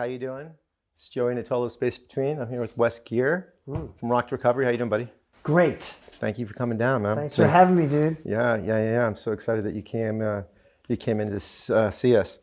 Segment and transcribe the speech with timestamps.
[0.00, 0.48] How you doing?
[0.96, 2.40] It's Joey Natolo Space Between.
[2.40, 4.64] I'm here with Wes Geer from Rock to Recovery.
[4.64, 5.06] How you doing, buddy?
[5.42, 5.82] Great.
[6.20, 7.16] Thank you for coming down, man.
[7.16, 8.16] Thanks for having me, dude.
[8.24, 8.92] Yeah, yeah, yeah.
[8.92, 9.06] yeah.
[9.06, 10.22] I'm so excited that you came.
[10.22, 10.44] Uh,
[10.88, 12.38] you came in to uh, see us.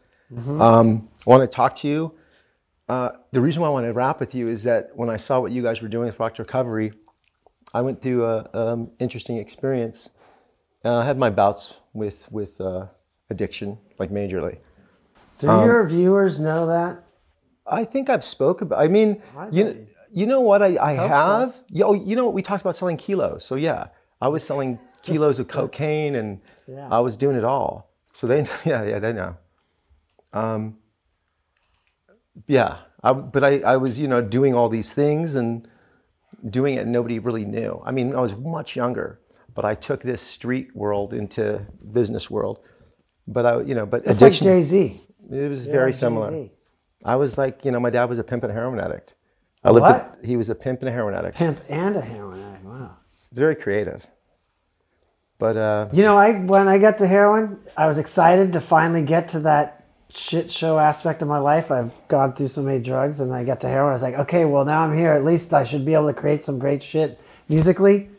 [0.48, 2.14] Um, I want to talk to you.
[2.90, 5.40] Uh, the reason why I want to wrap with you is that when I saw
[5.40, 6.94] what you guys were doing with Rock to Recovery,
[7.74, 10.10] I went through a um, interesting experience.
[10.86, 12.86] Uh, I had my bouts with with uh,
[13.32, 14.60] addiction, like majorly.
[15.40, 17.04] Do Um, your viewers know that?
[17.70, 18.80] I think I've spoke about.
[18.80, 21.16] I mean, I you, bet you- you know what I, I Hope so.
[21.16, 21.56] have.
[21.70, 23.44] Yeah, oh, you know what we talked about selling kilos.
[23.44, 23.88] So yeah,
[24.22, 26.88] I was selling kilos of cocaine, and Yeah.
[26.90, 27.92] I was doing it all.
[28.14, 29.36] So they, yeah, yeah, they know.
[30.34, 30.78] Um,
[32.48, 35.68] yeah, I, but I, I was, you know, doing all these things and
[36.50, 37.82] doing it, and nobody really knew.
[37.86, 39.20] I mean, I was much younger,
[39.54, 42.60] but I took this street world into business world.
[43.28, 45.02] But I, you know, but It's like Jay Z.
[45.30, 46.32] it was very similar.
[46.32, 46.52] Jay-Z.
[47.04, 49.16] I was like, you know, my dad was a pimp and a heroin addict.
[49.64, 50.18] I lived What?
[50.18, 51.38] With, he was a pimp and a heroin addict.
[51.38, 52.66] Pimp and a heroin addict.
[52.66, 52.98] Wow.
[53.34, 54.06] Very creative.
[55.40, 59.04] But uh, You know, I when I got to heroin, I was excited to finally
[59.04, 61.70] get to that shit show aspect of my life.
[61.70, 63.92] I've gone through so many drugs, and I got to heroin.
[63.92, 65.12] I was like, okay, well now I'm here.
[65.12, 68.10] At least I should be able to create some great shit musically.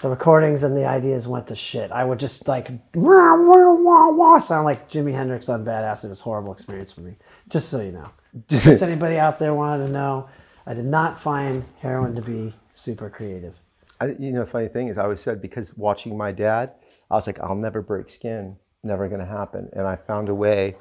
[0.00, 1.92] The recordings and the ideas went to shit.
[1.92, 6.04] I would just like wah, wah, wah, wah, sound like Jimi Hendrix on Badass.
[6.04, 7.14] It was a horrible experience for me.
[7.48, 8.08] Just so you know.
[8.48, 10.28] If anybody out there wanted to know,
[10.66, 13.54] I did not find heroin to be super creative.
[14.00, 16.72] I, you know, the funny thing is, I always said because watching my dad,
[17.10, 19.68] I was like, I'll never break skin, never going to happen.
[19.74, 20.76] And I found a way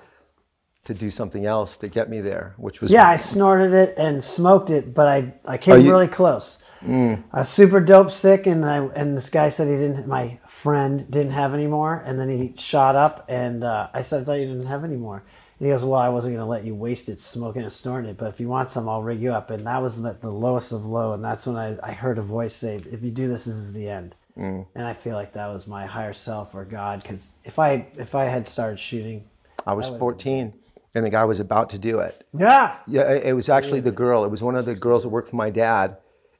[0.85, 4.23] to do something else to get me there, which was Yeah, I snorted it and
[4.23, 6.60] smoked it, but I, I came Oh, you- really close.
[7.33, 10.07] I was super dope sick, and I and this guy said he didn't.
[10.07, 14.21] My friend didn't have any more, and then he shot up, and uh, I said,
[14.21, 15.23] "I thought you didn't have any more."
[15.59, 18.09] And he goes, "Well, I wasn't going to let you waste it smoking and snorting
[18.09, 20.31] it, but if you want some, I'll rig you up." And that was the, the
[20.31, 23.27] lowest of low, and that's when I, I heard a voice say, "If you do
[23.27, 24.65] this, this is the end." Mm.
[24.75, 28.15] And I feel like that was my higher self or God, because if I if
[28.15, 29.23] I had started shooting,
[29.67, 30.53] I was 14,
[30.95, 32.25] and the guy was about to do it.
[32.33, 34.23] yeah, Yeah, it was actually the girl.
[34.23, 35.97] It was one of the girls that worked for my dad,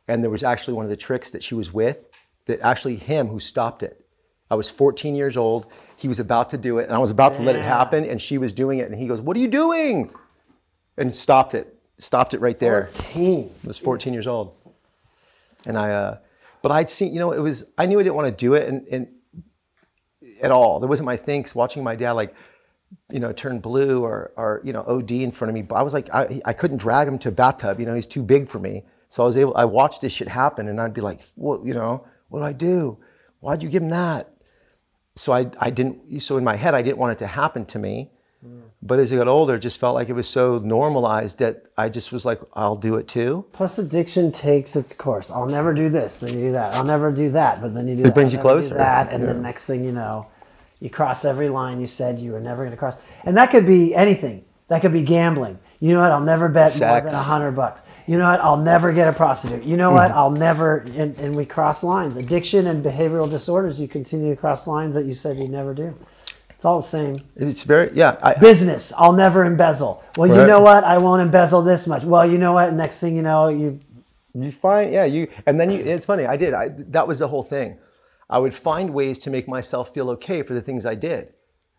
[0.07, 2.07] and there was actually one of the tricks that she was with
[2.45, 4.06] that actually him who stopped it.
[4.50, 5.67] I was 14 years old.
[5.95, 8.22] He was about to do it, and I was about to let it happen, and
[8.22, 10.12] she was doing it, and he goes, "What are you doing?"
[10.97, 11.73] And stopped it.
[12.00, 12.88] Stopped it right there.
[12.88, 13.51] fourteen.
[13.63, 14.53] I was 14 years old,
[15.66, 16.18] and I, uh,
[16.62, 17.63] but I'd seen, you know, it was.
[17.78, 19.07] I knew I didn't want to do it, and, and
[20.41, 20.79] at all.
[20.79, 21.44] There wasn't my thing.
[21.44, 22.33] 'cause watching my dad like,
[23.12, 25.62] you know, turn blue or or you know OD in front of me.
[25.62, 27.79] But I was like, I, I couldn't drag him to a bathtub.
[27.79, 28.83] You know, he's too big for me.
[29.12, 29.56] So I was able.
[29.58, 32.54] I watched this shit happen, and I'd be like, what, you know, what do I
[32.54, 32.98] do?
[33.42, 34.30] Why'd you give him that?
[35.18, 36.22] So I, I didn't.
[36.22, 38.10] So in my head, I didn't want it to happen to me.
[38.42, 38.62] Hmm.
[38.82, 41.90] But as I got older, it just felt like it was so normalized that I
[41.90, 43.46] just was like, I'll do it too.
[43.52, 45.30] Plus, addiction takes its course.
[45.30, 46.74] I'll never do this, then you do that.
[46.74, 48.02] I'll never do that, but then you do.
[48.02, 48.16] It that.
[48.16, 48.76] brings you closer.
[48.76, 49.34] that, and Yeah.
[49.34, 50.28] then next thing you know,
[50.80, 52.96] you cross every line you said you were never going to cross,
[53.26, 54.46] and that could be anything.
[54.70, 55.60] That could be gambling.
[55.82, 56.12] You know what?
[56.12, 57.82] I'll never bet more than a hundred bucks.
[58.12, 58.42] You know what?
[58.42, 59.64] I'll never get a prostitute.
[59.64, 60.10] You know what?
[60.10, 60.20] Mm-hmm.
[60.20, 60.86] I'll never.
[60.96, 62.18] And, and we cross lines.
[62.18, 63.80] Addiction and behavioral disorders.
[63.80, 65.96] You continue to cross lines that you said you'd never do.
[66.50, 67.20] It's all the same.
[67.36, 68.18] It's very yeah.
[68.22, 72.30] I, business i'll never embezzle well you know what i won't embezzle this much well
[72.30, 73.80] you know what next thing you know you
[74.34, 76.54] You find, yeah, you, and then you, it's funny, I did.
[76.54, 77.78] I, that was the whole thing.
[78.30, 81.34] I would find ways to make myself feel okay for the things I did.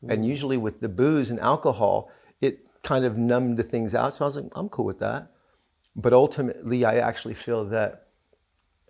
[0.06, 0.28] And mm.
[0.28, 2.10] usually with the booze and alcohol,
[2.41, 4.14] it kind of numbed the things out.
[4.14, 5.31] So I was like, I'm cool with that.
[5.94, 8.06] But ultimately, I actually feel that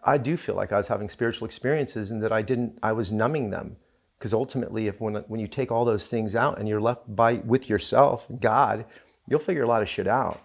[0.05, 3.11] I do feel like I was having spiritual experiences and that I didn't, I was
[3.13, 3.77] numbing them.
[4.19, 7.35] Because ultimately, if when, when you take all those things out and you're left by
[7.45, 8.85] with yourself, God,
[9.29, 10.41] you'll figure a lot of shit out.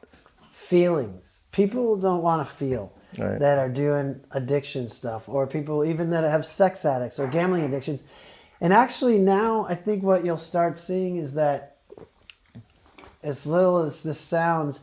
[0.51, 3.39] feelings people don't want to feel Right.
[3.39, 8.03] that are doing addiction stuff or people even that have sex addicts or gambling addictions
[8.59, 11.77] and actually now i think what you'll start seeing is that
[13.23, 14.81] as little as this sounds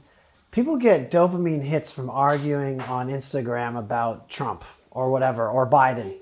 [0.54, 6.14] people get dopamine hits from arguing on instagram about trump or whatever or biden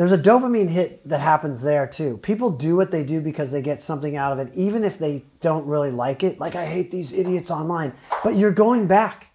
[0.00, 2.16] there's a dopamine hit that happens there too.
[2.16, 5.26] People do what they do because they get something out of it, even if they
[5.42, 6.40] don't really like it.
[6.40, 7.92] Like, I hate these idiots online,
[8.24, 9.26] but you're going back.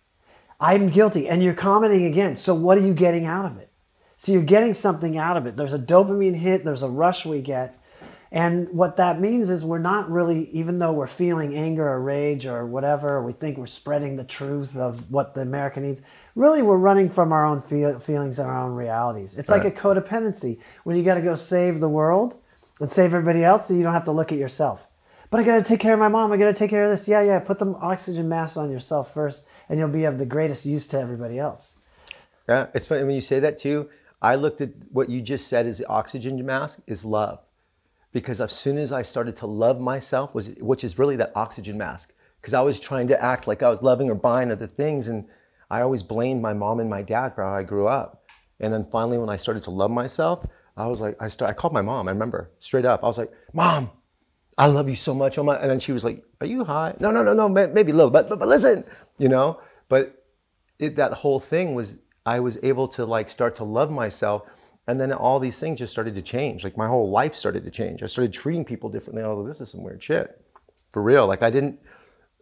[0.60, 2.36] I'm guilty, and you're commenting again.
[2.36, 3.69] So, what are you getting out of it?
[4.18, 5.56] So, you're getting something out of it.
[5.56, 7.75] There's a dopamine hit, there's a rush we get.
[8.36, 12.46] And what that means is we're not really, even though we're feeling anger or rage
[12.46, 16.02] or whatever, we think we're spreading the truth of what the American needs.
[16.36, 19.38] Really, we're running from our own feel, feelings and our own realities.
[19.38, 22.36] It's like a codependency when you got to go save the world
[22.82, 24.86] and save everybody else, so you don't have to look at yourself.
[25.30, 26.34] but I got to take care of my mom.
[26.34, 27.08] I got to take care of this.
[27.08, 27.40] Yeah, yeah.
[27.40, 31.00] Put the oxygen mask on yourself first, and you'll be of the greatest use to
[31.00, 31.78] everybody else.
[32.50, 33.90] Yeah, it's funny when you say that too.
[34.22, 37.40] I looked at what you just said as the oxygen mask is love,
[38.16, 41.78] because as soon as I started to love myself, was which is really that oxygen
[41.78, 45.10] mask, because I was trying to act like I was loving or buying other things,
[45.10, 45.26] and
[45.70, 48.24] I always blamed my mom and my dad for how I grew up.
[48.62, 50.48] And then finally, when I started to love myself,
[50.78, 52.08] I was like, I start, I called my mom.
[52.08, 53.04] I remember straight up.
[53.04, 53.92] I was like, Mom,
[54.58, 55.38] I love you so much.
[55.38, 56.96] Oh my, and then she was like, Are you high?
[57.02, 58.86] No, no, no, no, maybe a little, but but, but listen,
[59.18, 59.60] you know.
[59.90, 60.24] But
[60.80, 61.96] it, that whole thing was
[62.26, 64.44] I was able to like start to love myself.
[64.88, 66.64] And then all these things just started to change.
[66.64, 68.04] Like my whole life started to change.
[68.04, 69.24] I started treating people differently.
[69.24, 70.40] Oh, this is some weird shit.
[70.92, 71.26] For real.
[71.28, 71.80] Like I didn't,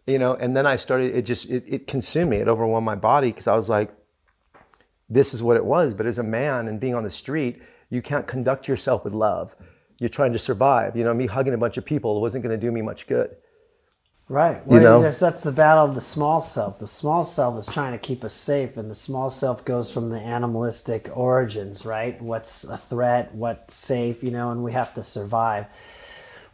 [0.06, 2.36] you know, and then I started, it just, it, it consumed me.
[2.38, 3.94] It overwhelmed my body because I was like,
[5.08, 5.94] this is what it was.
[5.94, 9.54] But as a man and being on the street, you can't conduct yourself with love.
[9.98, 10.96] You're trying to survive.
[10.96, 13.36] You know, me hugging a bunch of people wasn't going to do me much good.
[14.28, 14.66] Right.
[14.66, 15.02] Well, you know?
[15.02, 16.78] Guess that's the battle of the small self.
[16.78, 20.08] The small self is trying to keep us safe, and the small self goes from
[20.08, 22.20] the animalistic origins, right?
[22.22, 23.34] What's a threat?
[23.34, 24.22] What's safe?
[24.22, 25.66] You know, and we have to survive.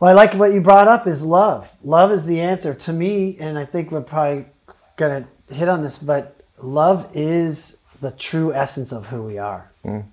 [0.00, 1.72] Well, I like what you brought up is love.
[1.84, 4.46] Love is the answer to me, and I think we're probably
[4.96, 9.70] going to hit on this, but love is the true essence of who we are.
[9.84, 10.04] Mm.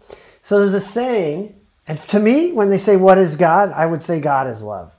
[0.44, 1.56] So there's a saying,
[1.88, 3.72] and to me, when they say, What is God?
[3.72, 4.92] I would say, God is love.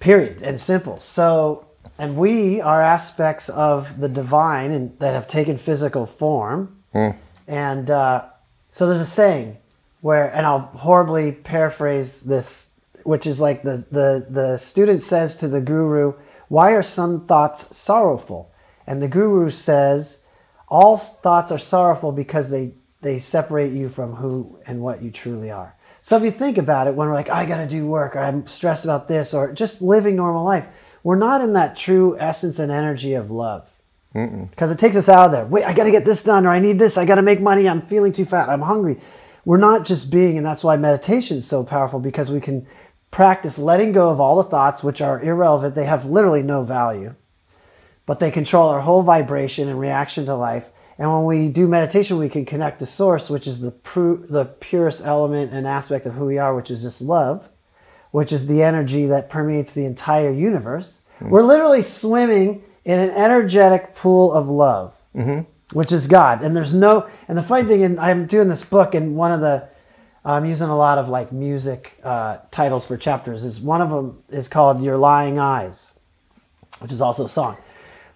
[0.00, 1.00] Period and simple.
[1.00, 1.66] So,
[1.98, 6.76] and we are aspects of the divine and that have taken physical form.
[6.94, 7.16] Mm.
[7.48, 8.26] And uh,
[8.70, 9.58] so there's a saying
[10.00, 12.68] where, and I'll horribly paraphrase this,
[13.04, 16.14] which is like the, the, the student says to the guru,
[16.48, 18.52] Why are some thoughts sorrowful?
[18.86, 20.22] And the guru says,
[20.68, 25.50] All thoughts are sorrowful because they, they separate you from who and what you truly
[25.50, 25.75] are.
[26.06, 28.20] So if you think about it, when we're like, I got to do work, or
[28.20, 30.68] I'm stressed about this, or just living normal life,
[31.02, 33.68] we're not in that true essence and energy of love.
[34.12, 35.46] Because it takes us out of there.
[35.46, 37.40] Wait, I got to get this done, or I need this, I got to make
[37.40, 39.00] money, I'm feeling too fat, I'm hungry.
[39.44, 42.68] We're not just being, and that's why meditation is so powerful because we can
[43.10, 45.74] practice letting go of all the thoughts which are irrelevant.
[45.74, 47.16] They have literally no value,
[48.06, 50.70] but they control our whole vibration and reaction to life.
[50.98, 54.46] And when we do meditation, we can connect to source, which is the, pru- the
[54.46, 57.50] purest element and aspect of who we are, which is just love,
[58.12, 61.02] which is the energy that permeates the entire universe.
[61.16, 61.30] Mm-hmm.
[61.30, 65.40] We're literally swimming in an energetic pool of love, mm-hmm.
[65.76, 66.42] which is God.
[66.42, 69.40] And there's no, and the funny thing, and I'm doing this book, and one of
[69.40, 69.68] the,
[70.24, 73.44] I'm using a lot of like music uh, titles for chapters.
[73.44, 75.94] Is one of them is called "Your Lying Eyes,"
[76.80, 77.56] which is also a song.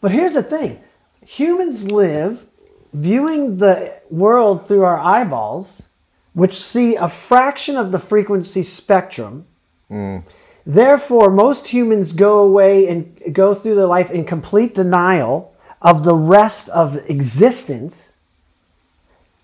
[0.01, 0.83] But here's the thing:
[1.25, 2.47] humans live
[2.93, 5.89] viewing the world through our eyeballs,
[6.33, 9.47] which see a fraction of the frequency spectrum.
[9.91, 10.25] Mm.
[10.67, 16.15] Therefore, most humans go away and go through their life in complete denial of the
[16.15, 18.17] rest of existence,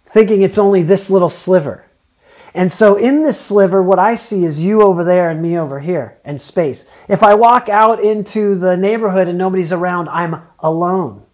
[0.04, 1.84] thinking it's only this little sliver.
[2.54, 5.80] And so, in this sliver, what I see is you over there and me over
[5.80, 6.88] here, and space.
[7.06, 11.25] If I walk out into the neighborhood and nobody's around, I'm alone.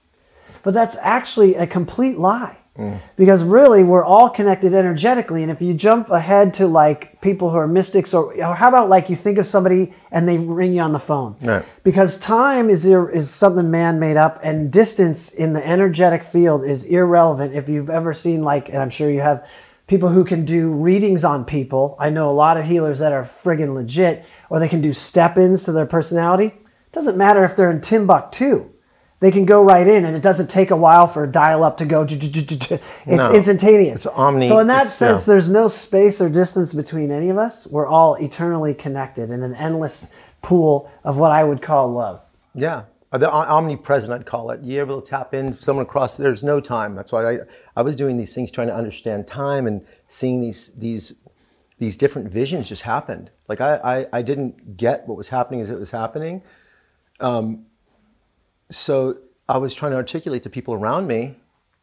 [0.63, 2.59] But that's actually a complete lie.
[2.79, 2.99] Mm.
[3.17, 5.43] Because really, we're all connected energetically.
[5.43, 8.89] And if you jump ahead to like people who are mystics, or, or how about
[8.89, 11.37] like you think of somebody and they ring you on the phone?
[11.43, 11.65] Right.
[11.85, 16.85] Because time is, is something man made up, and distance in the energetic field is
[16.85, 17.55] irrelevant.
[17.55, 19.47] If you've ever seen, like, and I'm sure you have,
[19.87, 21.97] people who can do readings on people.
[21.99, 25.37] I know a lot of healers that are friggin' legit, or they can do step
[25.37, 26.47] ins to their personality.
[26.47, 28.72] It doesn't matter if they're in Timbuktu
[29.23, 31.77] they can go right in and it doesn't take a while for a dial up
[31.77, 32.71] to go it's
[33.07, 33.99] no, instantaneous.
[33.99, 37.69] It's omni so in that sense there's no space or distance between any of us.
[37.69, 40.13] We're all eternally connected in an endless
[40.43, 42.27] pool of what i would call love.
[42.57, 42.83] Yeah.
[43.13, 44.59] Uh, the omnipresent i'd call it.
[44.65, 46.97] You're able to tap in someone across there's no time.
[46.97, 47.39] That's why i
[47.77, 51.13] i was doing these things trying to understand time and seeing these these
[51.79, 53.31] these different visions just happened.
[53.47, 56.43] Like i i, I didn't get what was happening as it was happening.
[57.21, 57.67] Um,
[58.75, 61.37] so I was trying to articulate to people around me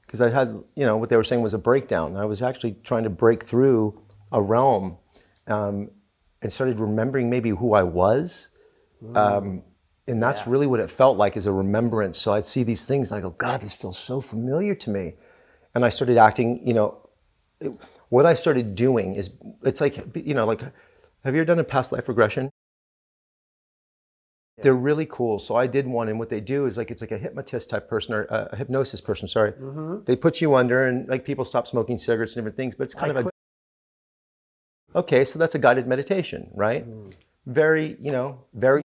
[0.06, 2.18] because I had, you know, what they were saying was a breakdown.
[2.18, 4.98] I was actually trying to break through a realm
[5.48, 5.92] um,
[6.42, 8.48] and started remembering maybe who I was.
[9.16, 9.64] Um,
[10.08, 10.46] and that's yeah.
[10.48, 12.18] really what it felt like is a remembrance.
[12.18, 15.14] So I'd see these things and I go, God, this feels so familiar to me.
[15.76, 17.10] And I started acting, you know,
[17.60, 17.72] it,
[18.10, 19.30] what I started doing is,
[19.64, 22.50] it's like, you know, like, have you ever done a past life regression?
[24.62, 25.40] They're really cool.
[25.40, 27.90] So I did one, and what they do is like it's like a hypnotist type
[27.90, 29.28] person or a hypnosis person.
[29.28, 30.04] Sorry, mm-hmm.
[30.06, 32.76] they put you under, and like people stop smoking cigarettes and different things.
[32.76, 33.34] But it's kind I of quit.
[34.96, 35.26] a okay.
[35.26, 36.88] So that's a guided meditation, right?
[36.88, 37.14] Mm.
[37.46, 38.82] Very, you know, very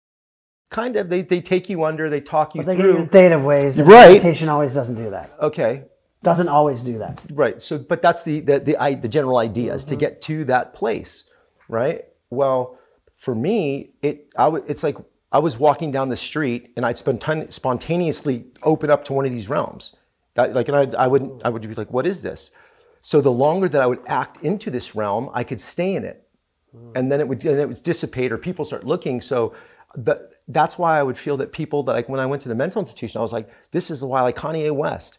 [0.70, 3.06] kind of they, they take you under, they talk you They give you through.
[3.08, 3.78] theta waves.
[3.78, 4.12] and Right.
[4.12, 5.34] Meditation always doesn't do that.
[5.40, 5.84] Okay,
[6.22, 7.20] Doesn't always do that.
[7.32, 7.60] Right.
[7.60, 10.74] So, but that's the the the, I, the general idea is to get to that
[10.74, 11.24] place,
[11.68, 12.04] right?
[12.30, 12.78] Well,
[13.16, 14.96] for me, it I w- it's like
[15.32, 19.32] I was walking down the street and I'd spontan- spontaneously open up to one of
[19.32, 19.96] these realms.
[20.34, 22.50] That, like, and I, I wouldn't I would be like, what is this?
[23.00, 26.26] So the longer that I would act into this realm, I could stay in it,
[26.70, 26.92] hmm.
[26.94, 29.20] and then it would and it would dissipate or people start looking.
[29.20, 29.54] So.
[29.94, 32.54] The, that's why I would feel that people that like when I went to the
[32.54, 35.18] mental institution, I was like, this is why like Kanye West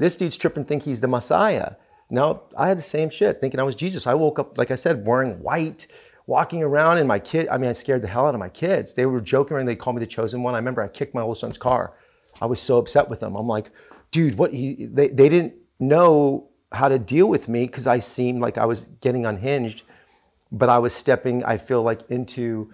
[0.00, 1.72] this dude's tripping think he's the messiah
[2.10, 4.74] no i had the same shit thinking i was jesus i woke up like i
[4.74, 5.86] said wearing white
[6.26, 8.94] walking around and my kid i mean i scared the hell out of my kids.
[8.94, 9.66] They were joking around.
[9.66, 10.54] They called me the chosen one.
[10.54, 11.94] I remember i kicked my oldest son's car.
[12.40, 13.70] I was so upset with them i'm like
[14.10, 18.40] dude what he they, they didn't know how to deal with me because i seemed
[18.40, 19.82] like i was getting unhinged
[20.52, 22.72] but i was stepping i feel like into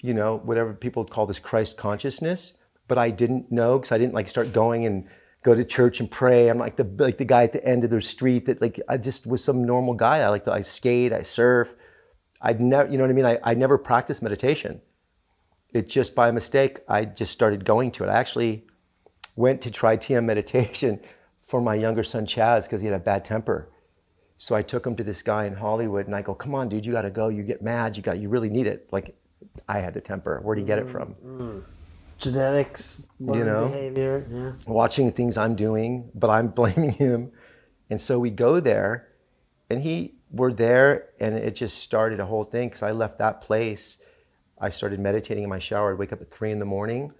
[0.00, 2.54] you know whatever people call this christ consciousness
[2.86, 5.06] but i didn't know because i didn't like start going and
[5.42, 6.48] go to church and pray.
[6.48, 8.96] I'm like the like the guy at the end of the street that like i
[8.96, 10.18] just was some normal guy.
[10.18, 11.74] I like to i skate i surf
[12.42, 14.80] i'd never you know what i mean I, I never practiced meditation
[15.72, 18.64] it just by mistake i just started going to it i actually
[19.36, 21.00] went to try tm meditation
[21.40, 23.68] for my younger son chaz because he had a bad temper
[24.38, 26.86] so I took him to this guy in Hollywood, and I go, "Come on, dude,
[26.86, 27.28] you got to go.
[27.28, 27.96] You get mad.
[27.96, 28.18] You got.
[28.18, 29.16] You really need it." Like,
[29.68, 30.40] I had the temper.
[30.42, 31.14] Where do you get it from?
[31.14, 31.58] Mm-hmm.
[32.18, 33.68] Genetics, you know?
[33.68, 34.26] behavior.
[34.30, 34.72] Yeah.
[34.72, 37.32] Watching things I'm doing, but I'm blaming him.
[37.90, 39.08] And so we go there,
[39.70, 42.68] and he, we're there, and it just started a whole thing.
[42.68, 43.98] Because I left that place,
[44.60, 45.92] I started meditating in my shower.
[45.92, 47.12] I'd wake up at three in the morning,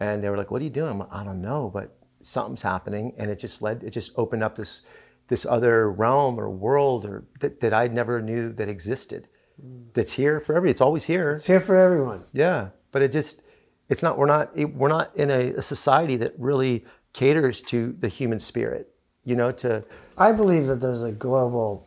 [0.00, 2.62] and they were like, "What are you doing?" I'm like, "I don't know, but something's
[2.62, 3.82] happening." And it just led.
[3.84, 4.82] It just opened up this,
[5.28, 9.28] this other realm or world or that, that I never knew that existed.
[9.64, 9.92] Mm.
[9.92, 10.70] That's here for every.
[10.70, 11.34] It's always here.
[11.34, 12.24] It's here for everyone.
[12.32, 13.42] Yeah, but it just
[13.88, 17.94] it's not we're not it, we're not in a, a society that really caters to
[18.00, 18.88] the human spirit.
[19.24, 19.84] You know, to
[20.16, 21.86] I believe that there's a global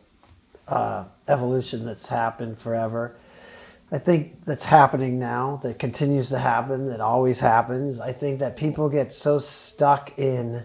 [0.68, 3.16] uh, evolution that's happened forever.
[3.92, 8.00] I think that's happening now, that continues to happen, that always happens.
[8.00, 10.64] I think that people get so stuck in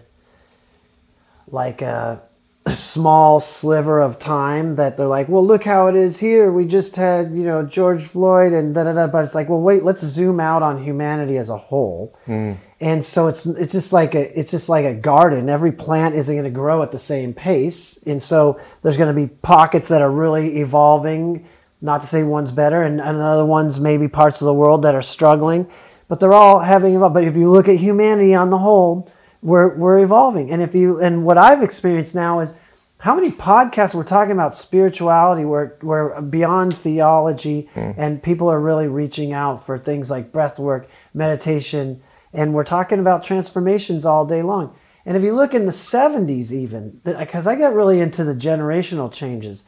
[1.46, 2.22] like a, a
[2.70, 6.52] small sliver of time that they're like, well, look how it is here.
[6.52, 9.06] We just had, you know, George Floyd and da da da.
[9.08, 12.16] But it's like, well, wait, let's zoom out on humanity as a whole.
[12.26, 12.56] Mm.
[12.80, 15.48] And so it's it's just like a it's just like a garden.
[15.48, 19.20] Every plant isn't going to grow at the same pace, and so there's going to
[19.20, 21.46] be pockets that are really evolving.
[21.80, 24.94] Not to say one's better, and, and other ones maybe parts of the world that
[24.94, 25.68] are struggling,
[26.06, 27.14] but they're all having evolved.
[27.14, 29.10] But if you look at humanity on the whole,
[29.42, 30.50] we're we're evolving.
[30.50, 32.54] And if you and what I've experienced now is
[32.98, 37.90] how many podcasts we're talking about spirituality, where we're beyond theology, hmm.
[37.96, 42.00] and people are really reaching out for things like breath work, meditation,
[42.32, 44.74] and we're talking about transformations all day long.
[45.04, 49.12] And if you look in the 70s, even, because I got really into the generational
[49.12, 49.64] changes.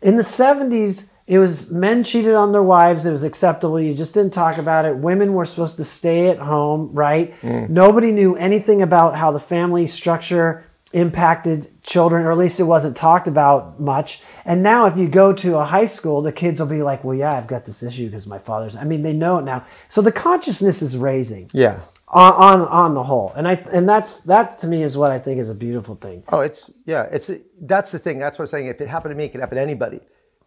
[0.00, 3.04] In the 70s, it was men cheated on their wives.
[3.04, 3.78] It was acceptable.
[3.78, 4.96] You just didn't talk about it.
[4.96, 7.38] Women were supposed to stay at home, right?
[7.42, 7.68] Mm.
[7.68, 12.96] Nobody knew anything about how the family structure impacted children, or at least it wasn't
[12.96, 14.22] talked about much.
[14.46, 17.14] And now, if you go to a high school, the kids will be like, well,
[17.14, 19.66] yeah, I've got this issue because my father's, I mean, they know it now.
[19.90, 21.80] So the consciousness is raising yeah.
[22.08, 23.34] on, on, on the whole.
[23.36, 26.24] And I, and that's, that to me is what I think is a beautiful thing.
[26.30, 27.02] Oh, it's yeah.
[27.02, 27.30] It's
[27.60, 28.18] that's the thing.
[28.18, 28.68] That's what I'm saying.
[28.68, 30.00] If it happened to me, it could happen to anybody.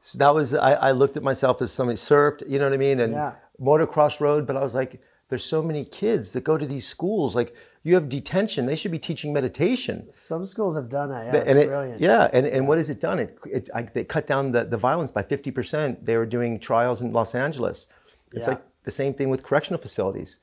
[0.03, 2.43] So that was I, I looked at myself as somebody surfed.
[2.49, 2.99] You know what I mean?
[2.99, 3.33] And Yeah.
[3.59, 4.47] motocross road.
[4.47, 7.35] But I was like, there's so many kids that go to these schools.
[7.35, 8.65] Like you have detention.
[8.65, 10.11] They should be teaching meditation.
[10.11, 11.25] Some schools have done that.
[11.33, 12.01] Yeah, and it, brilliant.
[12.01, 13.19] yeah, and, and what has it done?
[13.19, 16.03] It, it I, they cut down the, the violence by 50%.
[16.03, 17.87] They were doing trials in Los Angeles.
[18.33, 18.51] It's Yeah.
[18.53, 20.37] like the same thing with correctional facilities.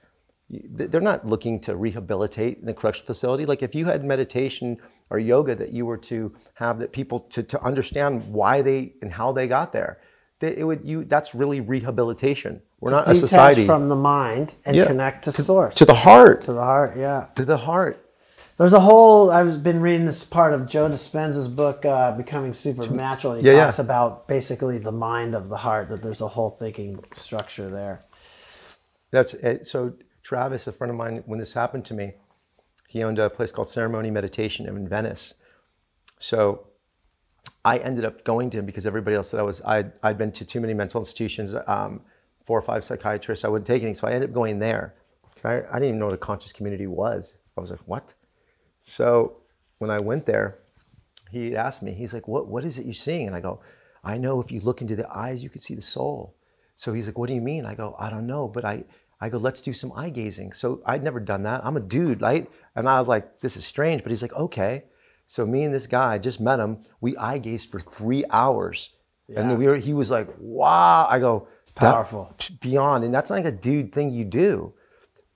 [0.51, 3.45] They're not looking to rehabilitate in a correctional facility.
[3.45, 4.79] Like if you had meditation
[5.11, 9.13] or yoga that you were to have that people to, to understand why they and
[9.13, 9.99] how they got there,
[10.41, 12.63] that it would you that's really rehabilitation.
[12.81, 14.87] We're not a society from the mind and Yeah.
[14.87, 15.75] connect to, source.
[15.77, 17.27] to the heart, to the heart, yeah.
[17.35, 18.05] to the heart.
[18.57, 19.31] There's a whole.
[19.31, 23.65] I've been reading this part of Joe Dispenza's book, uh, "Becoming Supernatural." He Yeah, yeah.
[23.67, 25.89] talks about basically the mind of the heart.
[25.91, 28.03] That there's a whole thinking structure there.
[29.13, 29.69] That's it.
[29.69, 29.93] So
[30.25, 32.15] Travis, a friend of mine, when this happened to me,
[32.89, 35.35] he owned a place called Ceremony Meditation in Venice.
[36.19, 36.67] So
[37.65, 40.33] I ended up going to him because everybody else said I was I'd, I'd been
[40.33, 42.01] to too many mental institutions, um,
[42.47, 43.45] four or five psychiatrists.
[43.45, 44.95] I wouldn't take any, so I ended up going there.
[45.45, 47.35] I, I didn't even know what a conscious community was.
[47.59, 48.15] I was like, what?
[48.83, 49.37] So
[49.79, 50.59] when I went there,
[51.31, 53.27] he asked me, he's like, what, what is it you're seeing?
[53.27, 53.61] And I go,
[54.03, 56.35] I know if you look into the eyes, you can see the soul.
[56.77, 57.67] So he's like, what do you mean?
[57.67, 58.85] I go, I don't know, but I,
[59.21, 60.53] I go, let's do some eye gazing.
[60.53, 61.65] So I'd never done that.
[61.65, 62.49] I'm a dude, right?
[62.77, 64.03] And I was like, this is strange.
[64.03, 64.85] But he's like, okay.
[65.27, 66.83] So me and this guy, I just met him.
[67.01, 68.91] We eye gazed for three hours.
[69.37, 71.07] And then we were, he was like, wow.
[71.11, 72.35] I go, it's powerful.
[72.61, 73.05] Beyond.
[73.05, 74.73] And that's like a dude thing you do.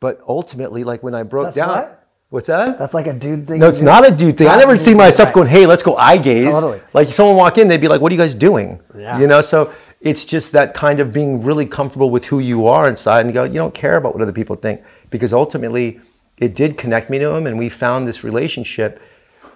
[0.01, 1.69] But ultimately, like when I broke That's down.
[1.69, 2.03] what?
[2.31, 2.79] What's that?
[2.79, 3.61] That's like a dude thing.
[3.61, 3.85] No, it's do.
[3.85, 4.49] not a dude thing.
[4.49, 5.35] I never see myself right.
[5.35, 6.81] going, "Hey, let's go eye gaze." Totally.
[6.95, 9.21] Like someone walk in, they'd be like, "What are you guys doing?" Yeah.
[9.21, 9.43] You know.
[9.43, 9.71] So
[10.03, 13.35] it's just that kind of being really comfortable with who you are inside, and you
[13.35, 16.01] go, you don't care about what other people think, because ultimately,
[16.39, 19.01] it did connect me to him, and we found this relationship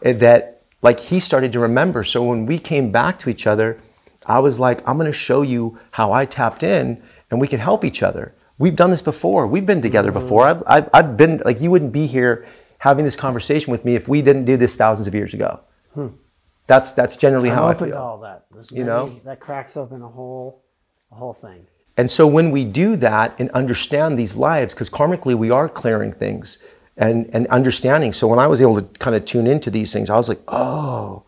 [0.02, 2.04] eh, that, like, he started to remember.
[2.04, 3.80] So when we came back to each other,
[4.24, 7.60] I was like, "I'm going to show you how I tapped in, and we can
[7.60, 9.46] help each other." We've done this before.
[9.46, 10.22] We've been together Mm-hmm.
[10.22, 10.48] before.
[10.48, 12.46] I've, I've, I've been like, you wouldn't be here
[12.78, 15.60] having this conversation with me if we didn't do this thousands of years ago.
[16.66, 17.50] That's that's generally.
[17.50, 17.96] I'm how I feel.
[17.96, 18.46] all that.
[18.52, 19.06] There's You know?
[19.25, 20.62] that cracks open a whole,
[21.12, 21.66] a whole thing.
[21.96, 26.12] And so when we do that and understand these lives, because karmically we are clearing
[26.12, 26.58] things
[26.99, 28.12] and, and understanding.
[28.12, 30.40] So when I was able to kind of tune into these things, I was like,
[30.49, 31.23] oh.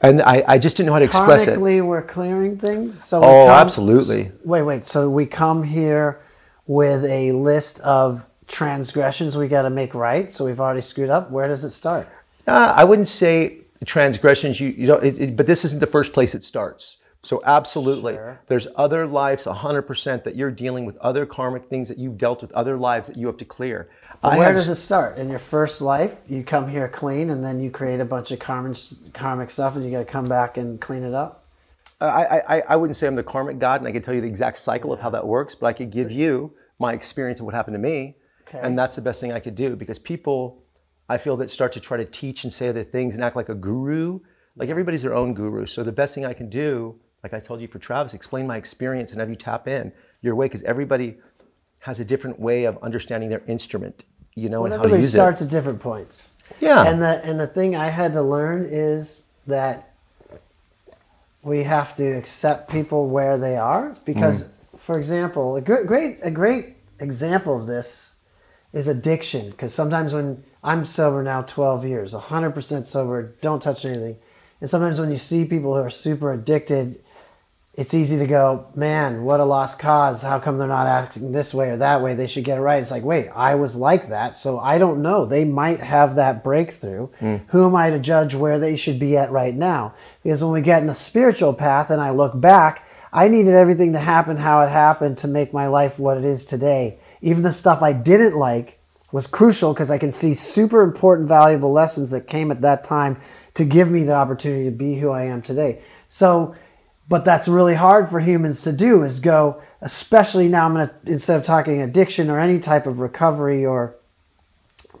[0.00, 1.58] And I, I just didn't know how to express it.
[1.58, 3.02] Karmically, we're clearing things.
[3.02, 4.32] So Oh, come- absolutely.
[4.44, 4.86] Wait, wait.
[4.86, 6.22] So we come here
[6.66, 10.32] with a list of transgressions we got to make right.
[10.32, 11.30] So we've already screwed up.
[11.30, 12.08] Where does it start?
[12.46, 14.60] Uh, I wouldn't say transgressions.
[14.60, 16.98] You, you know, it, it, but this isn't the first place it starts.
[17.22, 18.38] So absolutely, Sure.
[18.48, 22.52] there's other lives, 100% that you're dealing with other karmic things that you've dealt with,
[22.52, 23.88] other lives that you have to clear.
[24.20, 25.16] Where have- does it start?
[25.16, 28.40] In your first life, you come here clean, and then you create a bunch of
[28.40, 28.76] karmic,
[29.14, 31.44] karmic stuff, and you got to come back and clean it up.
[32.00, 34.14] Uh, I, I, I- I wouldn't say I'm the karmic god, and I can tell
[34.14, 37.40] you the exact cycle of how that works, but I could give you my experience
[37.40, 38.16] of what happened to me,
[38.48, 38.60] Okay.
[38.62, 40.62] and that's the best thing I could do because people,
[41.08, 43.48] I feel that start to try to teach and say other things and act like
[43.48, 44.20] a guru.
[44.56, 45.66] Like everybody's their own guru.
[45.66, 48.56] So the best thing I can do, like I told you for Travis, explain my
[48.56, 49.92] experience and have you tap in
[50.22, 51.18] your way because everybody
[51.80, 55.12] has a different way of understanding their instrument, you know, and how to Everybody use
[55.12, 55.46] starts it.
[55.46, 56.30] at different points.
[56.60, 56.86] Yeah.
[56.86, 59.90] And the and the thing I had to learn is that
[61.42, 64.78] we have to accept people where they are because, Mm.
[64.78, 68.13] for example, a great great a great example of this
[68.74, 69.50] is addiction.
[69.50, 74.16] Because sometimes when I'm sober now, 12 years, 100% sober, don't touch anything,
[74.60, 77.00] and sometimes when you see people who are super addicted,
[77.76, 80.22] it's easy to go, man, what a lost cause.
[80.22, 82.14] How come they're not acting this way or that way?
[82.14, 82.80] They should get it right.
[82.80, 84.38] It's like, wait, I was like that.
[84.38, 85.26] So I don't know.
[85.26, 87.08] They might have that breakthrough.
[87.20, 87.42] Mm.
[87.48, 89.94] Who am I to judge where they should be at right now?
[90.22, 93.92] Because when we get in a spiritual path and I look back, I needed everything
[93.94, 96.98] to happen how it happened to make my life what it is today.
[97.24, 98.78] Even the stuff I didn't like
[99.12, 103.18] was crucial because I can see super important, valuable lessons that came at that time
[103.54, 105.82] to give me the opportunity to be who I am today.
[106.08, 106.54] So,
[107.08, 110.94] but that's really hard for humans to do is go especially now i'm going to
[111.12, 113.96] instead of talking addiction or any type of recovery or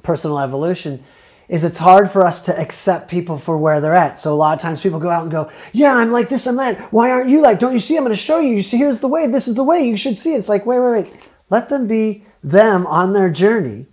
[0.02, 1.02] personal evolution
[1.48, 4.18] is it's hard for us to accept people for where they're at.
[4.18, 6.56] So a lot of times people go out and go yeah i'm like this i'm
[6.56, 6.92] that.
[6.92, 7.96] Why aren't you like don't you see?
[7.96, 8.54] I'm going to show you.
[8.54, 9.26] You see here's the way.
[9.26, 9.86] This is the way.
[9.86, 10.38] You should see it.
[10.38, 13.86] it's like wait wait wait let them be them on their journey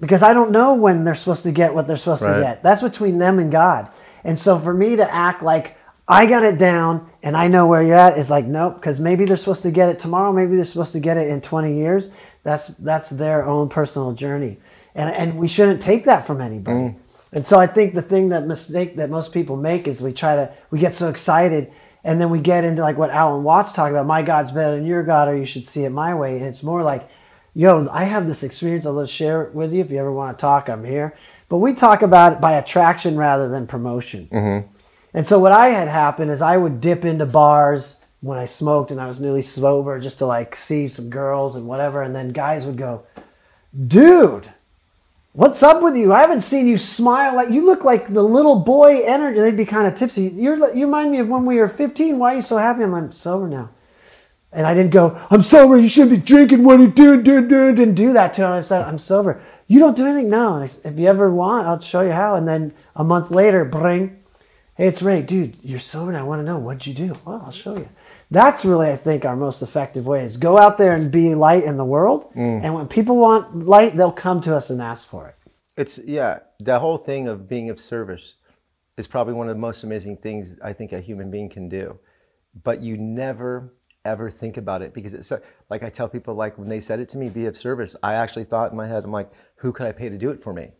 [0.00, 2.36] because I don't know when they're supposed to get what they're supposed Right.
[2.36, 2.62] to get.
[2.62, 3.88] That's between them and God.
[4.24, 7.82] And so for me to act like I got it down and I know where
[7.82, 10.64] you're at is like nope, because maybe they're supposed to get it tomorrow, maybe they're
[10.64, 12.10] supposed to get it in 20 years.
[12.44, 14.58] That's that's their own personal journey,
[14.94, 16.78] and and we shouldn't take that from anybody.
[16.78, 16.96] Mm.
[17.32, 20.36] And so I think the thing that mistake that most people make is we try
[20.36, 21.70] to we get so excited.
[22.04, 24.06] And then we get into like what Alan Watts talked about.
[24.06, 26.36] My God's better than your God, or you should see it my way.
[26.36, 27.08] And it's more like,
[27.54, 28.86] yo, I have this experience.
[28.86, 29.80] I'll share it with you.
[29.80, 31.16] If you ever want to talk, I'm here.
[31.48, 34.28] But we talk about it by attraction rather than promotion.
[34.30, 34.68] Mm-hmm.
[35.14, 38.90] And so what I had happen is I would dip into bars when I smoked
[38.90, 42.02] and I was newly sober just to like see some girls and whatever.
[42.02, 43.04] And then guys would go,
[43.86, 44.52] dude,
[45.32, 46.12] what's up with you?
[46.12, 49.40] I haven't seen you smile like you look like the little boy energy.
[49.40, 50.28] They'd be kind of tipsy.
[50.34, 52.18] You're you remind me of when we were 15.
[52.18, 52.82] Why are you so happy?
[52.82, 53.70] I'm, I'm sober now.
[54.50, 57.48] And I didn't go, I'm sober, you shouldn't be drinking, what are you doing, doing,
[57.48, 57.74] doing?
[57.74, 58.52] Didn't do that to him.
[58.52, 59.42] I said, I'm sober.
[59.66, 60.30] You don't do anything?
[60.30, 60.54] No.
[60.54, 62.34] And I said, if you ever want, I'll show you how.
[62.34, 64.22] And then a month later, bring,
[64.74, 65.20] hey, it's Ray.
[65.20, 67.18] Dude, you're sober and I want to know, what'd you do?
[67.26, 67.90] Well, I'll show you.
[68.30, 71.64] That's really, I think, our most effective way is go out there and be light
[71.64, 72.32] in the world.
[72.34, 72.62] Mm.
[72.62, 75.34] And when people want light, they'll come to us and ask for it.
[75.76, 78.34] It's yeah, the whole thing of being of service
[78.96, 81.98] is probably one of the most amazing things I think a human being can do.
[82.64, 83.72] But you never
[84.04, 85.32] ever think about it because it's
[85.68, 87.94] like I tell people like when they said it to me, be of service.
[88.02, 90.42] I actually thought in my head, I'm like, who could I pay to do it
[90.42, 90.70] for me,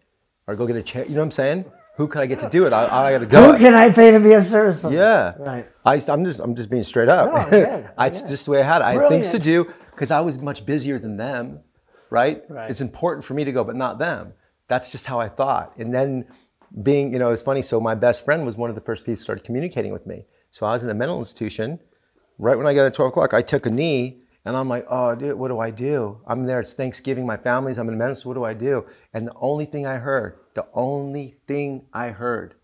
[0.47, 1.05] or go get a chair?
[1.05, 1.65] You know what I'm saying?
[1.99, 2.73] Who can I get to do it?
[2.73, 3.53] I, I got to go.
[3.53, 4.85] Who can I pay to be of service?
[4.89, 5.35] Yeah.
[5.37, 5.69] Right.
[5.85, 7.27] I, I'm just I'm just being straight up.
[7.35, 7.91] No, good.
[7.99, 8.11] I, Yeah.
[8.13, 8.85] just the way I had it.
[8.85, 9.65] I had things to do.
[9.91, 11.61] because I was much busier than them,
[12.09, 12.43] right?
[12.49, 12.71] Right.
[12.71, 14.33] It's important for me to go, but not them.
[14.69, 15.73] That's just how I thought.
[15.77, 16.27] And then
[16.83, 17.63] being, you know, it's funny.
[17.63, 20.25] So my best friend was one of the first people who started communicating with me.
[20.53, 21.81] So I was in the mental institution.
[22.39, 25.15] Right when I got at 12 o'clock, I took a knee and I'm like, oh,
[25.15, 26.23] dude, what do I do?
[26.27, 26.59] I'm there.
[26.61, 27.27] It's Thanksgiving.
[27.27, 27.77] My family's.
[27.77, 28.31] I'm in medicine.
[28.31, 28.87] What do I do?
[29.13, 32.55] And the only thing I heard, the only thing I heard,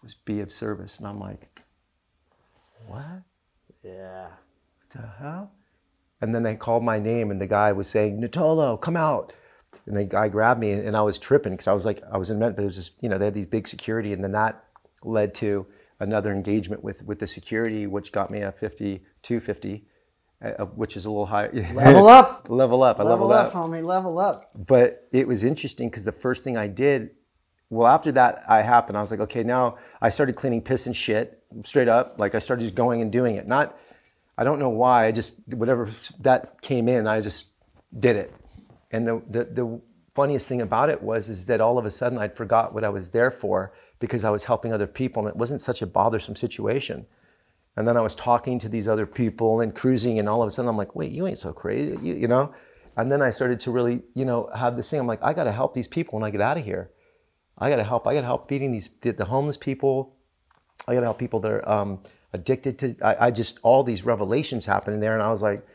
[0.00, 0.98] was be of service.
[0.98, 1.60] And I'm like,
[2.86, 3.24] what
[3.82, 4.28] Yeah.
[4.94, 5.50] the hell?
[6.20, 9.32] And then they called my name, and the guy was saying, Natolo, come out.
[9.86, 12.30] And the guy grabbed me, and I was tripping because I was like, I was
[12.30, 14.30] in med, but it was just, you know, they had these big security, and then
[14.32, 14.64] that
[15.02, 15.66] led to
[15.98, 19.84] another engagement with with the security, which got me a 50, 250,
[20.42, 21.48] uh, which is a little high.
[21.72, 22.48] Level up.
[22.50, 22.98] level up.
[22.98, 23.70] I Level leveled up, up.
[23.70, 23.84] homie.
[23.84, 24.42] Level up.
[24.66, 27.10] But it was interesting because the first thing I did,
[27.70, 30.96] well, after that I happened, I was like, okay, now I started cleaning piss and
[30.96, 32.18] shit straight up.
[32.18, 33.46] Like I started just going and doing it.
[33.46, 33.78] Not,
[34.36, 35.06] I don't know why.
[35.06, 35.88] I just whatever
[36.20, 37.50] that came in, I just
[37.98, 38.34] did it.
[38.90, 39.80] And the the, the
[40.14, 42.88] funniest thing about it was is that all of a sudden I'd forgot what I
[42.88, 46.34] was there for because I was helping other people, and it wasn't such a bothersome
[46.34, 47.06] situation.
[47.76, 50.50] And then I was talking to these other people and cruising, and all of a
[50.50, 52.52] sudden I'm like, wait, you ain't so crazy, you, you know?
[52.96, 55.00] And then I started to really, you know, have this thing.
[55.00, 56.90] I'm like, I got to help these people when I get out of here.
[57.58, 58.06] I got to help.
[58.06, 60.16] I got to help feeding these the, the homeless people.
[60.86, 62.00] I got to help people that are um,
[62.34, 62.96] addicted to.
[63.02, 65.66] I, I just all these revelations happening there, and I was like,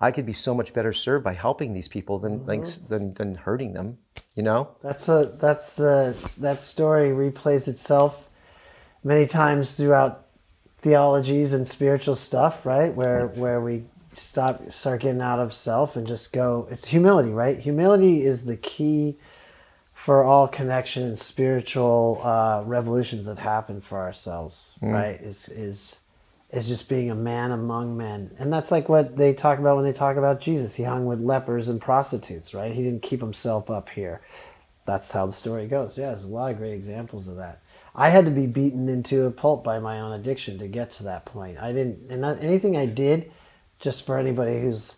[0.00, 3.34] I could be so much better served by helping these people than s- than than
[3.36, 3.98] hurting them.
[4.34, 4.76] You know?
[4.82, 8.28] That's a that's the that story replays itself
[9.04, 10.25] many times throughout
[10.78, 12.94] theologies and spiritual stuff, right?
[12.94, 13.84] Where where we
[14.14, 16.68] stop start getting out of self and just go.
[16.70, 17.58] It's humility, right?
[17.58, 19.18] Humility is the key
[19.94, 25.20] for all connection and spiritual uh, revolutions that happen for ourselves, right?
[25.20, 26.00] Is is
[26.50, 29.84] is just being a man among men, and that's like what they talk about when
[29.84, 30.74] they talk about Jesus.
[30.74, 32.72] He hung with lepers and prostitutes, right?
[32.72, 34.20] He didn't keep himself up here.
[34.84, 35.98] That's how the story goes.
[35.98, 37.60] Yeah, there's a lot of great examples of that.
[37.96, 41.04] I had to be beaten into a pulp by my own addiction to get to
[41.04, 41.58] that point.
[41.58, 43.32] I didn't, and not, anything I did,
[43.80, 44.96] just for anybody who's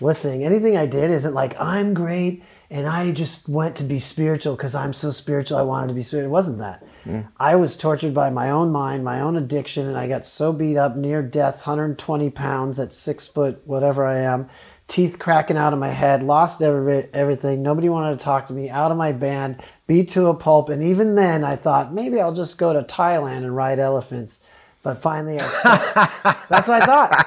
[0.00, 4.54] listening, anything I did isn't like I'm great and I just went to be spiritual
[4.54, 5.56] because I'm so spiritual.
[5.56, 6.28] I wanted to be spiritual.
[6.28, 6.84] It wasn't that.
[7.06, 7.28] Mm.
[7.38, 10.76] I was tortured by my own mind, my own addiction, and I got so beat
[10.76, 14.50] up, near death, 120 pounds at six foot, whatever I am,
[14.86, 17.62] teeth cracking out of my head, lost every, everything.
[17.62, 20.68] Nobody wanted to talk to me, out of my band, beat to a pulp.
[20.68, 24.40] And even then, I thought maybe I'll just go to Thailand and ride elephants.
[24.84, 27.26] But finally, I, that's what I thought.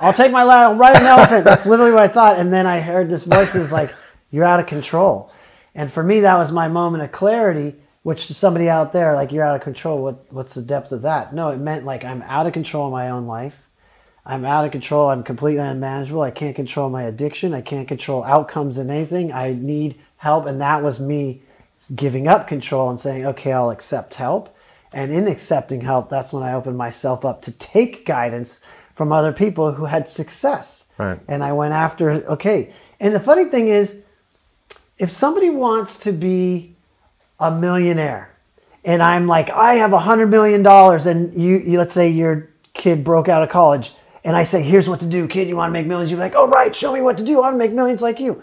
[0.00, 1.44] I'll take my life, I'll ride an elephant.
[1.44, 2.38] That's literally what I thought.
[2.38, 3.92] And then I heard this voice that was like,
[4.30, 5.32] You're out of control.
[5.74, 9.32] And for me, that was my moment of clarity, which to somebody out there, like,
[9.32, 10.02] You're out of control.
[10.02, 11.34] What, what's the depth of that?
[11.34, 13.68] No, it meant like I'm out of control of my own life.
[14.26, 15.08] I'm out of control.
[15.08, 16.20] I'm completely unmanageable.
[16.20, 17.54] I can't control my addiction.
[17.54, 19.32] I can't control outcomes in anything.
[19.32, 20.46] I need help.
[20.46, 21.42] And that was me
[21.94, 24.54] giving up control and saying, okay, I'll accept help.
[24.92, 28.62] And in accepting help, that's when I opened myself up to take guidance
[28.94, 30.86] from other people who had success.
[30.98, 31.18] Right.
[31.28, 32.72] And I went after, okay.
[33.00, 34.02] And the funny thing is,
[34.98, 36.74] if somebody wants to be
[37.38, 38.34] a millionaire
[38.84, 42.48] and I'm like, I have a hundred million dollars, and you, you, let's say your
[42.74, 43.92] kid broke out of college,
[44.24, 46.10] and I say, here's what to do, kid, you want to make millions?
[46.10, 47.38] You're like, oh, right, show me what to do.
[47.38, 48.42] I want to make millions like you.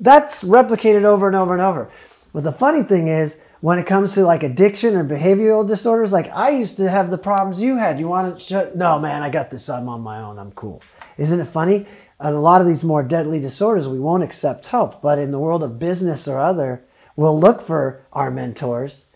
[0.00, 1.90] That's replicated over and over and over.
[2.32, 6.30] But the funny thing is, when it comes to like addiction or behavioral disorders, like
[6.30, 7.98] I used to have the problems you had.
[7.98, 8.76] You want to shut?
[8.76, 9.68] No, man, I got this.
[9.68, 10.38] I'm on my own.
[10.38, 10.82] I'm cool.
[11.16, 11.86] Isn't it funny?
[12.20, 15.02] And a lot of these more deadly disorders, we won't accept help.
[15.02, 19.06] But in the world of business or other, we'll look for our mentors.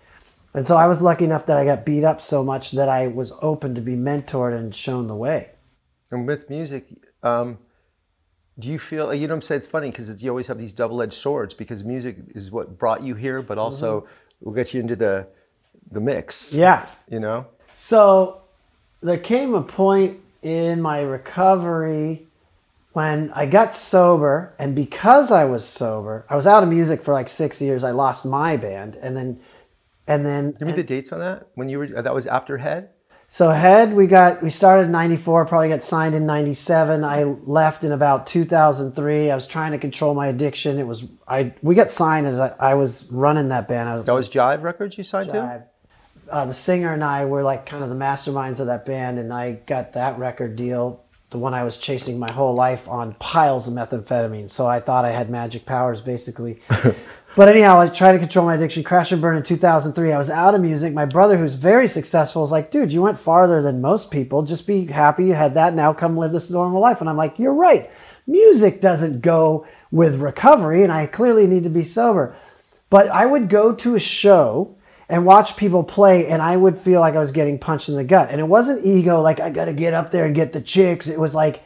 [0.53, 3.07] And so I was lucky enough that I got beat up so much that I
[3.07, 5.51] was open to be mentored and shown the way.
[6.11, 6.87] And with music,
[7.23, 7.59] um,
[8.59, 9.59] do you feel you know what I'm saying?
[9.61, 13.15] It's funny because you always have these double-edged swords because music is what brought you
[13.15, 14.45] here, but also mm-hmm.
[14.45, 15.27] will get you into the
[15.91, 16.53] the mix.
[16.55, 16.87] Yeah.
[17.09, 17.47] You know.
[17.73, 18.43] So
[19.03, 22.27] there came a point in my recovery
[22.93, 27.15] when I got sober, and because I was sober, I was out of music for
[27.15, 27.85] like six years.
[27.85, 29.41] I lost my band, and then,
[30.09, 31.47] and then, Give me the dates on that.
[31.55, 32.91] When you were that was after Hed.
[33.33, 37.05] So Hed, we got we started in '94, probably got signed in '97.
[37.05, 39.31] I left in about 2003.
[39.31, 40.81] I was trying to control my addiction.
[40.81, 43.89] It was I we got signed as I, I was running that band.
[43.89, 45.65] I was That was Jive Records you signed to.
[46.29, 49.33] Uh, the singer and I were like kind of the masterminds of that band, and
[49.33, 53.69] I got that record deal the one I was chasing my whole life on piles
[53.69, 54.51] of methamphetamine.
[54.51, 56.61] So I thought I had magic powers basically.
[57.37, 58.83] but anyhow, I tried to control my addiction.
[58.83, 60.13] Crash and burn in 2003.
[60.13, 60.93] I was out of music.
[60.93, 64.43] My brother, who's very successful, is like, dude, you went farther than most people.
[64.43, 65.75] Just be happy you had that.
[65.75, 67.01] Now come live this normal life.
[67.01, 67.91] And I'm like, you're right.
[68.27, 72.37] Music doesn't go with recovery, and I clearly need to be sober.
[72.91, 74.77] But I would go to a show
[75.11, 78.05] and watch people play and I would feel like I was getting punched in the
[78.05, 78.31] gut.
[78.31, 81.09] And it wasn't ego, like I gotta get up there and get the chicks.
[81.09, 81.65] It was like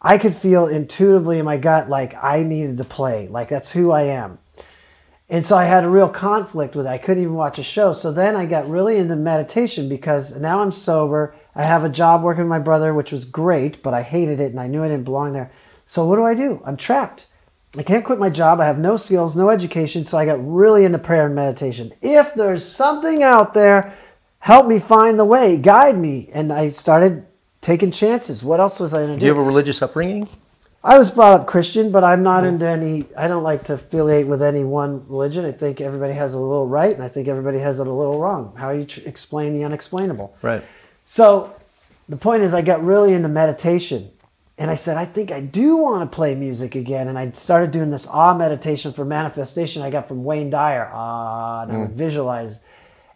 [0.00, 3.28] I could feel intuitively in my gut like I needed to play.
[3.28, 4.38] Like that's who I am.
[5.30, 6.90] And so I had a real conflict with it.
[6.90, 7.92] I couldn't even watch a show.
[7.92, 11.34] So then I got really into meditation because now I'm sober.
[11.54, 14.52] I have a job working with my brother, which was great, but I hated it
[14.52, 15.52] and I knew I didn't belong there.
[15.84, 16.62] So what do I do?
[16.64, 17.26] I'm trapped.
[17.76, 18.60] I can't quit my job.
[18.60, 20.04] I have no skills, no education.
[20.06, 21.92] So I got really into prayer and meditation.
[22.00, 23.94] If there's something out there,
[24.38, 26.30] help me find the way, guide me.
[26.32, 27.26] And I started
[27.60, 28.42] taking chances.
[28.42, 29.20] What else was I going to do?
[29.20, 30.26] Do you have a religious upbringing?
[30.88, 34.26] I was brought up Christian, but I'm not into any, I don't like to affiliate
[34.26, 35.44] with any one religion.
[35.44, 38.18] I think everybody has a little right, and I think everybody has it a little
[38.18, 38.54] wrong.
[38.56, 40.34] How you tr- explain the unexplainable.
[40.40, 40.64] Right.
[41.04, 41.54] So
[42.08, 44.10] the point is, I got really into meditation.
[44.56, 47.08] And I said, I think I do want to play music again.
[47.08, 50.90] And I started doing this ah meditation for manifestation I got from Wayne Dyer.
[50.90, 52.60] Ah, and I would visualize.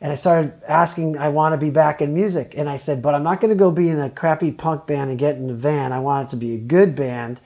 [0.02, 2.52] And I started asking, I want to be back in music.
[2.54, 5.08] And I said, but I'm not going to go be in a crappy punk band
[5.08, 5.90] and get in a van.
[5.92, 7.40] I want it to be a good band.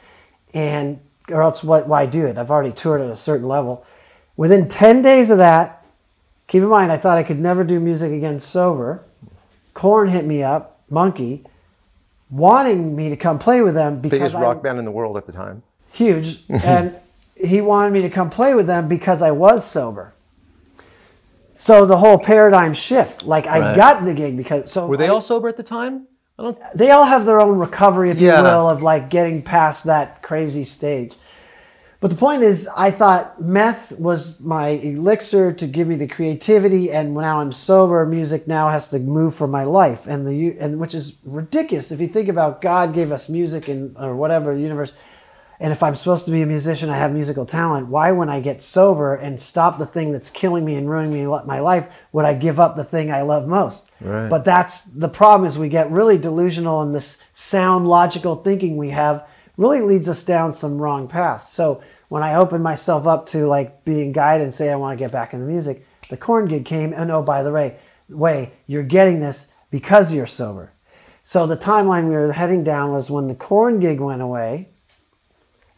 [0.57, 2.39] And, or else what, why do it?
[2.39, 3.85] I've already toured at a certain level.
[4.39, 5.85] Within 10 days of that,
[6.47, 9.05] keep in mind, I thought I could never do music again sober.
[9.75, 11.45] Korn hit me up, Munky
[12.31, 15.17] wanting me to come play with them because Biggest I, rock band in the world
[15.17, 15.63] at the time.
[15.93, 16.97] huge, and
[17.37, 20.13] he wanted me to come play with them because I was sober.
[21.55, 23.77] So the whole paradigm shift, like I Right.
[23.77, 26.07] got the gig because so Were they I- all sober at the time?
[26.39, 26.59] I don't.
[26.75, 28.39] they all have their own recovery, if Yeah.
[28.39, 31.15] you will, of like getting past that crazy stage.
[31.99, 36.93] But the point is, I thought meth was my elixir to give me the creativity,
[36.93, 38.05] and now I'm sober.
[38.05, 42.01] Music now has to move for my life, and the and which is ridiculous if
[42.01, 44.93] you think about God gave us music and or whatever universe,
[45.59, 47.89] and if I'm supposed to be a musician, I have musical talent.
[47.89, 51.27] Why, when I get sober and stop the thing that's killing me and ruining me
[51.47, 53.91] my life, would I give up the thing I love most?
[54.01, 54.29] Right.
[54.29, 58.91] But that's the problem is we get really delusional in this sound logical thinking we
[58.91, 61.49] have really leads us down some wrong paths.
[61.49, 65.03] So when I opened myself up to like being guided and say I want to
[65.03, 68.83] get back into music, the Korn gig came and oh by the way, way you're
[68.83, 70.73] getting this because you're sober.
[71.23, 74.69] So the timeline we were heading down was when the Korn gig went away,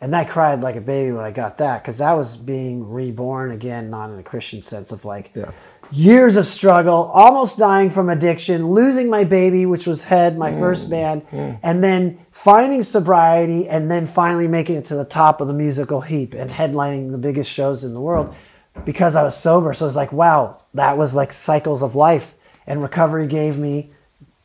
[0.01, 3.51] and I cried like a baby when I got that because that was being reborn
[3.51, 5.51] again, not in a Christian sense of like Yeah.
[5.91, 10.61] years of struggle, almost dying from addiction, losing my baby, which was Hed, my mm.
[10.61, 11.59] first band, mm.
[11.65, 16.01] and then finding sobriety, and then finally making it to the top of the musical
[16.01, 18.85] heap and headlining the biggest shows in the world mm.
[18.85, 19.75] because I was sober.
[19.75, 22.35] So it was like, wow, that was like cycles of life.
[22.69, 23.91] And recovery gave me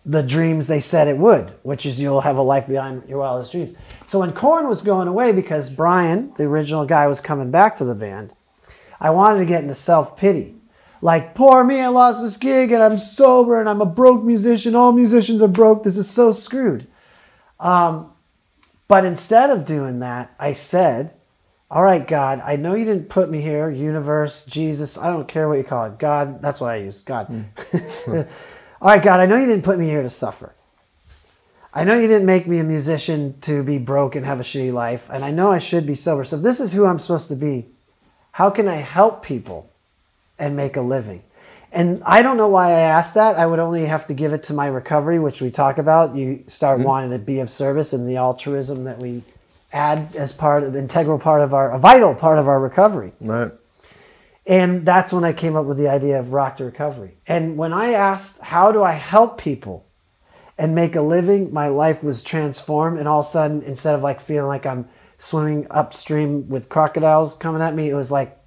[0.06, 3.52] the dreams they said it would, which is you'll have a life beyond your wildest
[3.52, 3.74] dreams.
[4.08, 7.86] So when Korn was going away because Brian, the original guy, was coming back to
[7.86, 8.34] the band,
[9.00, 10.56] I wanted to get into self pity.
[11.02, 14.76] Like, poor me, I lost this gig and I'm sober and I'm a broke musician.
[14.76, 15.84] All musicians are broke.
[15.84, 16.88] This is so screwed.
[17.60, 18.14] Um,
[18.88, 21.14] but instead of doing that, I said,
[21.72, 25.50] All right, God, I know you didn't put me here, universe, Jesus, I don't care
[25.50, 26.00] what you call it.
[26.00, 27.46] God, that's what I use, God.
[28.84, 30.54] All right, God, I know you didn't put me here to suffer.
[31.74, 34.74] I know you didn't make me a musician to be broke and have a shitty
[34.74, 36.26] life, and I know I should be sober.
[36.26, 37.68] So this is who I'm supposed to be,
[38.34, 39.72] how can I help people
[40.38, 41.24] and make a living?
[41.72, 43.38] And I don't know why I asked that.
[43.38, 46.14] I would only have to give it to my recovery, which we talk about.
[46.14, 46.88] You start mm-hmm.
[46.88, 49.24] wanting to be of service and the altruism that we
[49.72, 53.14] add as part of integral part of our a vital part of our recovery.
[53.22, 53.54] Right.
[54.46, 57.18] And that's when I came up with the idea of Rock to Recovery.
[57.26, 59.86] And when I asked, how do I help people
[60.58, 63.00] and make a living, my life was transformed.
[63.00, 67.36] And all of a sudden, instead of like feeling like I'm swimming upstream with crocodiles
[67.36, 68.38] coming at me, it was like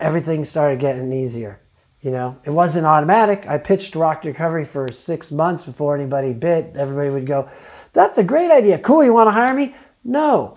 [0.00, 1.60] everything started getting easier.
[2.00, 3.46] You know, it wasn't automatic.
[3.48, 6.76] I pitched Rock to Recovery for six months before anybody bit.
[6.76, 7.50] Everybody would go,
[7.92, 8.78] That's a great idea.
[8.78, 9.04] Cool.
[9.04, 9.74] You want to hire me?
[10.04, 10.55] No.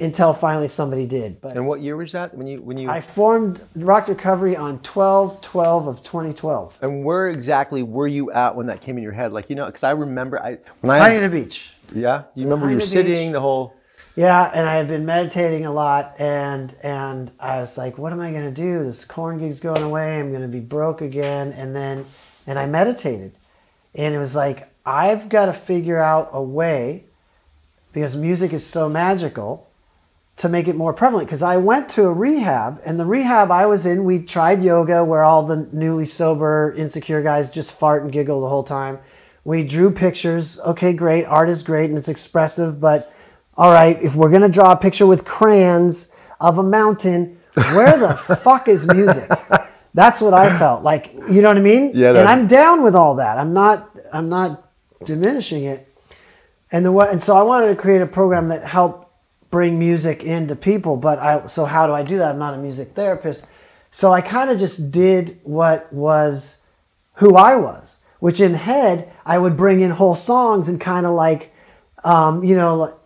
[0.00, 1.40] Until finally somebody did.
[1.40, 4.78] But And what year was that when you when you I formed Rock Recovery on
[4.80, 6.78] 12 12 of 2012.
[6.82, 9.32] and where exactly were you at when that came in your head?
[9.32, 11.72] Like you know, because I remember I when I Huntington Beach.
[11.92, 13.32] yeah, you remember you were sitting Beach.
[13.32, 13.74] the whole
[14.14, 18.20] Yeah, and I had been meditating a lot, and and I was like, "What am
[18.20, 18.84] I gonna do?
[18.84, 20.20] This Korn gig's going away.
[20.20, 22.04] I'm gonna be broke again." And then,
[22.46, 23.32] and I meditated,
[23.96, 27.04] and it was like, I've got to figure out a way
[27.92, 29.67] because music is so magical
[30.38, 33.66] to make it more prevalent because I went to a rehab and the rehab I
[33.66, 38.12] was in, we tried yoga where all the newly sober, insecure guys just fart and
[38.12, 38.98] giggle the whole time.
[39.44, 40.60] We drew pictures.
[40.60, 41.24] Okay, great.
[41.24, 43.12] Art is great and it's expressive, but
[43.56, 47.98] all right, if we're going to draw a picture with crayons of a mountain, where
[47.98, 49.28] the fuck is music?
[49.94, 51.12] That's what I felt like.
[51.28, 51.90] You know what I mean?
[51.92, 53.38] Yeah, And I'm down with all that.
[53.38, 53.90] I'm not.
[54.12, 54.70] I'm not
[55.04, 55.92] diminishing it.
[56.70, 57.10] And the what?
[57.10, 59.07] And so I wanted to create a program that helped
[59.50, 60.96] bring music into people.
[60.96, 61.46] But I.
[61.46, 62.32] So how do I do that?
[62.32, 63.48] I'm not a music therapist.
[63.90, 66.64] So I kind of just did what was
[67.14, 71.14] who I was, which in Hed I would bring in whole songs and kind of
[71.14, 71.52] like,
[72.04, 72.98] um, you know,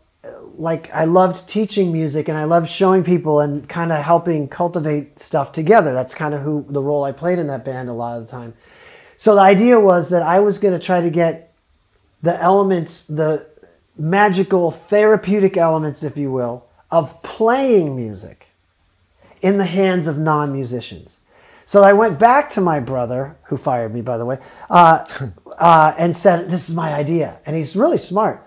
[0.57, 5.19] like I loved teaching music and I loved showing people and kind of helping cultivate
[5.19, 5.93] stuff together.
[5.93, 8.31] That's kind of who the role I played in that band a lot of the
[8.31, 8.55] time.
[9.17, 11.55] So the idea was that I was going to try to get
[12.23, 13.47] the elements, the
[13.97, 18.47] magical therapeutic elements, if you will, of playing music
[19.41, 21.21] in the hands of non-musicians.
[21.65, 25.05] So I went back to my brother, who fired me, by the way, uh,
[25.59, 28.47] uh, and said, "This is my idea." And he's really smart.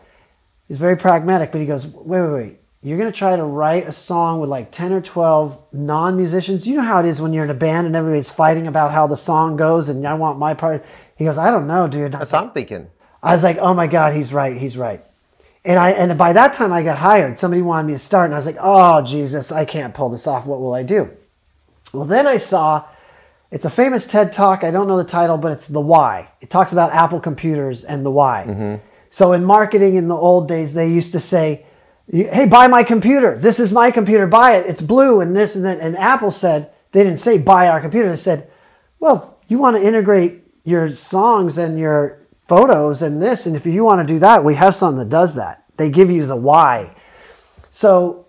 [0.68, 2.60] He's very pragmatic, but he goes, "Wait, wait, wait!
[2.82, 6.68] You're gonna try to write a song with like ten or twelve non-musicians.
[6.68, 9.08] You know how it is when you're in a band and everybody's fighting about how
[9.08, 12.12] the song goes, and I want my part." He goes, "I don't know, dude.
[12.12, 12.90] That's what I'm thinking.
[13.26, 15.04] I was like, oh my God, he's right, he's right.
[15.66, 17.40] And I and by that time I got hired.
[17.40, 20.28] Somebody wanted me to start, and I was like, oh Jesus, I can't pull this
[20.28, 20.46] off.
[20.46, 21.10] What will I do?
[21.92, 22.86] Well, then I saw
[23.52, 24.64] it's a famous TED talk.
[24.64, 26.30] I don't know the title, but it's the why.
[26.42, 28.46] It talks about Apple computers and the why.
[28.48, 28.76] Mm-hmm.
[29.10, 31.66] So in marketing in the old days, they used to say,
[32.08, 33.38] "Hey, buy my computer.
[33.38, 34.28] This is my computer.
[34.28, 34.68] Buy it.
[34.68, 38.10] It's blue and this and that." And Apple said they didn't say buy our computer.
[38.10, 38.52] They said,
[39.00, 43.84] "Well, you want to integrate your songs and your photos and this, and if you
[43.84, 46.96] want to do that, we have something that does that." They give you the why.
[47.72, 48.26] So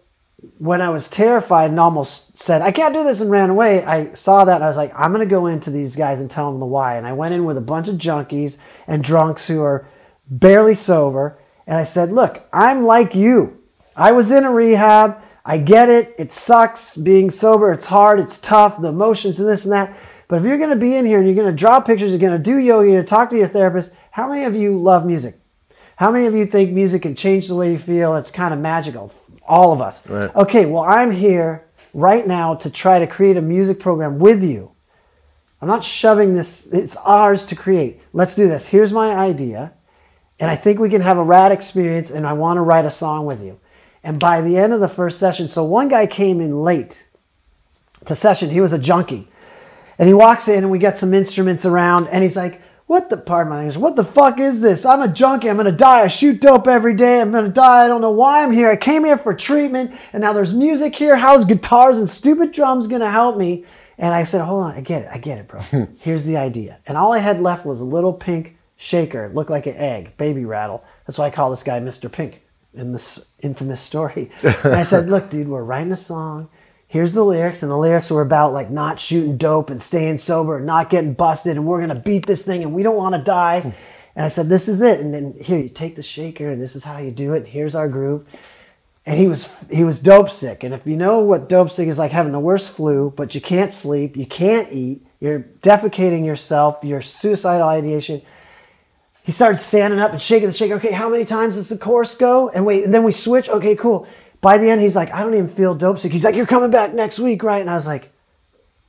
[0.59, 4.13] when I was terrified and almost said, I can't do this and ran away, I
[4.15, 6.51] saw that and I was like, I'm going to go into these guys and tell
[6.51, 6.97] them the why.
[6.97, 9.87] And I went in with a bunch of junkies and drunks who are
[10.29, 11.39] barely sober.
[11.67, 13.63] And I said, Look, I'm like you.
[13.97, 15.21] I was in a rehab.
[15.45, 16.15] I get it.
[16.19, 17.73] It sucks being sober.
[17.73, 18.19] It's hard.
[18.19, 18.81] It's tough.
[18.81, 19.97] The emotions and this and that.
[20.29, 22.19] But if you're going to be in here and you're going to draw pictures, you're
[22.19, 24.81] going to do yoga, you're going to talk to your therapist, how many of you
[24.81, 25.35] love music?
[25.97, 28.17] How many of you think music can change the way you feel?
[28.17, 29.13] It's kind of magical.
[29.47, 30.09] All of us.
[30.09, 30.35] Right.
[30.35, 34.71] Okay, well, I'm here right now to try to create a music program with you.
[35.61, 38.05] I'm not shoving this, it's ours to create.
[38.15, 38.67] Let's do this.
[38.67, 39.75] Here's my idea.
[40.41, 42.91] And I think we can have a rad experience, and I want to write a
[42.91, 43.61] song with you.
[44.03, 47.07] And by the end of the first session, so one guy came in late
[48.07, 49.29] to session, he was a junkie.
[49.99, 53.17] And he walks in and we get some instruments around and he's like, What the
[53.17, 54.87] pardon my language, what the fuck is this?
[54.87, 56.03] I'm a junkie, I'm gonna die.
[56.03, 57.85] I shoot dope every day, I'm gonna die.
[57.85, 58.71] I don't know why I'm here.
[58.71, 61.17] I came here for treatment and now there's music here.
[61.17, 63.65] How's guitars and stupid drums gonna help me?
[63.99, 65.61] And I said, Hold on, I get it, I get it, bro.
[65.63, 65.85] Hmm.
[65.99, 66.79] Here's the idea.
[66.87, 69.25] And all I had left was a little pink shaker.
[69.25, 70.85] It looked like an egg, baby rattle.
[71.07, 72.11] That's why I call this guy Mr.
[72.11, 74.31] Pink in this infamous story.
[74.43, 76.51] and I said, Look, dude, we're writing a song
[76.97, 80.57] here's the lyrics and the lyrics were about like not shooting dope and staying sober
[80.57, 83.21] and not getting busted and we're gonna beat this thing and we don't want to
[83.21, 83.69] die hmm.
[84.17, 86.75] and i said this is it and then here you take the shaker and this
[86.75, 88.25] is how you do it and here's our groove
[89.05, 91.99] and he was he was dope sick and if you know what dope sick is
[91.99, 96.79] like having the worst flu but you can't sleep you can't eat you're defecating yourself
[96.83, 98.23] you're suicidal ideation
[99.23, 100.75] he started standing up and shaking the shaker.
[100.75, 102.49] Okay, how many times does the chorus go?
[102.51, 103.49] And wait, and then we switch.
[103.49, 104.07] Okay, cool.
[104.41, 106.13] By the end, he's like, I don't even feel dope sick.
[106.13, 107.61] He's like, You're coming back next week, right?
[107.61, 108.13] And I was like,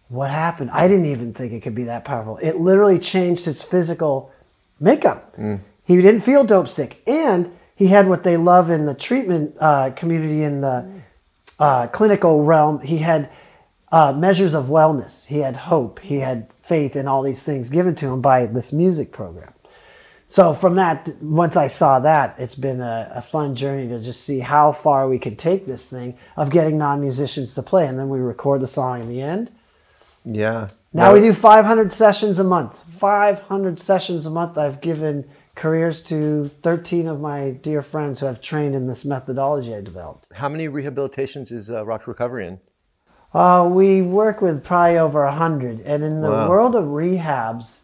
[0.10, 0.72] What happened?
[0.72, 2.38] I didn't even think it could be that powerful.
[2.38, 4.32] It literally changed his physical
[4.80, 5.36] makeup.
[5.84, 7.02] He didn't feel dope sick.
[7.08, 10.90] And he had what they love in the treatment uh, community in the
[11.60, 12.80] uh, clinical realm.
[12.82, 13.30] He had
[13.92, 15.26] uh, measures of wellness.
[15.28, 16.00] He had hope.
[16.00, 19.54] He had faith in all these things given to him by this music program.
[20.30, 24.24] So from that, once I saw that, it's been a, a fun journey to just
[24.26, 28.10] see how far we could take this thing of getting non-musicians to play, and then
[28.10, 29.50] we record the song in the end.
[30.26, 30.68] Yeah.
[30.94, 32.84] Now we do 500 sessions a month.
[32.94, 34.58] 500 sessions a month.
[34.58, 39.74] I've given careers to 13 of my dear friends who have trained in this methodology
[39.74, 40.28] I developed.
[40.34, 42.60] How many rehabilitations is uh, Rock Recovery in?
[43.34, 46.50] Uh, we work with probably over 100, and in the Wow.
[46.50, 47.82] world of rehabs,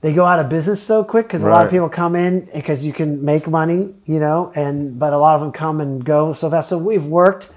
[0.00, 2.84] they go out of business so quick because a lot of people come in because
[2.84, 6.32] you can make money, you know, and but a lot of them come and go
[6.32, 6.68] so fast.
[6.68, 7.50] So we've worked.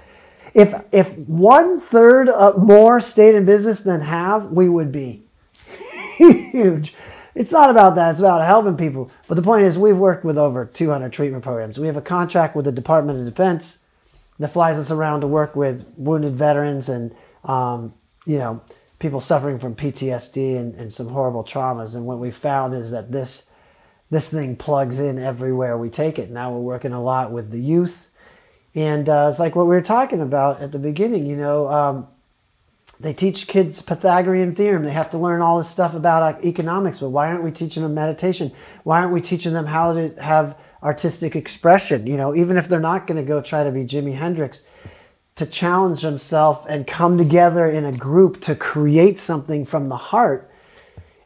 [0.54, 2.28] If if one third
[2.58, 5.22] more stayed in business than have, we would be
[6.16, 6.94] huge.
[7.34, 8.10] it's not about that.
[8.10, 9.10] It's about helping people.
[9.28, 11.78] But the point is, we've worked with over 200 treatment programs.
[11.78, 13.84] We have a contract with the Department of Defense
[14.40, 17.14] that flies us around to work with wounded veterans and,
[17.44, 17.94] um,
[18.26, 18.60] you know,
[19.02, 21.96] people suffering from PTSD and, and some horrible traumas.
[21.96, 23.50] And what we found is that this
[24.10, 26.30] this thing plugs in everywhere we take it.
[26.30, 28.10] Now we're working a lot with the youth,
[28.74, 31.26] and uh, it's like what we were talking about at the beginning.
[31.26, 32.06] You know, um,
[33.00, 34.84] they teach kids Pythagorean theorem.
[34.84, 37.82] They have to learn all this stuff about uh, economics, but why aren't we teaching
[37.82, 38.52] them meditation?
[38.84, 42.06] Why aren't we teaching them how to have artistic expression?
[42.06, 44.62] You know, even if they're not going to go try to be Jimi Hendrix,
[45.36, 50.50] to challenge themselves and come together in a group to create something from the heart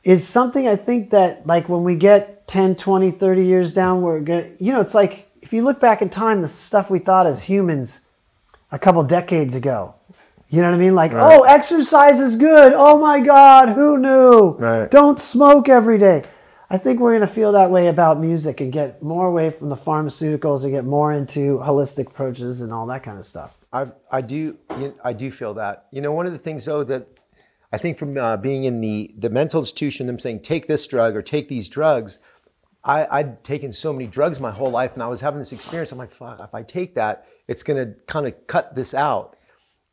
[0.04, 4.20] is something I think that like when we get 10, 20, 30 years down, we're
[4.20, 7.26] gonna, you know, it's like if you look back in time, the stuff we thought
[7.26, 8.02] as humans
[8.70, 9.94] a couple decades ago.
[10.48, 10.94] You know what I mean?
[10.94, 11.36] Like, Right.
[11.38, 12.72] oh, exercise is good.
[12.74, 14.50] Oh my God, who knew?
[14.58, 14.88] Right.
[14.88, 16.22] Don't smoke every day.
[16.70, 19.68] I think we're going to feel that way about music and get more away from
[19.68, 23.54] the pharmaceuticals and get more into holistic approaches and all that kind of stuff.
[23.76, 24.56] I I do
[25.04, 25.86] I do feel that.
[25.92, 27.06] You know, one of the things though that
[27.72, 31.14] I think from uh, being in the the mental institution, them saying take this drug
[31.16, 32.18] or take these drugs.
[32.84, 35.90] I, I'd taken so many drugs my whole life, and I was having this experience.
[35.90, 39.36] I'm like, fuck, if I take that, it's gonna kind of cut this out,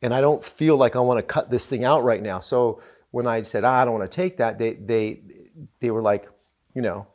[0.00, 2.38] and I don't feel like I want to cut this thing out right now.
[2.38, 2.80] So
[3.10, 5.20] when I said ah, I don't want to take that, they they
[5.80, 6.28] they were like,
[6.74, 7.06] you know,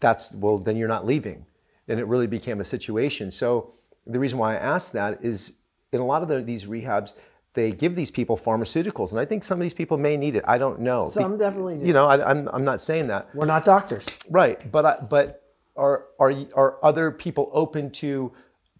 [0.00, 1.46] that's well, then you're not leaving,
[1.88, 3.30] and it really became a situation.
[3.30, 3.72] So
[4.06, 5.59] the reason why I asked that is
[5.92, 7.12] in a lot of the, these rehabs,
[7.54, 10.44] they give these people pharmaceuticals, and I think some of these people may need it.
[10.46, 11.10] I don't know.
[11.10, 11.86] Some definitely do.
[11.86, 13.28] You know, I, I'm I'm not saying that.
[13.34, 14.06] We're not doctors.
[14.30, 15.42] Right, but I, but
[15.76, 18.32] are are are other people open to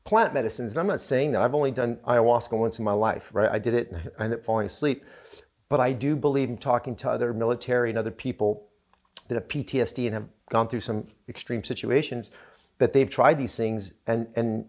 [0.04, 0.72] plant medicines?
[0.72, 1.42] And I'm not saying that.
[1.42, 3.50] I've only done ayahuasca once in my life, right?
[3.50, 5.04] I did it and I ended up falling asleep.
[5.68, 8.68] But I do believe in talking to other military and other people
[9.28, 12.30] that have PTSD and have gone through some extreme situations
[12.78, 14.64] that they've tried these things and and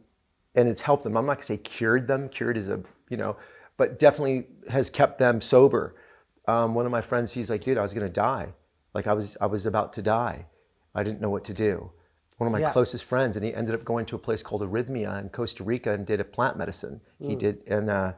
[0.55, 1.15] and it's helped them.
[1.17, 2.29] I'm not gonna say cured them.
[2.29, 3.37] Cured is a you know,
[3.77, 5.95] but definitely has kept them sober.
[6.47, 8.53] Um, one of my friends, he's like, dude, I was gonna die.
[8.93, 10.45] Like I was I was about to die.
[10.93, 11.91] I didn't know what to do.
[12.37, 12.71] One of my Yeah.
[12.71, 15.91] closest friends, and he ended up going to a place called Rythmia in Costa Rica
[15.91, 16.99] and did a plant medicine.
[17.19, 18.13] He did, and uh,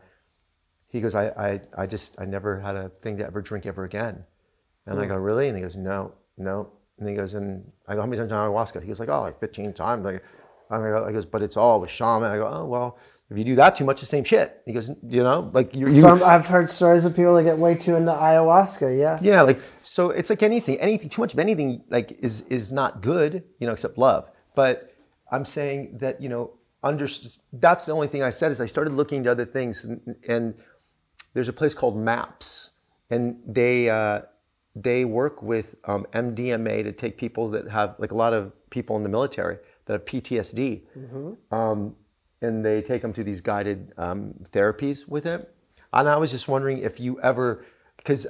[0.88, 3.84] he goes, I, I, I just, I never had a thing to ever drink ever
[3.84, 4.24] again.
[4.86, 5.50] And I go, really?
[5.50, 6.70] And he goes, no, no.
[7.00, 8.82] And he goes, and I go, how many times on ayahuasca?
[8.82, 10.06] He goes, like, oh, like 15 times.
[10.06, 10.24] Like,
[10.82, 12.32] I go, I goes, but it's all with shaman.
[12.32, 12.98] I go, oh, well,
[13.30, 14.62] if you do that too much, the same shit.
[14.66, 17.58] He goes, you know, like you, you Some I've heard stories of people that get
[17.58, 18.98] way too into ayahuasca.
[18.98, 19.18] Yeah.
[19.22, 23.02] yeah, like so it's like anything, anything too much of anything like is is not
[23.02, 24.30] good, you know, except love.
[24.56, 24.94] But
[25.32, 26.52] I'm saying that, you know,
[26.84, 27.08] under
[27.54, 30.54] that's the only thing I said is I started looking into other things and, and
[31.34, 32.72] there's a place called MAPS
[33.10, 34.22] and they uh,
[34.76, 38.96] they work with um, MDMA to take people that have like a lot of people
[38.98, 40.82] in the military that have PTSD,
[41.52, 41.96] um,
[42.42, 45.46] and they take them through these guided um, therapies with it.
[45.94, 47.66] And I was just wondering if you ever,
[47.98, 48.28] because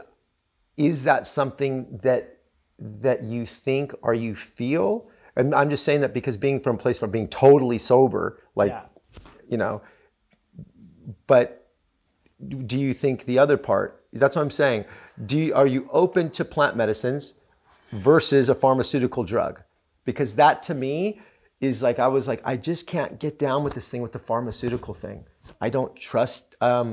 [0.78, 2.38] is that something that
[2.80, 5.08] that you think or you feel?
[5.36, 8.70] And I'm just saying that because being from a place from being totally sober, like
[8.72, 8.86] Yeah.
[9.50, 9.82] you know,
[11.28, 11.70] but
[12.68, 14.84] do you think the other part that's what i'm saying
[15.26, 17.36] do you, are you open to plant medicines
[17.94, 19.62] versus a pharmaceutical drug
[20.04, 21.22] because that to me
[21.68, 24.20] is like i was like i just can't get down with this thing with the
[24.30, 25.24] pharmaceutical thing
[25.62, 26.90] i don't trust um,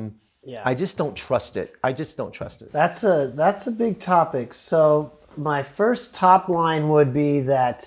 [0.52, 0.62] Yeah.
[0.64, 3.94] i just don't trust it i just don't trust it That's a that's a big
[4.00, 4.54] topic.
[4.54, 7.78] So my first top line would be that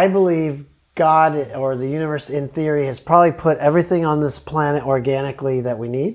[0.00, 0.52] I believe
[0.94, 5.78] God or the universe in theory has probably put everything on this planet organically that
[5.82, 6.14] we need.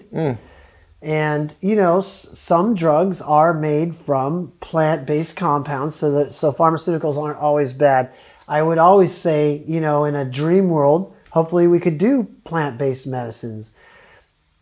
[1.02, 7.18] And you know, s- some drugs are made from plant-based compounds, so that so pharmaceuticals
[7.22, 8.12] aren't always bad.
[8.48, 13.08] I would always say, you know, in a dream world, hopefully we could do plant-based
[13.08, 13.72] medicines.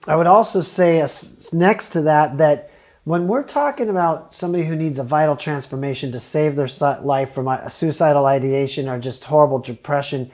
[0.07, 1.05] I would also say
[1.53, 2.71] next to that that
[3.05, 6.69] when we're talking about somebody who needs a vital transformation to save their
[7.01, 10.31] life from a suicidal ideation or just horrible depression,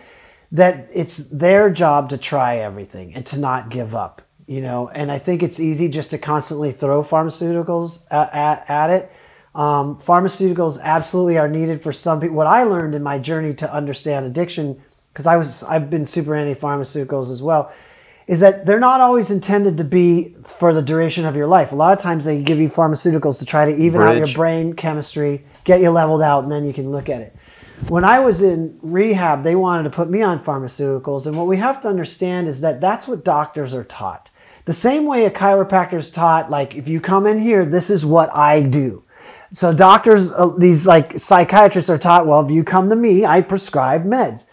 [0.51, 4.21] that it's their job to try everything and to not give up.
[4.45, 8.89] You know, and I think it's easy just to constantly throw pharmaceuticals at, at, at
[8.89, 9.11] it.
[9.55, 12.35] Um, pharmaceuticals absolutely are needed for some people.
[12.35, 14.81] What I learned in my journey to understand addiction,
[15.11, 17.71] because I was I've been super anti pharmaceuticals as well,
[18.27, 21.71] is that they're not always intended to be for the duration of your life.
[21.71, 24.73] A lot of times they give you pharmaceuticals to try to even out your brain
[24.73, 27.35] chemistry, get you leveled out, and then you can look at it.
[27.87, 31.57] When I was in rehab, they wanted to put me on pharmaceuticals, and what we
[31.57, 34.29] have to understand is that that's what doctors are taught.
[34.65, 38.05] The same way a chiropractor is taught, like if you come in here, this is
[38.05, 39.03] what I do.
[39.51, 43.41] So doctors, uh, these like psychiatrists are taught, well, if you come to me, I
[43.41, 44.45] prescribe meds.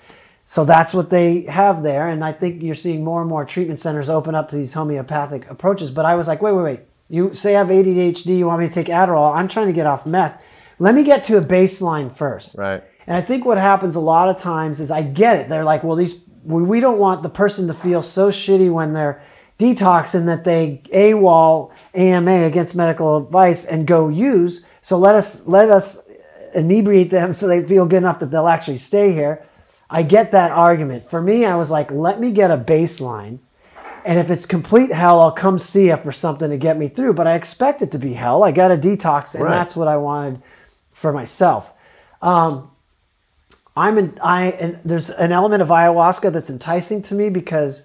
[0.46, 2.08] So that's what they have there.
[2.08, 5.50] And I think you're seeing more and more treatment centers open up to these homeopathic
[5.50, 5.90] approaches.
[5.90, 6.80] But I was like, wait, wait, wait.
[7.08, 9.34] You say I have ADHD, you want me to take Adderall.
[9.34, 10.42] I'm trying to get off meth.
[10.78, 12.58] Let me get to a baseline first.
[12.58, 12.82] Right.
[13.06, 15.48] And I think what happens a lot of times is I get it.
[15.48, 18.92] They're like, well, these we, we don't want the person to feel so shitty when
[18.92, 19.22] they're
[19.58, 24.65] detoxing that they AWOL AMA against medical advice and go use.
[24.86, 26.08] So let us let us
[26.54, 29.44] inebriate them so they feel good enough that they'll actually stay here.
[29.90, 31.10] I get that argument.
[31.10, 33.40] For me, I was like, let me get a baseline.
[34.04, 37.14] And if it's complete hell, I'll come see you for something to get me through.
[37.14, 38.44] But I expect it to be hell.
[38.44, 39.56] I got a detox, and Right.
[39.56, 40.40] that's what I wanted
[40.92, 41.72] for myself.
[42.22, 42.70] Um,
[43.76, 47.82] I'm in, I and there's an element of ayahuasca that's enticing to me because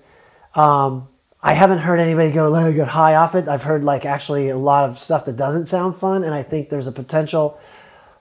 [0.53, 1.07] um,
[1.43, 3.47] I haven't heard anybody go let me get high off it.
[3.47, 6.69] I've heard like actually a lot of stuff that doesn't sound fun, and I think
[6.69, 7.59] there's a potential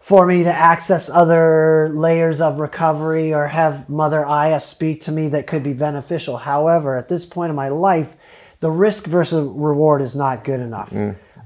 [0.00, 5.28] for me to access other layers of recovery or have Mother Aya speak to me
[5.28, 6.38] that could be beneficial.
[6.38, 8.16] However, at this point in my life,
[8.60, 10.94] the risk versus reward is not good enough.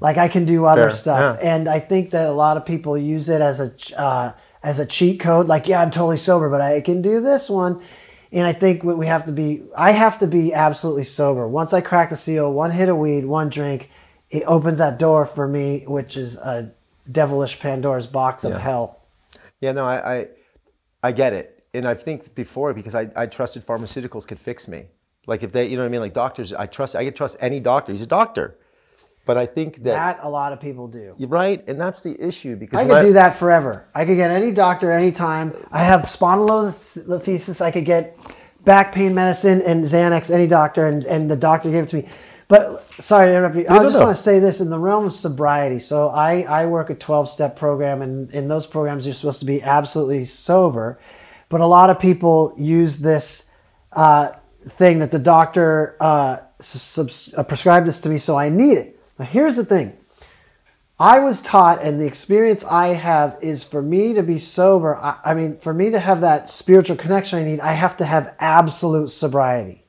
[0.01, 1.55] Like I can do other Fair, stuff, yeah.
[1.55, 4.87] and I think that a lot of people use it as a uh, as a
[4.87, 5.47] cheat code.
[5.47, 7.83] Like, yeah, I'm totally sober, but I can do this one.
[8.33, 11.47] And I think what we have to be, I have to be absolutely sober.
[11.47, 13.91] Once I crack the seal, one hit of weed, one drink,
[14.31, 16.73] it opens that door for me, which is a
[17.11, 19.01] devilish Pandora's box of hell.
[19.61, 20.29] Yeah, no, I, I,
[21.03, 24.87] I get it, and I think before because I, I trusted pharmaceuticals could fix me.
[25.27, 27.37] Like if they, you know what I mean, like doctors, I trust, I could trust
[27.41, 27.93] any doctor.
[27.93, 28.59] He's a doctor,
[29.25, 31.15] but I think that, That a lot of people do.
[31.27, 33.87] right, and that's the issue because I could do that forever.
[33.95, 35.55] I could get any doctor anytime.
[35.73, 37.61] I have spondylolisthesis.
[37.61, 38.19] I could get
[38.65, 42.09] back pain medicine and Xanax, any doctor, and, and the doctor gave it to me.
[42.49, 43.67] But sorry to interrupt you.
[43.69, 44.05] I no, just no.
[44.05, 45.79] want to say this in the realm of sobriety.
[45.79, 49.47] So I, I work a 12 step program, and in those programs, you're supposed to
[49.47, 50.99] be absolutely sober.
[51.49, 53.51] But a lot of people use this
[53.93, 54.33] uh,
[54.67, 58.94] thing that the doctor uh, subs- uh, prescribed this to me, so I need it.
[59.19, 59.97] Now, here's the thing
[60.99, 64.97] I was taught, and the experience I have is for me to be sober.
[64.97, 68.05] I, I mean, for me to have that spiritual connection I need, I have to
[68.05, 69.85] have absolute sobriety.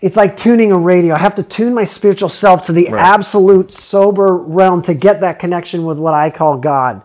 [0.00, 1.14] It's like tuning a radio.
[1.14, 5.38] I have to tune my spiritual self to the absolute sober realm to get that
[5.38, 7.02] connection with what I call God.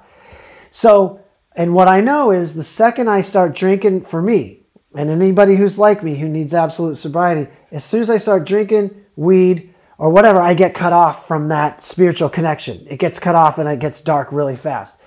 [0.72, 1.22] So,
[1.56, 4.62] and what I know is the second I start drinking for me,
[4.96, 9.06] and anybody who's like me who needs absolute sobriety, as soon as I start drinking
[9.16, 12.86] weed or whatever, I get cut off from that spiritual connection.
[12.90, 15.02] It gets cut off and it gets dark really fast.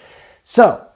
[0.45, 0.86] So,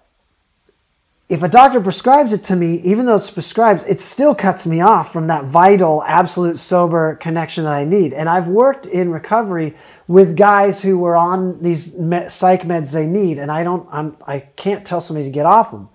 [1.28, 4.82] if a doctor prescribes it to me, even though it's prescribed, it still cuts me
[4.82, 8.12] off from that vital, absolute sober connection that I need.
[8.12, 9.74] And I've worked in recovery
[10.06, 11.94] with guys who were on these
[12.28, 15.70] psych meds they need, and I don't, I'm, I can't tell somebody to get off
[15.70, 15.88] them,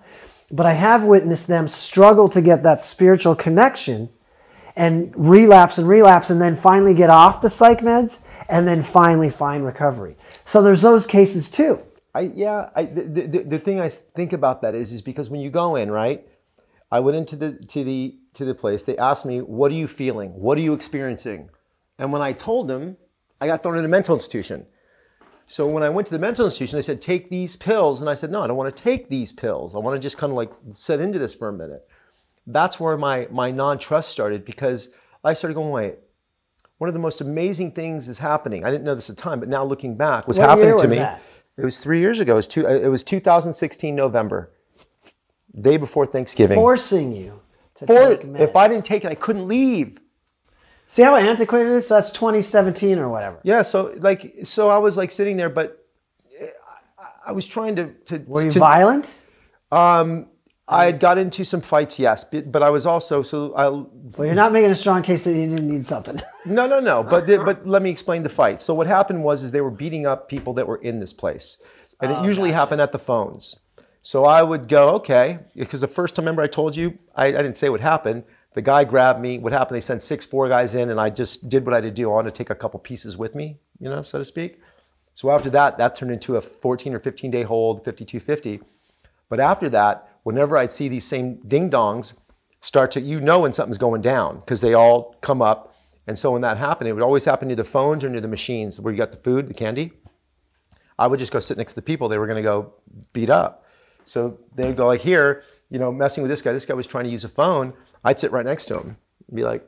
[0.50, 4.08] but I have witnessed them struggle to get that spiritual connection
[4.80, 9.28] and relapse and relapse, and then finally get off the psych meds, and then finally
[9.28, 10.16] find recovery.
[10.46, 11.82] So there's those cases too.
[12.14, 15.40] I yeah, I, the, the, the thing I think about that is is because when
[15.40, 16.26] you go in, right?
[16.90, 18.82] I went into the to the to the place.
[18.82, 20.30] They asked me, "What are you feeling?
[20.30, 21.50] What are you experiencing?"
[21.98, 22.96] And when I told them,
[23.38, 24.64] I got thrown in a mental institution.
[25.46, 28.14] So when I went to the mental institution, they said, "Take these pills," and I
[28.14, 29.74] said, "No, I don't want to take these pills.
[29.74, 31.86] I want to just kind of like set into this for a minute."
[32.46, 34.88] That's where my my non-trust started because
[35.24, 35.94] I started going, "Wait."
[36.78, 38.64] One of the most amazing things is happening.
[38.64, 40.88] I didn't know this at the time, but now looking back, was What happening to
[40.88, 40.96] me.
[40.96, 41.20] that?
[41.58, 42.32] It was three years ago.
[42.32, 44.50] It was, two, uh, it was 2016 November,
[45.60, 46.54] day before Thanksgiving.
[46.56, 47.38] Forcing you
[47.74, 48.40] to For- take meds.
[48.40, 49.98] if I didn't take it, I couldn't leave.
[50.86, 51.88] See how antiquated it is?
[51.88, 53.40] So that's 2017 or whatever.
[53.42, 55.84] Yeah, so like, so I was like sitting there, but
[56.98, 57.90] I, I was trying to.
[58.06, 59.18] to Were you to- violent?
[59.70, 60.28] Um,
[60.70, 63.68] I had got into some fights, yes, but, but I was also so I.
[63.68, 66.20] Well, you're not making a strong case that you didn't need something.
[66.46, 67.02] No, no, no.
[67.02, 68.62] But the, but let me explain the fight.
[68.62, 71.58] So what happened was is they were beating up people that were in this place,
[72.00, 73.56] and it oh, usually happened at the phones.
[74.00, 77.32] So I would go, okay, because the first time, remember I told you, I, I
[77.32, 78.24] didn't say what happened.
[78.54, 79.38] The guy grabbed me.
[79.38, 79.76] What happened?
[79.76, 82.10] They sent six, four guys in, and I just did what I had to do.
[82.10, 84.60] I wanted to take a couple pieces with me, you know, so to speak.
[85.14, 88.62] So after that, that turned into a 14 or 15 day hold, 5250.
[89.28, 92.14] But after that, whenever I'd see these same ding dongs
[92.60, 95.74] start to, you know when something's going down because they all come up.
[96.06, 98.28] And so when that happened, it would always happen near the phones or near the
[98.28, 99.92] machines where you got the food, the candy.
[100.98, 102.74] I would just go sit next to the people they were going to go
[103.12, 103.64] beat up.
[104.04, 106.52] So they would go like here, you know, messing with this guy.
[106.52, 107.72] This guy was trying to use a phone.
[108.04, 108.96] I'd sit right next to him
[109.28, 109.64] and be like,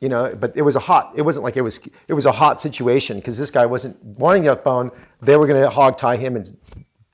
[0.00, 1.12] you know, but it was a hot.
[1.16, 1.80] It wasn't like it was.
[2.08, 4.90] It was a hot situation because this guy wasn't wanting a phone.
[5.22, 6.56] They were going to hog tie him and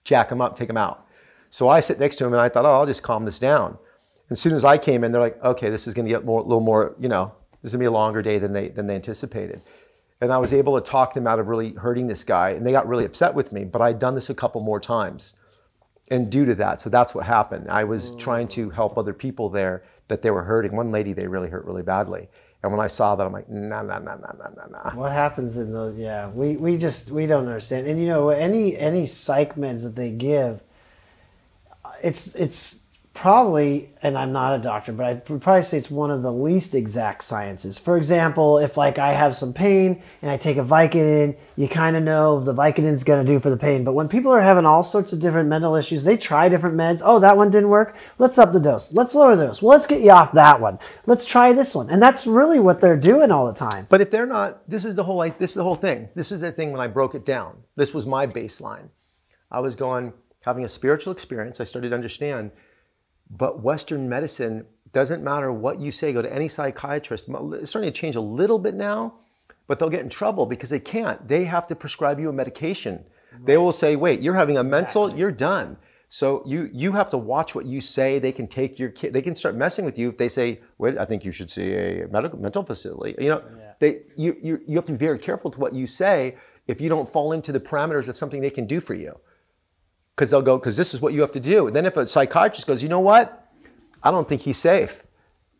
[0.04, 1.06] jack him up, take him out.
[1.50, 3.70] So I sit next to him and I thought, oh, I'll just calm this down.
[3.70, 6.24] And as soon as I came in, they're like, okay, this is going to get
[6.24, 7.32] more, a little more, you know,
[7.62, 9.60] this is going to be a longer day than they than they anticipated.
[10.22, 12.72] And I was able to talk them out of really hurting this guy, and they
[12.72, 13.64] got really upset with me.
[13.64, 15.34] But I'd done this a couple more times,
[16.10, 17.68] and due to that, so that's what happened.
[17.70, 18.18] I was mm.
[18.18, 20.76] trying to help other people there that they were hurting.
[20.76, 22.28] One lady they really hurt really badly,
[22.62, 24.90] and when I saw that, I'm like, nah, nah, nah, nah, nah, nah, nah.
[24.94, 25.96] What happens in those?
[25.96, 27.86] Yeah, we, we just we don't understand.
[27.86, 30.60] And you know, any any psych meds that they give,
[32.02, 32.80] it's it's
[33.12, 36.74] probably, and I'm not a doctor, but I'd probably say it's one of the least
[36.74, 37.78] exact sciences.
[37.78, 41.96] For example, if like I have some pain and I take a Vicodin, you kind
[41.96, 43.84] of know the Vicodin's going to do for the pain.
[43.84, 47.02] But when people are having all sorts of different mental issues, they try different meds.
[47.04, 47.96] Oh, that one didn't work.
[48.18, 48.92] Let's up the dose.
[48.94, 49.60] Let's lower the dose.
[49.60, 50.78] Well, let's get you off that one.
[51.06, 51.90] Let's try this one.
[51.90, 53.86] And that's really what they're doing all the time.
[53.90, 56.08] But if they're not, this is the whole this is the whole thing.
[56.14, 57.64] This is the thing when I broke it down.
[57.76, 58.88] This was my baseline.
[59.50, 61.60] I was going having a spiritual experience.
[61.60, 62.50] I started to understand
[63.30, 66.12] but Western medicine doesn't matter what you say.
[66.12, 67.24] Go to any psychiatrist.
[67.28, 69.14] It's starting to change a little bit now,
[69.66, 71.26] but they'll get in trouble because they can't.
[71.28, 73.04] They have to prescribe you a medication.
[73.32, 73.46] Right.
[73.46, 75.04] They will say, "Wait, you're having a mental.
[75.04, 75.20] Exactly.
[75.20, 75.76] You're done."
[76.12, 78.18] So you you have to watch what you say.
[78.18, 79.12] They can take your kid.
[79.12, 81.72] They can start messing with you if they say, "Wait, I think you should see
[81.72, 83.72] a medical mental facility." You know, yeah.
[83.78, 86.34] they you, you you have to be very careful to what you say
[86.66, 89.16] if you don't fall into the parameters of something they can do for you
[90.16, 91.66] because they'll go, because this is what you have to do.
[91.66, 93.48] And then if a psychiatrist goes, you know what?
[94.02, 95.02] I don't think he's safe.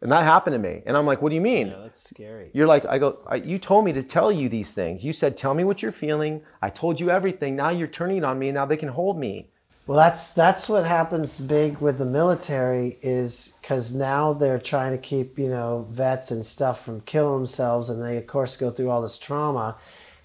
[0.02, 0.82] And that happened to me.
[0.86, 1.68] And I'm like, what do you mean?
[1.68, 2.50] Yeah, that's scary.
[2.54, 5.04] You're like, I go, I, you told me to tell you these things.
[5.04, 6.42] You said, tell me what you're feeling.
[6.62, 7.54] I told you everything.
[7.54, 8.50] Now you're turning on me.
[8.50, 9.50] Now they can hold me.
[9.86, 14.98] Well, that's that's what happens big with the military is because now they're trying to
[14.98, 18.88] keep you know vets and stuff from killing themselves, and they of course go through
[18.88, 19.78] all this trauma,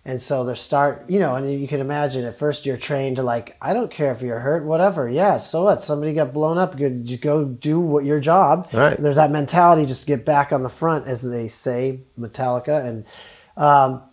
[0.08, 3.24] and so they start, you know, and you can imagine at first you're trained to
[3.24, 5.10] like, I don't care if you're hurt, whatever.
[5.10, 5.82] Yeah, so what?
[5.82, 6.80] Somebody got blown up.
[6.80, 8.70] You go do what your job.
[8.72, 8.98] Right.
[8.98, 12.86] there's that mentality, just get back on the front, as they say, Metallica.
[12.86, 13.06] And,
[13.58, 14.04] um,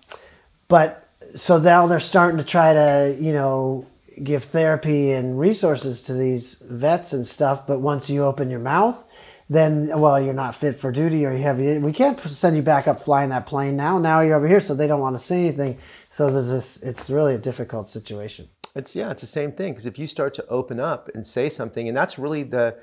[0.69, 3.87] but so now they're starting to try to, you know,
[4.23, 7.67] give therapy and resources to these vets and stuff.
[7.67, 9.05] But once you open your mouth,
[9.53, 12.87] then well you're not fit for duty or you have we can't send you back
[12.89, 13.99] up flying that plane now.
[13.99, 15.79] Now you're over here so they don't want to say anything.
[16.11, 18.49] So this it's really a difficult situation.
[18.75, 21.49] It's yeah it's the same thing because if you start to open up and say
[21.49, 22.79] something and that's really the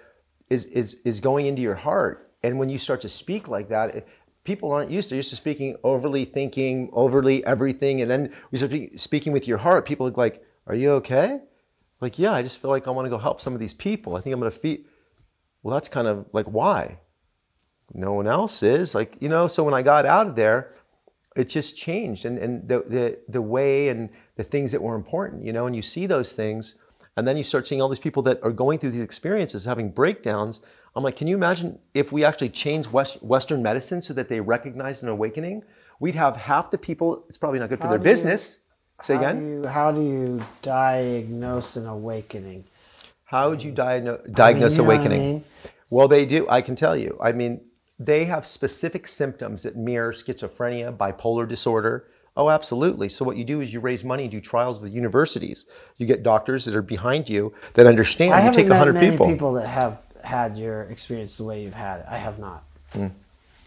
[0.50, 2.32] is is is going into your heart.
[2.44, 4.08] And when you start to speak like that it,
[4.44, 8.74] people aren't used to used to speaking overly thinking overly everything and then we start
[8.96, 11.40] speaking with your heart people are like are you okay?
[12.02, 14.16] Like yeah i just feel like i want to go help some of these people.
[14.16, 14.86] I think i'm going to feed
[15.64, 17.00] well, that's kind of like, why?
[17.94, 18.96] No one else is.
[18.96, 20.76] Like, you know, so when I got out of there,
[21.36, 22.26] it just changed.
[22.26, 25.76] And, and the, the, the way and the things that were important, you know, and
[25.76, 26.76] you see those things.
[27.18, 29.92] And then you start seeing all these people that are going through these experiences, having
[29.92, 30.62] breakdowns.
[30.96, 34.40] I'm like, can you imagine if we actually changed West, Western medicine so that they
[34.40, 35.64] recognize an awakening?
[36.00, 38.60] We'd have half the people, it's probably not good for how their business.
[39.00, 39.40] You, Say how again?
[39.40, 42.66] Do you, how do you diagnose an awakening?
[43.30, 45.22] How would you diagnose, diagnose I mean, awakening?
[45.22, 45.44] I mean?
[45.92, 46.50] Well, they do.
[46.50, 47.16] I can tell you.
[47.22, 47.62] I mean,
[48.00, 52.08] they have specific symptoms that mirror schizophrenia, bipolar disorder.
[52.36, 53.08] Oh, absolutely.
[53.08, 55.68] So what you do is you raise money and do trials with universities.
[55.98, 58.34] You get doctors that are behind you that understand.
[58.34, 59.28] I you haven't take met 100 many people.
[59.28, 62.08] people that have had your experience the way you've had it.
[62.10, 62.64] I have not.
[62.96, 63.12] Mm.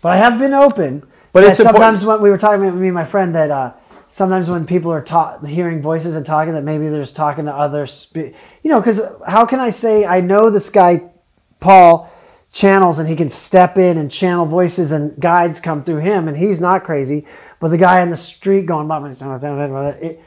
[0.00, 1.06] But I have been open.
[1.32, 3.74] But it's sometimes when we were talking me and my friend that uh,
[4.12, 7.50] sometimes when people are ta- hearing voices and talking that maybe they're just talking to
[7.50, 11.10] other spe- you know because how can i say i know this guy
[11.60, 12.12] paul
[12.52, 16.36] channels and he can step in and channel voices and guides come through him and
[16.36, 17.26] he's not crazy
[17.58, 18.86] but the guy in the street going
[20.02, 20.20] it,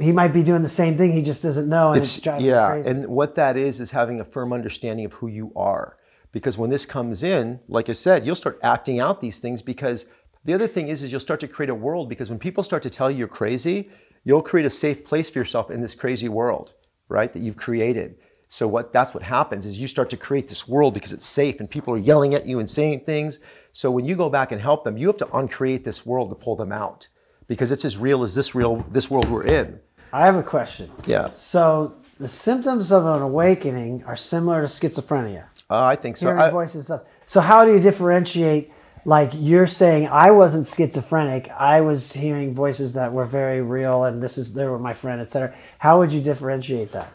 [0.00, 2.74] he might be doing the same thing he just doesn't know and it's, it's yeah
[2.74, 5.96] and what that is is having a firm understanding of who you are.
[6.30, 10.06] Because when this comes in like i said you'll start acting out these things because
[10.48, 12.82] the other thing is, is you'll start to create a world because when people start
[12.84, 13.90] to tell you you're crazy,
[14.24, 16.72] you'll create a safe place for yourself in this crazy world,
[17.10, 17.30] right?
[17.34, 18.16] That you've created.
[18.48, 21.60] So what that's what happens is you start to create this world because it's safe
[21.60, 23.40] and people are yelling at you and saying things.
[23.74, 26.34] So when you go back and help them, you have to uncreate this world to
[26.34, 27.06] pull them out
[27.46, 29.78] because it's as real as this real this world we're in.
[30.14, 30.90] I have a question.
[31.04, 31.26] Yeah.
[31.34, 35.44] So the symptoms of an awakening are similar to schizophrenia.
[35.68, 36.28] Uh, I think so.
[36.28, 37.02] Hearing I, voices stuff.
[37.26, 38.72] So how do you differentiate
[39.08, 41.48] like you're saying I wasn't schizophrenic.
[41.48, 45.18] I was hearing voices that were very real and this is they were my friend,
[45.22, 45.54] etc.
[45.78, 47.10] How would you differentiate that?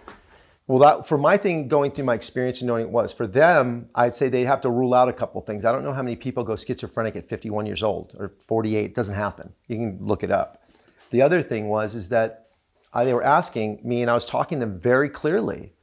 [0.65, 3.89] Well, that for my thing, going through my experience and knowing it was for them,
[3.93, 5.65] I'd say they have to rule out a couple things.
[5.65, 8.85] I don't know how many people go schizophrenic at 51 years old or 48.
[8.85, 9.53] It doesn't happen.
[9.67, 10.63] You can look it up.
[11.11, 12.47] The other thing was is that
[12.91, 15.73] uh, they were asking me, and I was talking to them very clearly,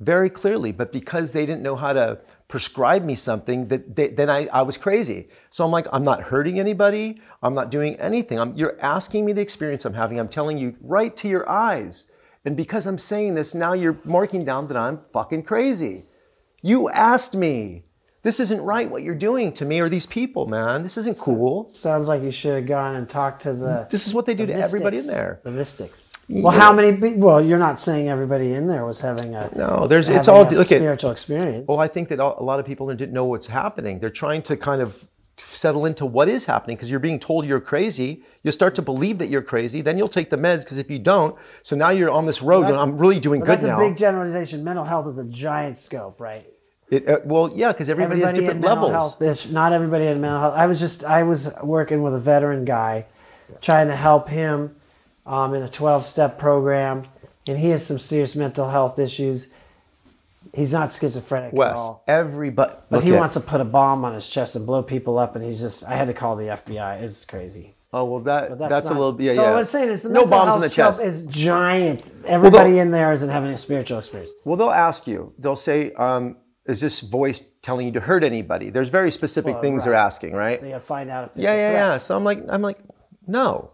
[0.00, 0.72] very clearly.
[0.72, 4.62] But because they didn't know how to prescribe me something, that they, then I, I
[4.62, 5.28] was crazy.
[5.50, 7.20] So I'm like, I'm not hurting anybody.
[7.42, 8.38] I'm not doing anything.
[8.38, 10.20] I'm, you're asking me the experience I'm having.
[10.20, 12.10] I'm telling you right to your eyes.
[12.44, 16.04] And because I'm saying this, now you're marking down that I'm fucking crazy.
[16.62, 17.82] You asked me.
[18.22, 20.82] This isn't right what you're doing to me or these people, man.
[20.82, 21.68] This isn't cool.
[21.68, 23.86] Sounds like you should have gone and talked to the.
[23.88, 25.40] This is what they do the to everybody in there.
[25.44, 26.12] The mystics.
[26.28, 27.14] Well, how many?
[27.14, 29.50] Well, you're not saying everybody in there was having a.
[29.54, 31.66] No, there's- it's all- a look at- spiritual experience.
[31.68, 34.00] Well, I think that a lot of people didn't know what's happening.
[34.00, 35.04] They're trying to kind of
[35.38, 38.22] settle into what is happening because you're being told you're crazy.
[38.42, 39.82] You'll start to believe that you're crazy.
[39.82, 42.62] Then you'll take the meds because if you don't, so now you're on this road.
[42.62, 44.64] That's- going, I'm really doing But good that's a big generalization.
[44.64, 46.46] Mental health is a giant scope, right?
[46.90, 48.92] It, uh, well, yeah, because everybody, has different levels.
[48.92, 49.50] health.
[49.52, 50.54] Not everybody in mental health.
[50.56, 53.06] I was just I was working with a veteran guy,
[53.60, 54.76] trying to help him
[55.26, 57.04] um, in a 12 step program,
[57.48, 59.48] and he has some serious mental health issues.
[60.54, 62.02] He's not schizophrenic at Wes, all.
[62.06, 62.72] everybody.
[62.88, 65.36] But he at- wants to put a bomb on his chest and blow people up,
[65.36, 65.84] and he's just.
[65.84, 67.02] I had to call the FBI.
[67.02, 67.74] It's crazy.
[67.92, 69.50] Oh well, that But that's, that's, a not- little yeah so yeah.
[69.50, 71.02] what I'm saying is the no mental bombs health in the chest.
[71.02, 72.10] is giant.
[72.26, 74.32] Everybody they'll- in there isn't having a spiritual experience.
[74.44, 75.32] Well, they'll ask you.
[75.38, 79.62] They'll say, um, "Is this voice telling you to hurt anybody?" There's very specific Well,
[79.62, 80.60] things they're asking, right?
[80.60, 81.98] They got to find out if it's Yeah, yeah, yeah.
[81.98, 82.78] So I'm like, I'm like,
[83.26, 83.70] no,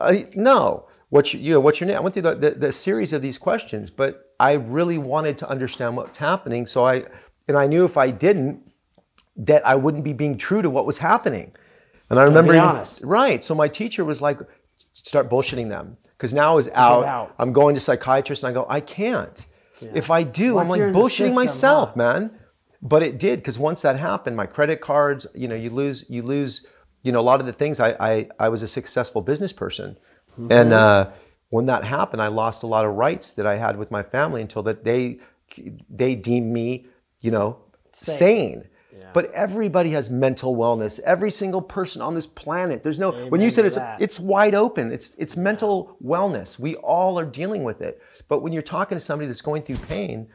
[0.00, 0.86] I, no.
[1.10, 1.96] What's your, you know, what's your name?
[1.98, 5.48] I went through the, the, the series of these questions, but I really wanted to
[5.48, 6.66] understand what's happening.
[6.66, 7.04] So I,
[7.48, 8.62] and I knew if I didn't,
[9.36, 11.52] that I wouldn't be being true to what was happening.
[12.10, 13.02] And I remember, be even- honest.
[13.04, 13.44] right?
[13.44, 14.38] So my teacher was like,
[14.92, 17.34] start bullshitting them because now I was out, out.
[17.38, 19.44] I'm going to psychiatrist, and I go, I can't.
[19.94, 21.94] If I do, Once I'm like bullshitting system, myself, huh?
[21.96, 22.30] man.
[22.82, 26.22] But it did because once that happened, my credit cards, you know, you lose, you
[26.22, 26.66] lose,
[27.02, 27.80] you know, a lot of the things.
[27.80, 29.96] I I, I was a successful business person,
[30.32, 30.50] Mm-hmm.
[30.52, 31.10] and uh,
[31.50, 34.40] when that happened, I lost a lot of rights that I had with my family
[34.40, 35.18] until that they
[35.90, 36.86] they deemed me,
[37.20, 37.58] you know,
[37.92, 38.16] Sane.
[38.18, 38.68] sane.
[39.14, 40.98] But everybody has mental wellness.
[41.00, 42.82] Every single person on this planet.
[42.82, 44.00] There's no when you said it's that.
[44.00, 44.90] it's wide open.
[44.90, 46.58] It's it's mental wellness.
[46.58, 48.00] We all are dealing with it.
[48.28, 50.28] But when you're talking to somebody that's going through pain,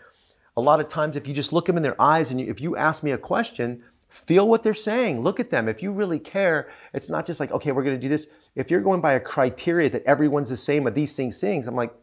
[0.56, 2.62] a lot of times if you just look them in their eyes and you, if
[2.62, 5.22] you ask me a question, feel what they're saying.
[5.22, 5.68] Look at them.
[5.68, 8.28] If you really care, it's not just like okay, we're going to do this.
[8.56, 11.76] If you're going by a criteria that everyone's the same with these things, things, I'm
[11.76, 11.94] like,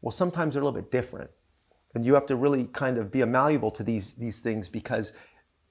[0.00, 1.30] well, sometimes they're a little bit different,
[1.94, 5.12] and you have to really kind of be malleable to these these things because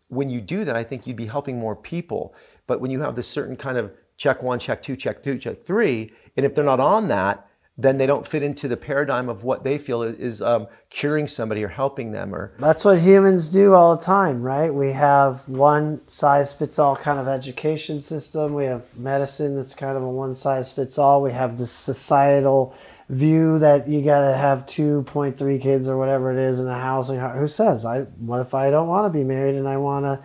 [0.10, 2.36] when you do that, I think you'd be helping more people.
[2.66, 5.64] But when you have this certain kind of check one, check two, check two, check
[5.64, 7.47] three, and if they're not on that,
[7.78, 11.64] then they don't fit into the paradigm of what they feel is, um, curing somebody
[11.64, 14.74] or helping them or That's what humans do all the time, right?
[14.74, 18.56] We have one size fits all kind of education system.
[18.56, 21.22] We have medicine that's kind of a one size fits all.
[21.22, 22.76] We have this societal
[23.10, 27.10] view that you got to have 2.3 kids or whatever it is in a house.
[27.10, 30.20] Who says, I what if I don't want to be married and I want to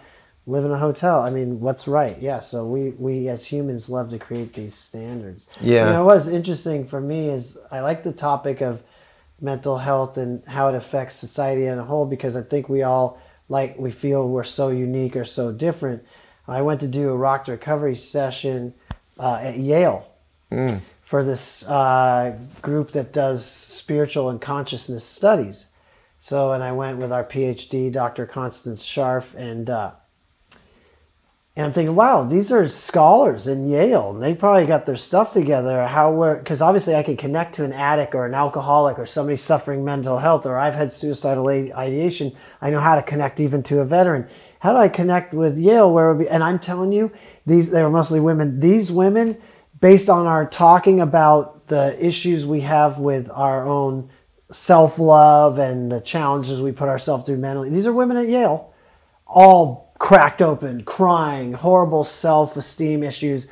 [0.46, 1.20] live in a hotel?
[1.20, 2.20] I mean, what's right?
[2.20, 5.48] Yeah, so we we as humans love to create these standards.
[5.60, 5.86] Yeah.
[5.86, 8.82] You know, what's interesting for me is I like the topic of
[9.40, 13.20] mental health and how it affects society as a whole because I think we all
[13.48, 16.04] like we feel we're so unique or so different.
[16.48, 18.74] I went to do a rock recovery session
[19.18, 20.08] uh, at Yale
[21.02, 25.66] for this uh, group that does spiritual and consciousness studies.
[26.20, 28.26] So, and I went with our PhD, Dr.
[28.26, 29.92] Constance Scharff, and uh,
[31.54, 34.14] and I'm thinking, wow, these are scholars in Yale.
[34.14, 35.86] They probably got their stuff together.
[35.86, 39.36] How we're because obviously I can connect to an addict or an alcoholic or somebody
[39.36, 42.32] suffering mental health, or I've had suicidal ideation.
[42.62, 44.28] I know how to connect even to a veteran.
[44.60, 45.92] How do I connect with Yale?
[45.92, 47.12] Where be, and I'm telling you,
[47.44, 48.58] these they were mostly women.
[48.58, 49.36] These women,
[49.78, 54.08] based on our talking about the issues we have with our own
[54.52, 57.68] self love and the challenges we put ourselves through mentally.
[57.68, 58.72] These are women at Yale
[59.32, 63.46] all cracked open, crying, horrible self esteem issues.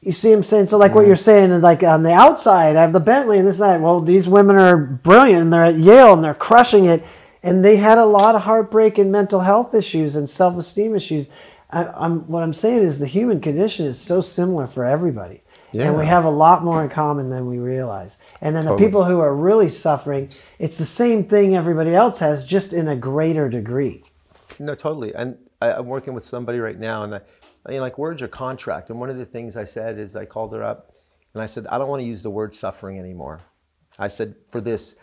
[0.00, 2.80] You see him saying, so like what you're saying, and like on the outside, I
[2.80, 3.80] have the Bentley and this and that.
[3.82, 7.04] Well, these women are brilliant and they're at Yale and they're crushing it.
[7.42, 11.28] And they had a lot of heartbreak and mental health issues and self esteem issues.
[11.68, 15.42] I, I'm, what I'm saying is the human condition is so similar for everybody.
[15.74, 18.16] And we have a lot more in common than we realize.
[18.40, 22.44] And then the people who are really suffering, it's the same thing everybody else has,
[22.46, 24.02] just in a greater degree.
[24.58, 25.14] No, totally.
[25.14, 27.20] And I, I'm working with somebody right now, and I,
[27.66, 28.90] I mean, like words are contract.
[28.90, 30.92] And one of the things I said is I called her up,
[31.34, 33.40] and I said I don't want to use the word suffering anymore.
[33.98, 34.96] I said for this,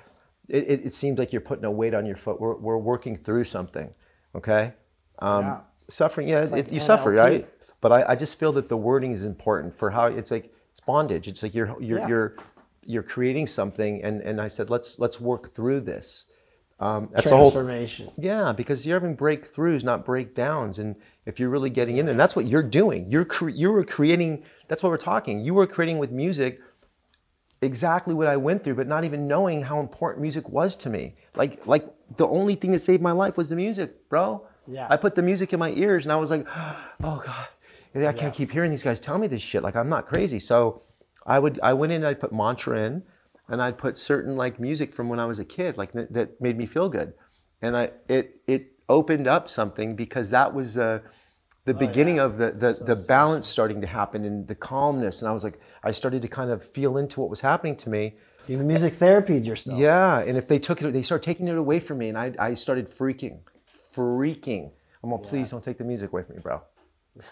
[0.47, 2.39] it, it, it seems like you're putting a weight on your foot.
[2.41, 3.89] We're, we're working through something,
[4.35, 4.73] okay?
[5.19, 5.59] Um, Yeah.
[5.89, 7.49] Suffering, yeah, like it, you suffer, right?
[7.81, 10.81] But I, I just feel that the wording is important for how it's like it's
[10.81, 11.27] bondage.
[11.27, 12.07] It's like you're you're Yeah.
[12.07, 12.35] you're
[12.85, 16.28] you're creating something, and and I said let's let's work through this.
[16.79, 18.09] Um, that's the whole Transformation.
[18.17, 20.79] yeah, because you're having breakthroughs, not breakdowns.
[20.79, 23.09] And if you're really getting in there, and that's what you're doing.
[23.09, 24.43] You're cre- you were creating.
[24.69, 25.41] That's what we're talking.
[25.41, 26.61] You were creating with music
[27.61, 31.15] exactly what I went through, but not even knowing how important music was to me.
[31.35, 34.45] Like like the only thing that saved my life was the music, bro.
[34.65, 34.87] Yeah.
[34.89, 36.47] I put the music in my ears, and I was like,
[37.03, 37.47] oh god,
[37.95, 39.63] I can't keep hearing these guys tell me this shit.
[39.63, 40.39] Like I'm not crazy.
[40.39, 40.81] So
[41.25, 43.03] I would I went in and I'd put mantra in
[43.49, 46.39] and I'd put certain like music from when I was a kid, like that, that
[46.39, 47.13] made me feel good,
[47.61, 50.99] and I it it opened up something because that was uh,
[51.65, 55.33] the beginning of the the, the balance starting to happen and the calmness, and I
[55.33, 58.15] was like I started to kind of feel into what was happening to me.
[58.47, 59.79] You music therapied yourself.
[59.79, 62.33] Yeah, and if they took it, they started taking it away from me, and I
[62.39, 63.39] I started freaking,
[63.95, 64.71] freaking.
[65.03, 66.61] I'm like, please don't take the music away from me, bro.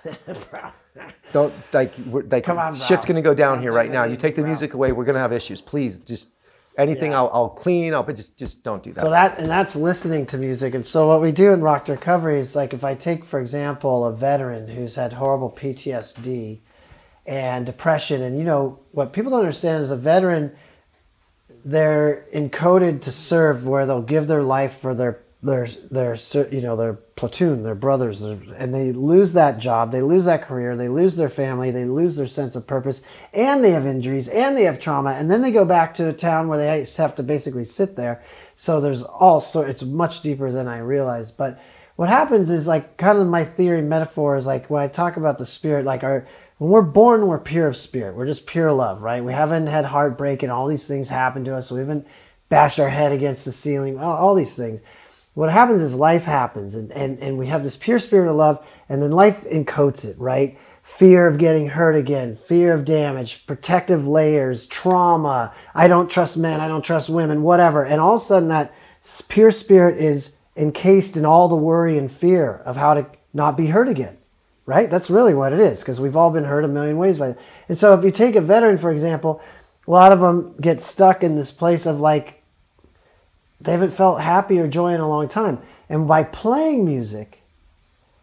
[1.32, 1.94] Don't like
[2.32, 4.06] like Come on, shit's gonna go down here right now.
[4.06, 5.62] You take the music away, we're gonna have issues.
[5.62, 6.32] Please, just
[6.78, 7.20] anything Yeah.
[7.20, 9.02] I'll, I'll clean up, but just just don't do that.
[9.02, 10.74] So that and that's listening to music.
[10.74, 14.06] And so what we do in Rock Recovery is like if I take, for example,
[14.06, 16.60] a veteran who's had horrible PTSD
[17.26, 20.56] and depression, and you know what people don't understand is a veteran,
[21.66, 26.16] they're encoded to serve where they'll give their life for their their their
[26.52, 30.76] you know their platoon, their brothers, and they lose that job, they lose that career,
[30.76, 33.02] they lose their family, they lose their sense of purpose,
[33.34, 36.14] and they have injuries, and they have trauma, and then they go back to a
[36.14, 38.24] town where they have to basically sit there.
[38.56, 39.44] So there's all.
[39.56, 41.60] It's much deeper than I realized, but
[41.96, 45.40] what happens is like kind of my theory metaphor is like when I talk about
[45.40, 46.28] the spirit, like our
[46.60, 48.16] when we're born, we're pure of spirit.
[48.16, 49.24] We're just pure love, right?
[49.24, 51.72] We haven't had heartbreak and all these things happen to us.
[51.72, 52.08] We haven't
[52.50, 54.82] bashed our head against the ceiling, all, all these things.
[55.38, 58.66] What happens is life happens and, and, and we have this pure spirit of love
[58.90, 60.58] and then life encodes it, right?
[60.82, 65.54] Fear of getting hurt again, fear of damage, protective layers, trauma.
[65.76, 67.86] I don't trust men, I don't trust women, whatever.
[67.86, 68.74] And all of a sudden that
[69.30, 73.68] pure spirit is encased in all the worry and fear of how to not be
[73.68, 74.18] hurt again
[74.66, 74.90] right?
[74.90, 77.40] That's really what it is because we've all been hurt a million ways by it.
[77.70, 79.42] And so if you take a veteran, for example,
[79.88, 82.37] a lot of them get stuck in this place of like
[83.60, 85.60] they haven't felt happy or joy in a long time.
[85.90, 87.42] And by playing music,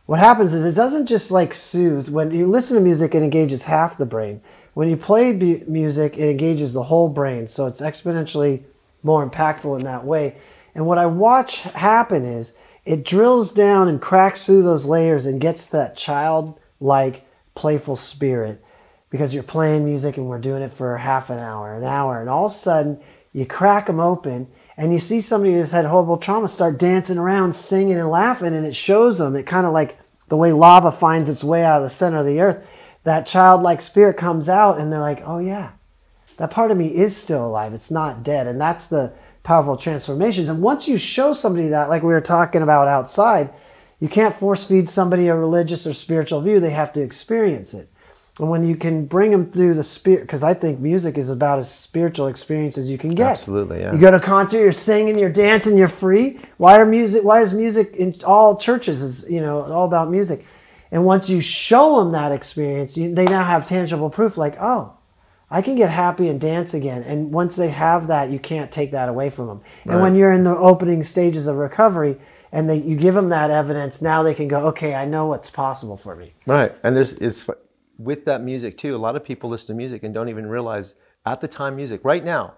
[0.06, 2.08] what happens is it doesn't just like soothe.
[2.08, 4.40] When you listen to music, it engages half the brain.
[4.74, 5.32] When you play
[5.66, 7.48] music, it engages the whole brain.
[7.48, 8.62] So it's exponentially
[9.02, 10.36] more impactful in that way.
[10.74, 12.52] And what I watch happen is
[12.84, 18.62] it drills down and cracks through those layers and gets that childlike, playful spirit
[19.10, 22.28] because you're playing music and we're doing it for half an hour, an hour, and
[22.28, 23.00] all of a sudden
[23.32, 27.54] you crack them open and you see somebody who's had horrible trauma start dancing around,
[27.54, 29.36] singing and laughing, and it shows them.
[29.36, 29.98] It kind of like
[30.28, 32.66] the way lava finds its way out of the center of the earth.
[33.04, 35.70] That childlike spirit comes out, and they're like, "Oh yeah,
[36.38, 37.74] that part of me is still alive.
[37.74, 39.12] It's not dead." And that's the
[39.42, 40.48] powerful transformations.
[40.48, 43.50] And once you show somebody that, like we were talking about outside,
[44.00, 46.58] you can't force feed somebody a religious or spiritual view.
[46.58, 47.90] They have to experience it.
[48.40, 51.60] And when you can bring them through the spirit, because I think music is about
[51.60, 53.30] as spiritual experience as you can get.
[53.30, 53.92] Absolutely, yeah.
[53.92, 56.38] You go to a concert, you're singing, you're dancing, you're free.
[56.56, 57.22] Why are music?
[57.22, 59.02] Why is music in all churches?
[59.02, 60.44] Is you know all about music.
[60.90, 64.36] And once you show them that experience, you, they now have tangible proof.
[64.36, 64.96] Like, oh,
[65.50, 67.02] I can get happy and dance again.
[67.04, 69.60] And once they have that, you can't take that away from them.
[69.84, 72.16] And when you're in the opening stages of recovery,
[72.50, 75.50] and they, you give them that evidence, now they can go, okay, I know what's
[75.50, 76.34] possible for me.
[76.46, 77.48] Right, and there's it's
[77.98, 78.94] with that music too.
[78.94, 80.94] A lot of people listen to music and don't even realize
[81.26, 82.54] at the time music right now,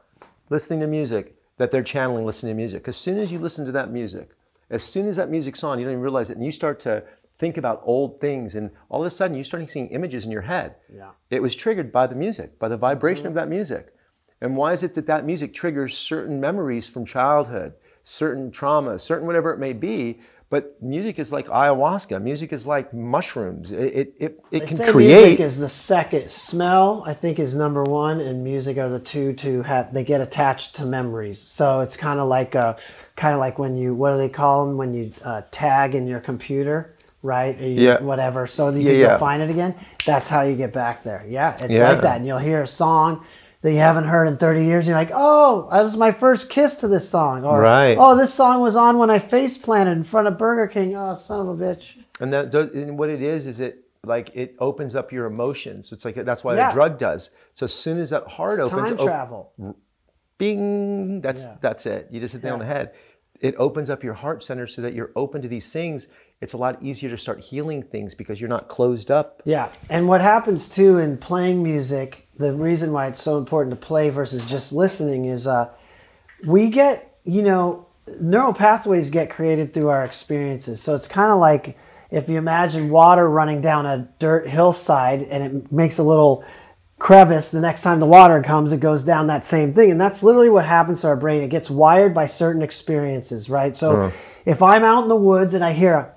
[0.50, 2.88] listening to music that they're channeling listening to music.
[2.88, 4.30] As soon as you listen to that music,
[4.70, 7.04] as soon as that music's on, you don't even realize it, and you start to
[7.38, 10.42] think about old things, and all of a sudden you start seeing images in your
[10.42, 10.74] head.
[10.92, 11.10] Yeah.
[11.30, 13.36] It was triggered by the music, by the vibration of mm-hmm.
[13.36, 13.92] that music.
[14.40, 17.74] And why is it that that music triggers certain memories from childhood,
[18.04, 20.20] certain trauma, certain whatever it may be?
[20.48, 22.22] But music is like ayahuasca.
[22.22, 23.72] Music is like mushrooms.
[23.72, 25.22] It it it, it They can say create.
[25.22, 26.30] music is the second.
[26.30, 29.92] Smell, I think, is number one, and music are the two to have.
[29.92, 32.76] They get attached to memories, so it's kind of like a,
[33.16, 36.06] kind of like when you what do they call them when you uh, tag in
[36.06, 36.94] your computer,
[37.24, 37.60] right?
[37.60, 38.00] Or you- Yeah.
[38.00, 39.18] Whatever, so that you Yeah, can yeah.
[39.18, 39.74] find it again.
[40.04, 41.24] That's how you get back there.
[41.28, 41.88] Yeah, it's Yeah.
[41.90, 43.24] like that, and you'll hear a song.
[43.62, 46.76] That you haven't heard in 30 years, you're like, oh, that was my first kiss
[46.76, 47.44] to this song.
[47.44, 47.96] Or, Right.
[47.98, 50.94] oh, this song was on when I face planted in front of Burger King.
[50.94, 51.94] Oh, son of a bitch.
[52.20, 55.90] And that and what it is is it like it opens up your emotions.
[55.90, 56.70] It's like that's why Yeah.
[56.70, 57.30] a drug does.
[57.54, 59.52] So as soon as that heart It's opens, time op- travel.
[60.38, 61.56] bing, that's Yeah.
[61.60, 62.08] that's it.
[62.10, 62.92] You just hit the nail on the head.
[63.40, 66.06] It opens up your heart center so that you're open to these things.
[66.40, 69.42] It's a lot easier to start healing things because you're not closed up.
[69.44, 73.86] Yeah, and what happens too in playing music, the reason why it's so important to
[73.86, 75.70] play versus just listening is uh,
[76.44, 77.86] we get, you know,
[78.20, 80.80] neural pathways get created through our experiences.
[80.80, 81.78] So it's kind of like
[82.10, 86.44] if you imagine water running down a dirt hillside and it makes a little
[86.98, 89.90] crevice, the next time the water comes, it goes down that same thing.
[89.90, 91.42] And that's literally what happens to our brain.
[91.42, 93.76] It gets wired by certain experiences, right?
[93.76, 94.16] So uh-huh.
[94.44, 96.12] if I'm out in the woods and I hear a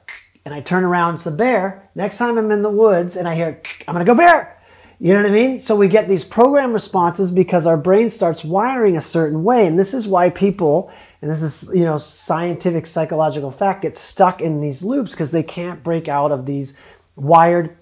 [0.46, 1.90] and I turn around, it's a bear.
[1.96, 4.59] Next time I'm in the woods and I hear, I'm gonna go bear.
[5.02, 5.62] You know what I mean?
[5.62, 9.66] So we get these program responses because our brain starts wiring a certain way.
[9.66, 10.92] And this is why people,
[11.22, 15.44] and this is, you know, scientific psychological fact, get stuck in these loops because they
[15.44, 16.74] can't break out of these
[17.16, 17.78] wired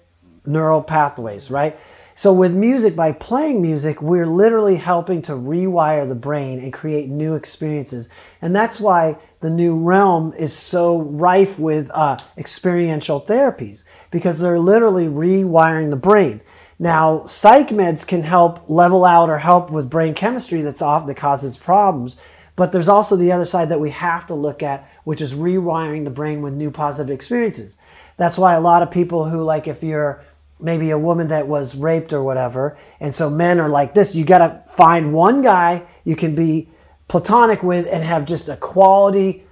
[0.46, 1.76] neural pathways, right?
[2.14, 7.08] So with music, by playing music, we're literally helping to rewire the brain and create
[7.08, 8.08] new experiences.
[8.42, 14.58] And that's why the new realm is so rife with uh, experiential therapies because they're
[14.58, 16.40] literally rewiring the brain.
[16.78, 21.16] Now, psych meds can help level out or help with brain chemistry that's off that
[21.16, 22.16] causes problems.
[22.54, 26.04] But there's also the other side that we have to look at, which is rewiring
[26.04, 27.78] the brain with new positive experiences.
[28.16, 30.24] That's why a lot of people who, like, if you're
[30.60, 32.76] maybe a woman that was raped or whatever.
[32.98, 34.14] And so men are like this.
[34.14, 36.68] You got to find one guy you can be
[37.06, 39.44] platonic with and have just a quality,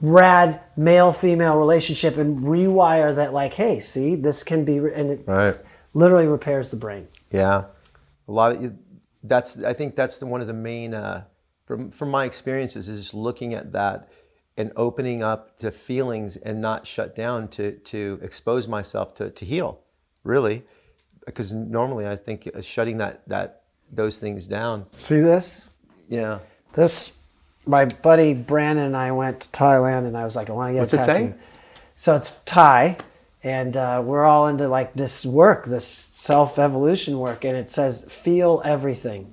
[0.00, 5.24] rad male female relationship and rewire that, like, hey, see, this can be, and it
[5.26, 5.56] right.
[5.96, 7.08] Literally repairs the brain.
[7.30, 7.64] Yeah.
[8.28, 8.76] A lot of you
[9.22, 11.24] that's, I think that's the, one of the main, uh,
[11.64, 14.08] from, from my experiences, is looking at that
[14.56, 19.44] and opening up to feelings and not shut down to, to expose myself to, to
[19.44, 19.80] heal
[20.22, 20.62] really,
[21.24, 24.84] because normally I think shutting that that those things down.
[24.92, 25.70] See this?
[26.08, 26.38] Yeah.
[26.72, 27.18] This,
[27.66, 30.74] my buddy Brandon and I went to Thailand, and I was like, I want to
[30.74, 31.24] get What's a tattoo.
[31.24, 31.34] It say?
[31.96, 32.96] So it's Thai,
[33.46, 38.04] and uh, we're all into like this work, this self evolution work, and it says
[38.10, 39.32] feel everything.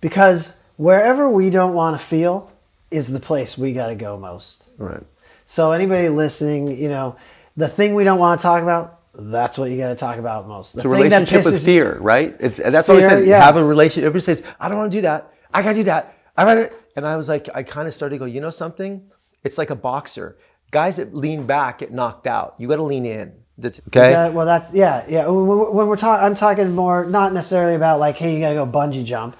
[0.00, 2.50] Because wherever we don't want to feel
[2.90, 4.64] is the place we got to go most.
[4.78, 5.04] Right.
[5.44, 7.14] So anybody listening, you know,
[7.56, 10.48] the thing we don't want to talk about, that's what you got to talk about
[10.48, 10.74] most.
[10.74, 12.34] The a relationship with fear, right?
[12.40, 13.26] It's, that's fear, what I said.
[13.28, 13.44] Yeah.
[13.44, 14.06] Have a relationship.
[14.06, 15.32] Everybody says, I don't want to do that.
[15.54, 16.18] I got to do that.
[16.36, 16.72] I got to.
[16.96, 19.08] And I was like, I kind of started to go, you know something?
[19.44, 20.36] It's like a boxer.
[20.72, 22.56] Guys that lean back get knocked out.
[22.58, 23.32] You got to lean in.
[23.58, 24.10] That's, okay.
[24.10, 25.26] Yeah, well, that's yeah, yeah.
[25.28, 28.66] When we're talking, I'm talking more not necessarily about like, hey, you got to go
[28.66, 29.36] bungee jump.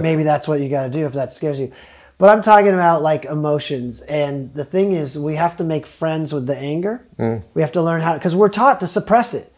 [0.00, 1.72] Maybe that's what you got to do if that scares you.
[2.16, 4.02] But I'm talking about like emotions.
[4.02, 7.06] And the thing is, we have to make friends with the anger.
[7.18, 7.42] Mm.
[7.54, 9.52] We have to learn how, because we're taught to suppress it.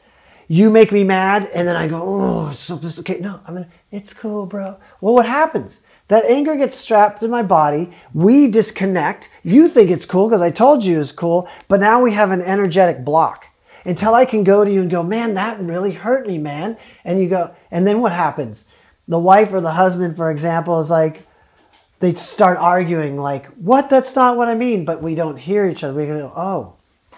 [0.49, 3.19] You make me mad, and then I go, oh, so okay.
[3.21, 4.79] No, I'm gonna, it's cool, bro.
[5.01, 5.81] Well, what happens?
[6.13, 7.91] That anger gets strapped in my body.
[8.13, 9.31] We disconnect.
[9.43, 12.43] You think it's cool because I told you it's cool, but now we have an
[12.43, 13.47] energetic block
[13.87, 16.77] until I can go to you and go, man, that really hurt me, man.
[17.07, 18.67] And you go, and then what happens?
[19.09, 21.27] The wife or the husband, for example, is like,
[22.01, 23.89] they start arguing like, "What?
[23.89, 25.95] That's not what I mean." But we don't hear each other.
[25.95, 26.75] We go, "Oh,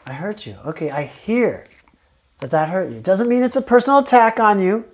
[0.06, 0.56] I hurt you.
[0.66, 1.64] Okay, I hear
[2.38, 3.00] that that hurt you.
[3.00, 4.84] Doesn't mean it's a personal attack on you,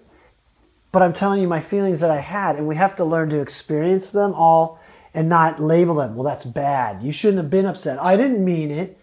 [0.92, 3.40] but I'm telling you my feelings that I had, and we have to learn to
[3.40, 4.80] experience them all
[5.14, 6.14] and not label them.
[6.14, 7.02] Well, that's bad.
[7.02, 8.00] You shouldn't have been upset.
[8.00, 8.96] I didn't mean it."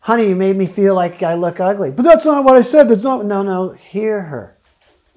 [0.00, 1.90] Honey, you made me feel like I look ugly.
[1.90, 2.88] But that's not what I said.
[2.88, 3.24] That's not.
[3.24, 3.72] No, no.
[3.72, 4.56] Hear her.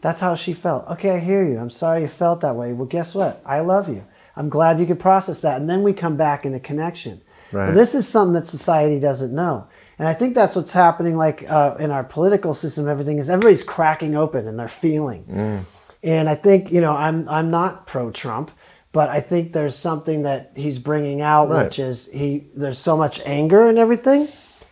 [0.01, 0.87] That's how she felt.
[0.89, 1.59] Okay, I hear you.
[1.59, 2.73] I'm sorry you felt that way.
[2.73, 3.41] Well, guess what?
[3.45, 4.03] I love you.
[4.35, 5.61] I'm glad you could process that.
[5.61, 7.21] And then we come back into connection.
[7.51, 7.67] Right.
[7.67, 9.67] But this is something that society doesn't know.
[9.99, 13.63] And I think that's what's happening, like uh, in our political system, everything is everybody's
[13.63, 15.25] cracking open and they're feeling.
[15.25, 15.63] Mm.
[16.03, 18.51] And I think, you know, I'm, I'm not pro Trump,
[18.91, 21.65] but I think there's something that he's bringing out, right.
[21.65, 24.27] which is he, there's so much anger and everything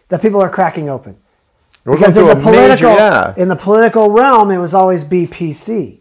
[0.10, 1.18] that people are cracking open.
[1.86, 3.34] We're because in the political, major, yeah.
[3.38, 6.00] in the political realm, it was always BPC.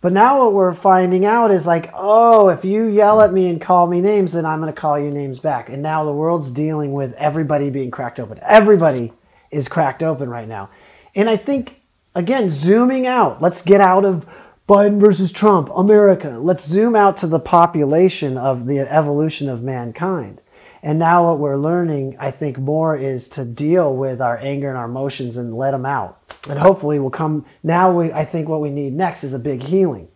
[0.00, 3.60] But now what we're finding out is like, oh, if you yell at me and
[3.60, 5.68] call me names, then I'm going to call you names back.
[5.68, 8.38] And now the world's dealing with everybody being cracked open.
[8.42, 9.12] Everybody
[9.50, 10.70] is cracked open right now.
[11.14, 11.80] And I think,
[12.14, 14.26] again, zooming out, let's get out of
[14.68, 16.30] Biden versus Trump, America.
[16.40, 20.40] Let's zoom out to the population of the evolution of mankind.
[20.82, 24.76] And now what we're learning, I think, more is to deal with our anger and
[24.76, 26.20] our emotions and let them out.
[26.50, 29.62] And hopefully we'll come, now we, I think what we need next is a big
[29.62, 30.08] healing.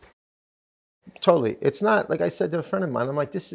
[1.21, 1.57] Totally.
[1.61, 3.55] It's not, like I said to a friend of mine, I'm like, this,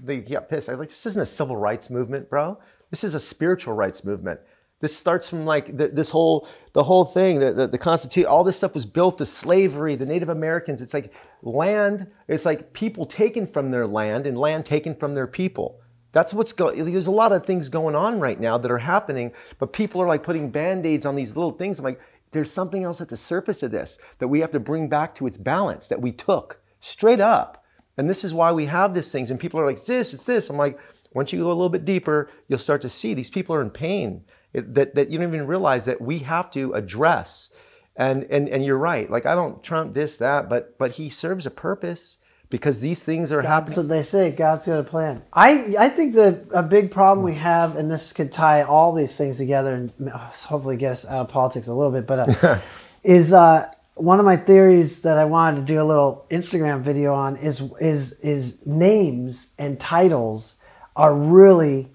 [0.00, 0.68] they got pissed.
[0.68, 2.56] I'm like, this isn't a civil rights movement, bro.
[2.90, 4.38] This is a spiritual rights movement.
[4.80, 8.44] This starts from like the, this whole the whole thing, the, the, the Constitution, all
[8.44, 10.82] this stuff was built to slavery, the Native Americans.
[10.82, 11.12] It's like
[11.42, 15.80] land, it's like people taken from their land and land taken from their people.
[16.12, 16.84] That's what's going.
[16.92, 20.06] There's a lot of things going on right now that are happening, but people are
[20.06, 21.78] like putting band-aids on these little things.
[21.78, 22.00] I'm like,
[22.32, 25.26] there's something else at the surface of this that we have to bring back to
[25.26, 27.64] its balance that we took straight up.
[27.96, 29.30] And this is why we have these things.
[29.30, 30.50] And people are like, this, it's this.
[30.50, 30.78] I'm like,
[31.14, 33.70] once you go a little bit deeper, you'll start to see these people are in
[33.70, 34.22] pain
[34.56, 37.50] that, that you don't even realize that we have to address.
[37.96, 39.10] And, and, and you're right.
[39.10, 42.18] Like, I don't trump this, that, but, but he serves a purpose
[42.50, 43.66] because these things are happening.
[43.66, 44.30] That's what they say.
[44.30, 45.22] God's got a plan.
[45.32, 49.16] I I think that a big problem we have, and this could tie all these
[49.16, 52.58] things together and hopefully get us out of politics a little bit, but uh,
[53.02, 57.14] is uh, one of my theories that I wanted to do a little Instagram video
[57.14, 60.54] on is is is names and titles
[60.94, 61.88] are really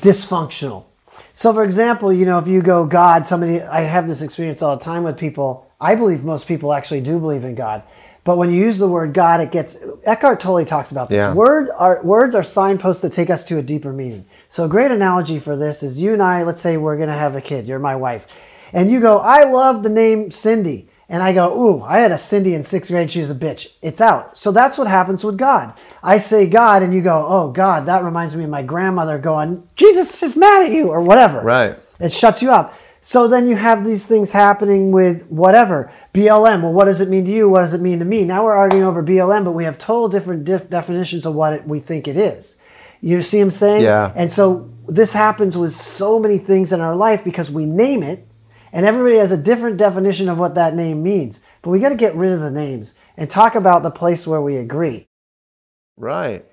[0.00, 0.84] dysfunctional.
[1.32, 4.76] So, for example, you know, if you go God, somebody, I have this experience all
[4.76, 5.70] the time with people.
[5.80, 7.82] I believe most people actually do believe in God.
[8.24, 11.18] But when you use the word God, it gets Eckhart Tolle talks about this.
[11.18, 11.34] Yeah.
[11.34, 14.24] Word are words are signposts that take us to a deeper meaning.
[14.48, 17.36] So a great analogy for this is you and I, let's say we're gonna have
[17.36, 18.26] a kid, you're my wife.
[18.72, 20.88] And you go, I love the name Cindy.
[21.08, 23.72] And I go, ooh, I had a Cindy in sixth grade, she was a bitch.
[23.82, 24.38] It's out.
[24.38, 25.74] So that's what happens with God.
[26.02, 29.62] I say God, and you go, oh, God, that reminds me of my grandmother going,
[29.76, 31.42] Jesus is mad at you, or whatever.
[31.42, 31.76] Right.
[32.00, 32.74] It shuts you up.
[33.06, 36.62] So then you have these things happening with whatever BLM.
[36.62, 37.50] Well, what does it mean to you?
[37.50, 38.24] What does it mean to me?
[38.24, 41.68] Now we're arguing over BLM, but we have total different dif- definitions of what it,
[41.68, 42.56] we think it is.
[43.02, 43.82] You see what I'm saying?
[43.82, 44.10] Yeah.
[44.16, 48.26] And so this happens with so many things in our life because we name it,
[48.74, 51.40] and everybody has a different definition of what that name means.
[51.62, 54.42] But we got to get rid of the names and talk about the place where
[54.42, 55.06] we agree.
[55.96, 56.44] Right.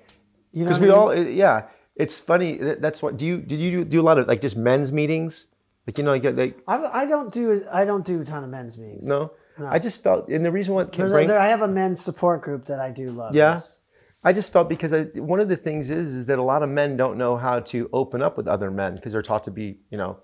[0.52, 0.96] You know Because we mean?
[0.96, 1.64] all, yeah.
[1.96, 2.56] It's funny.
[2.56, 3.18] That's what.
[3.18, 5.46] Do you did you do, do a lot of like just men's meetings?
[5.86, 8.50] Like you know, like, like I, I don't do I don't do a ton of
[8.50, 9.06] men's meetings.
[9.06, 9.32] no.
[9.64, 12.40] I just felt, and the reason why it bring, there- I have a men's support
[12.40, 13.34] group that I do love.
[13.34, 13.54] Yeah.
[13.54, 13.80] yes.
[14.24, 15.02] I just felt because I,
[15.34, 17.90] one of the things is is that a lot of men don't know how to
[17.92, 20.18] open up with other men because they're taught to be, you know,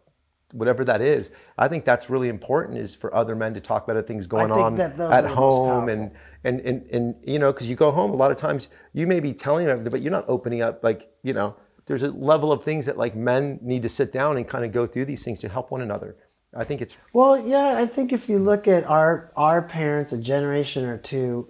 [0.52, 1.30] whatever that is.
[1.58, 4.50] I think that's really important is for other men to talk about the things going
[4.50, 6.10] on at are the most home and,
[6.44, 9.20] and and and you know because you go home a lot of times you may
[9.20, 11.54] be telling them but you're not opening up like you know
[11.86, 14.72] there's a level of things that like men need to sit down and kind of
[14.72, 16.16] go through these things to help one another.
[16.54, 20.18] I think it's Well, yeah, I think if you look at our our parents, a
[20.18, 21.48] generation or two,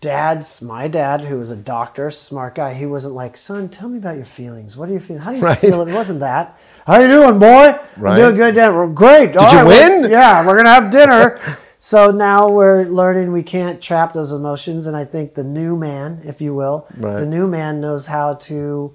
[0.00, 3.98] dads, my dad, who was a doctor, smart guy, he wasn't like, son, tell me
[3.98, 4.76] about your feelings.
[4.76, 5.22] What are you feeling?
[5.22, 5.58] How do you Right.
[5.58, 5.80] feel?
[5.80, 6.58] It wasn't that.
[6.86, 7.78] How you doing, boy?
[7.96, 8.12] Right.
[8.22, 8.56] I'm doing good.
[8.56, 9.32] Well, great.
[9.32, 10.10] Did you win?
[10.10, 11.40] yeah, we're gonna have dinner.
[11.78, 16.20] so now we're learning we can't trap those emotions, and I think the new man,
[16.26, 17.20] if you will, Right.
[17.20, 18.94] the new man knows how to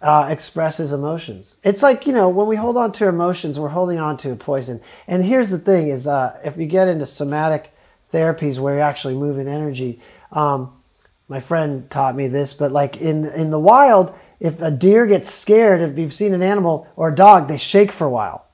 [0.00, 1.56] uh, express his emotions.
[1.62, 4.36] It's like you know when we hold on to emotions, we're holding on to a
[4.36, 4.80] poison.
[5.06, 7.70] And here's the thing: is uh, if you get into somatic
[8.14, 10.00] therapies where you're actually moving energy.
[10.32, 10.72] Um,
[11.28, 15.30] my friend taught me this, but like in in the wild, if a deer gets
[15.30, 18.46] scared, if you've seen an animal or a dog, they shake for a while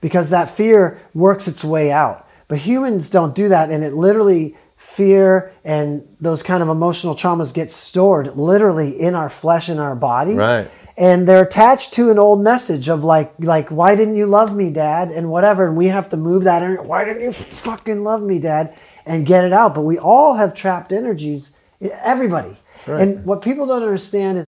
[0.00, 2.28] because that fear works its way out.
[2.48, 7.54] But humans don't do that, and it literally fear and those kind of emotional traumas
[7.54, 10.34] get stored literally in our flesh in our body.
[10.34, 10.70] Right.
[10.98, 14.70] and they're attached to an old message of like like why didn't you love me
[14.70, 15.10] dad?
[15.10, 18.38] and whatever and we have to move that energy why didn't you fucking love me
[18.38, 18.76] dad?
[19.06, 19.74] and get it out.
[19.74, 22.56] But we all have trapped energies everybody.
[22.86, 24.46] And what people don't understand is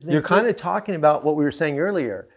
[0.00, 2.28] You're kind of talking about what we were saying earlier.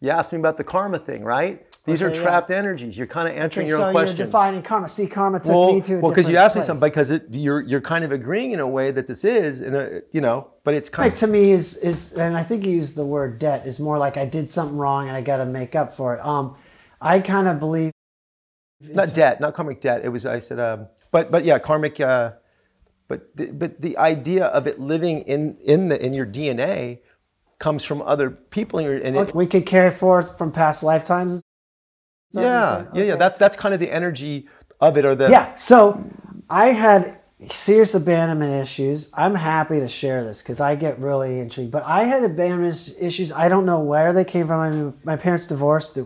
[0.00, 1.64] You asked me about the karma thing, right?
[1.84, 2.22] These are Okay, yeah.
[2.22, 2.96] trapped energies.
[2.96, 5.80] You're kind of answering your so own you're defining karma see karma took well, me
[5.82, 8.60] to well, because you asked me something because it, you're you're kind of agreeing in
[8.60, 11.50] a way that this is, in a, you know, but it's kind Like to me
[11.50, 14.48] is is and I think you used the word debt is more like I did
[14.48, 16.24] something wrong and I got to make up for it.
[16.24, 16.56] Um,
[17.00, 17.90] I kind of believe
[18.80, 20.04] not debt, not karmic debt.
[20.04, 22.00] It was I said, um, but but yeah, karmic.
[22.00, 22.32] Uh,
[23.08, 27.00] but the, but the idea of it living in in the in your DNA
[27.62, 31.34] comes from other people, and, and it, we could carry forth from past lifetimes.
[31.34, 31.42] Is
[32.32, 32.88] that what you yeah, said?
[32.94, 33.16] yeah, yeah.
[33.16, 34.48] That's that's kind of the energy
[34.80, 35.54] of it, or the Yeah.
[35.54, 36.04] So
[36.50, 37.20] I had
[37.50, 39.10] serious abandonment issues.
[39.14, 41.70] I'm happy to share this because I get really intrigued.
[41.70, 43.32] But I had abandonment issues.
[43.32, 44.60] I don't know where they came from.
[44.60, 45.96] I mean, my parents divorced.
[45.96, 46.04] Uh,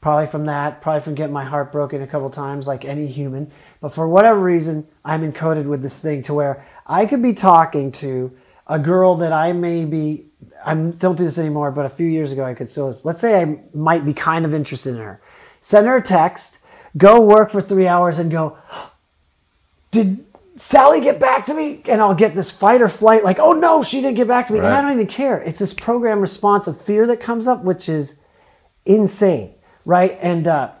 [0.00, 0.82] probably from that.
[0.82, 3.50] Probably from getting my heart broken a couple times, like any human.
[3.80, 7.92] But for whatever reason, I'm encoded with this thing to where I could be talking
[7.92, 10.26] to a girl that I may be.
[10.64, 12.94] I don't do this anymore, but a few years ago I could still.
[13.04, 15.20] Let's say I might be kind of interested in her.
[15.60, 16.60] Send her a text.
[16.96, 18.56] Go work for three hours and go
[19.94, 20.26] did
[20.56, 21.80] Sally get back to me?
[21.86, 24.52] And I'll get this fight or flight, like, oh no, she didn't get back to
[24.52, 24.58] me.
[24.58, 25.40] And I don't even care.
[25.40, 28.18] It's this program response of fear that comes up, which is
[28.84, 29.54] insane,
[29.84, 30.18] right?
[30.20, 30.72] And uh,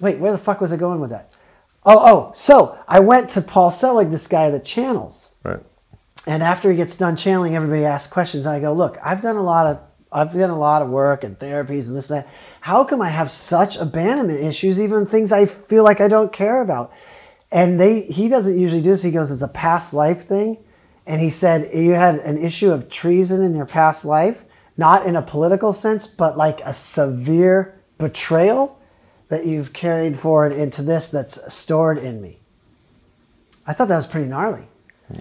[0.00, 1.30] wait, where the fuck was I going with that?
[1.84, 5.34] Oh, oh, so I went to Paul Selig, this guy that channels.
[5.44, 5.60] right.
[6.28, 8.44] And after he gets done channeling, everybody asks questions.
[8.44, 9.82] And I go, look, I've done a lot of
[10.12, 12.28] I've done a lot of work and therapies and this and that.
[12.60, 16.60] how come I have such abandonment issues, even things I feel like I don't care
[16.60, 16.92] about?
[17.50, 19.02] And they he doesn't usually do this.
[19.02, 20.58] He goes, it's a past life thing.
[21.06, 24.44] And he said you had an issue of treason in your past life,
[24.76, 28.78] not in a political sense, but like a severe betrayal
[29.28, 32.38] that you've carried forward into this that's stored in me.
[33.66, 34.68] I thought that was pretty gnarly.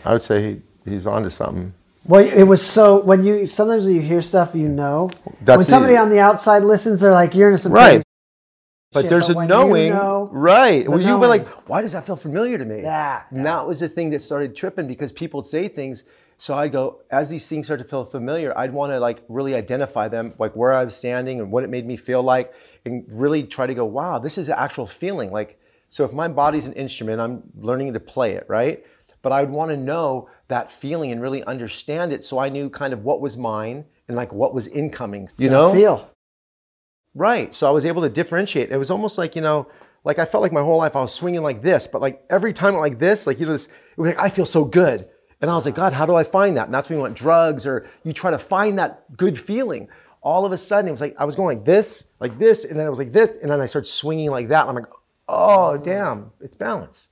[0.04, 1.74] I would say he, he's onto something.
[2.06, 5.10] Well, it was so when you sometimes when you hear stuff you know.
[5.42, 8.02] That's when somebody on the outside listens, they're like, "You're into some Right.
[8.94, 10.88] But shit," there's but a when you knowing, know- right?
[10.88, 11.44] Well, you were knowing.
[11.44, 12.82] like, why does that feel familiar to me?
[12.82, 16.04] Yeah, And that was the thing that started tripping because people would say things.
[16.40, 19.56] So I go, as these things start to feel familiar, I'd want to like really
[19.56, 22.54] identify them, like where I was standing and what it made me feel like,
[22.86, 25.32] and really try to go, wow, this is an actual feeling.
[25.32, 25.60] Like,
[25.90, 28.86] so if my body's an instrument, I'm learning to play it, right?
[29.24, 32.70] But I would want to know that feeling and really understand it, so I knew
[32.70, 35.30] kind of what was mine and like what was incoming.
[35.38, 36.12] You know, feel.
[37.14, 37.54] Right.
[37.54, 38.72] So I was able to differentiate.
[38.72, 39.68] It was almost like, you know,
[40.04, 42.54] like I felt like my whole life I was swinging like this, but like every
[42.54, 45.10] time like this, like, you know, this, it was like, I feel so good.
[45.42, 46.66] And I was like, God, how do I find that?
[46.66, 49.88] And that's when you want drugs or you try to find that good feeling.
[50.22, 52.78] All of a sudden, it was like, I was going like this, like this, and
[52.78, 54.62] then it was like this, and then I started swinging like that.
[54.62, 54.92] And I'm like,
[55.28, 57.08] oh, damn, it's balance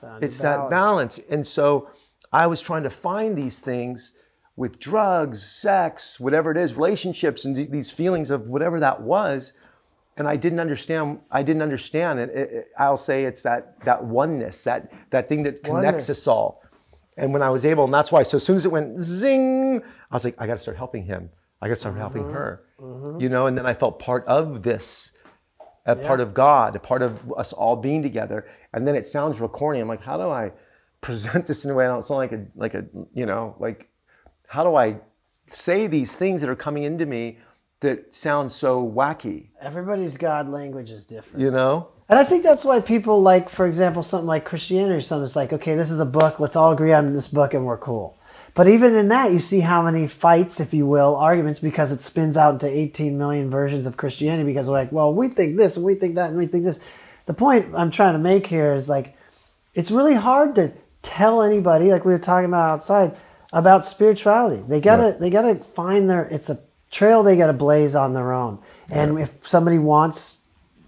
[0.00, 1.88] Found it's your that balance and so
[2.32, 4.12] i was trying to find these things
[4.56, 9.52] with drugs sex whatever it is relationships and these feelings of whatever that was
[10.16, 14.04] and i didn't understand i didn't understand it, It- it- i'll say it's that that
[14.04, 16.10] oneness that that thing that connects Oneness.
[16.10, 16.62] us all.
[17.16, 19.82] And when i was able and that's why so as soon as it went zing
[20.10, 21.30] i was like i got to start helping him.
[21.60, 22.34] I got to start helping mm-hmm.
[22.34, 23.20] her mm-hmm.
[23.20, 23.46] you know?
[23.46, 25.12] And then i felt part of this
[25.86, 28.46] a part of God, a part of us all being together.
[28.72, 29.80] And then it sounds real corny.
[29.80, 30.52] I'm like, how do I
[31.02, 33.90] present this in a way I don't sound like a like a you know like
[34.48, 35.00] how do I
[35.50, 37.38] say these things that are coming into me
[37.80, 39.48] that sound so wacky?
[39.60, 41.40] Everybody's God language is different.
[41.40, 41.88] You know?
[42.08, 45.24] And I think that's why people like, for example, something like Christianity or something.
[45.24, 46.38] It's like, okay, this is a book.
[46.38, 48.18] Let's all agree on this book and we're cool.
[48.54, 52.02] But even in that, you see how many fights, if you will, arguments, because it
[52.02, 55.76] spins out into 18 million versions of Christianity because we're like, well, we think this
[55.76, 56.78] and we think that and we think this.
[57.24, 59.16] The point I'm trying to make here is like,
[59.72, 63.16] it's really hard to tell anybody, like we were talking about outside,
[63.52, 64.62] about spirituality.
[64.66, 66.58] They gotta they gotta find their it's a
[66.90, 68.58] trail they gotta blaze on their own.
[68.90, 70.42] And if somebody wants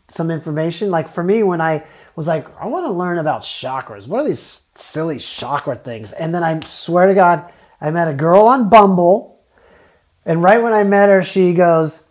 [0.08, 0.90] some information.
[0.90, 1.84] Like for me, when I
[2.16, 4.06] was like, I want to learn about chakras.
[4.06, 6.12] What are these silly chakra things?
[6.12, 9.42] And then I swear to God, I met a girl on Bumble.
[10.24, 12.03] And right when I met her, she goes,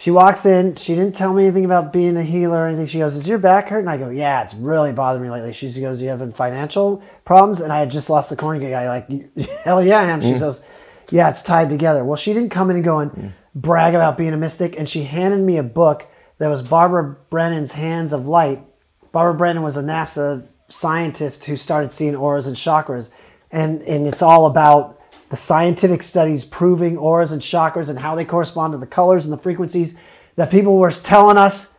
[0.00, 0.76] she walks in.
[0.76, 2.86] She didn't tell me anything about being a healer or anything.
[2.86, 3.80] She goes, Is your back hurt?
[3.80, 5.52] And I go, Yeah, it's really bothering me lately.
[5.52, 7.60] She goes, You having financial problems?
[7.60, 8.72] And I had just lost the Korn gig.
[8.72, 10.22] I like, Hell yeah, I am.
[10.22, 10.40] She mm.
[10.40, 10.62] goes,
[11.10, 12.02] Yeah, it's tied together.
[12.02, 13.32] Well, she didn't come in and go and mm.
[13.54, 14.78] brag about being a mystic.
[14.78, 16.08] And she handed me a book
[16.38, 18.64] that was Barbara Brennan's Hands of Light.
[19.12, 23.10] Barbara Brennan was a NASA scientist who started seeing auras and chakras.
[23.52, 24.98] And, and it's all about
[25.30, 29.32] the scientific studies proving auras and chakras and how they correspond to the colors and
[29.32, 29.96] the frequencies
[30.34, 31.78] that people were telling us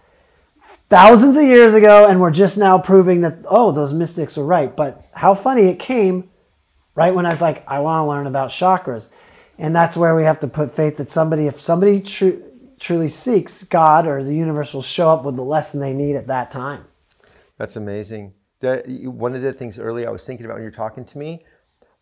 [0.89, 2.07] thousands of years ago.
[2.07, 4.73] And we're just now proving that, oh, those mystics were right.
[4.73, 6.29] But how funny it came
[6.95, 9.09] right when I was like, I want to learn about chakras.
[9.57, 12.41] And that's where we have to put faith that somebody, if somebody tru-
[12.79, 16.27] truly seeks God or the universe will show up with the lesson they need at
[16.27, 16.85] that time.
[17.57, 18.33] That's amazing.
[18.61, 21.43] That, one of the things earlier I was thinking about when you're talking to me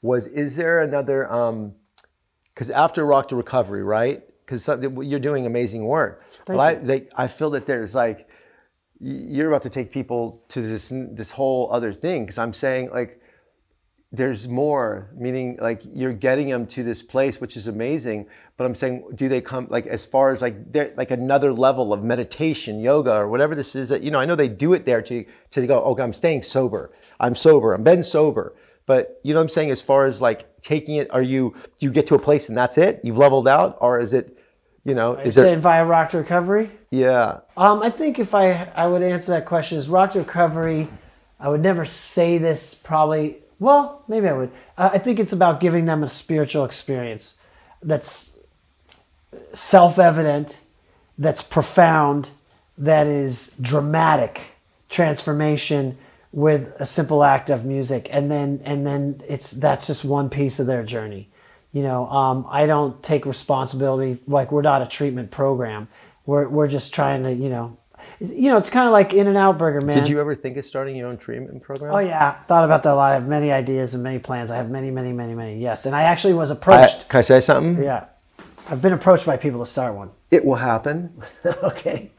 [0.01, 1.31] was, is there another?
[1.31, 1.73] Um,
[2.53, 4.21] because after Rock to Recovery, right?
[4.45, 8.27] Because you're doing amazing work, but I they, I feel that there's like
[8.99, 12.23] you're about to take people to this this whole other thing.
[12.23, 13.21] Because I'm saying like
[14.11, 18.25] there's more, meaning like you're getting them to this place, which is amazing.
[18.57, 21.93] But I'm saying, do they come like as far as like they're like another level
[21.93, 24.19] of meditation, yoga, or whatever this is that you know?
[24.19, 25.79] I know they do it there to to go.
[25.81, 26.91] Okay, I'm staying sober.
[27.19, 27.73] I'm sober.
[27.73, 28.55] I'm been sober.
[28.89, 29.69] But you know what I'm saying?
[29.69, 32.75] As far as like taking it, are you you get to a place and that's
[32.75, 32.99] it?
[33.03, 34.35] You've leveled out, or is it,
[34.83, 35.59] you know, is it there?
[35.59, 36.71] via rock to recovery?
[36.89, 40.87] Yeah, Um, I think if I I would answer that question is rock to recovery.
[41.39, 43.37] I would never say this probably.
[43.59, 44.51] Well, maybe I would.
[44.75, 47.37] Uh, I think it's about giving them a spiritual experience
[47.83, 48.39] that's
[49.53, 50.59] self-evident,
[51.19, 52.31] that's profound,
[52.79, 54.41] that is dramatic
[54.89, 55.95] transformation
[56.31, 60.59] with a simple act of music, and then and then it's that's just one piece
[60.59, 61.29] of their journey.
[61.71, 64.21] You know, um, I don't take responsibility.
[64.27, 65.87] Like we're not a treatment program.
[66.25, 67.77] We're we're just trying to, you know,
[68.19, 69.97] you know, it's kind of like In and Out Burger, man.
[69.97, 71.93] Did you ever think of starting your own treatment program?
[71.93, 73.11] Oh yeah, thought about that a lot.
[73.11, 74.51] I have many ideas and many plans.
[74.51, 75.59] I have many, many, many, many.
[75.59, 76.97] Yes, and I actually was approached.
[76.99, 77.83] I, can I say something?
[77.83, 78.05] yeah,
[78.69, 80.11] I've been approached by people to start one.
[80.31, 81.21] It will happen.
[81.45, 82.11] okay.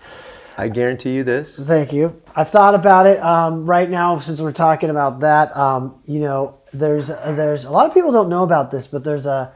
[0.60, 1.56] I guarantee you this.
[1.56, 2.20] Thank you.
[2.36, 3.18] I've thought about it.
[3.22, 7.86] Um, right now, since we're talking about that, um, you know, there's there's a lot
[7.86, 9.52] of people don't know about this, but there's a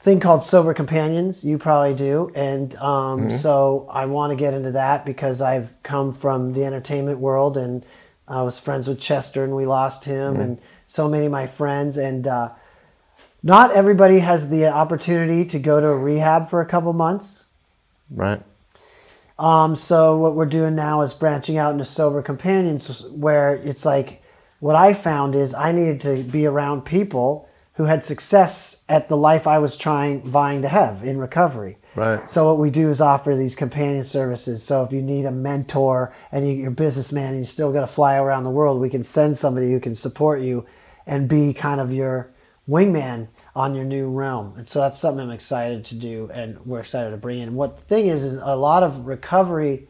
[0.00, 1.42] thing called sober companions.
[1.42, 6.12] You probably do, and um, so I want to get into that because I've come
[6.12, 7.82] from the entertainment world, and
[8.28, 11.96] I was friends with Chester, and we lost him, and so many of my friends,
[11.96, 12.50] and uh,
[13.42, 17.46] not everybody has the opportunity to go to a rehab for a couple months.
[18.10, 18.42] Right.
[19.38, 24.22] Um, so what we're doing now is branching out into sober companions, where it's like
[24.60, 29.16] what I found is I needed to be around people who had success at the
[29.16, 31.76] life I was trying, vying to have in recovery.
[31.96, 32.28] Right.
[32.30, 34.62] So what we do is offer these companion services.
[34.62, 37.80] So if you need a mentor and you, you're a businessman and you still got
[37.80, 40.64] to fly around the world, we can send somebody who can support you
[41.06, 42.30] and be kind of your
[42.68, 44.54] wingman on your new realm.
[44.56, 47.48] And so that's something I'm excited to do and we're excited to bring in.
[47.48, 49.88] And what the thing is, is a lot of recovery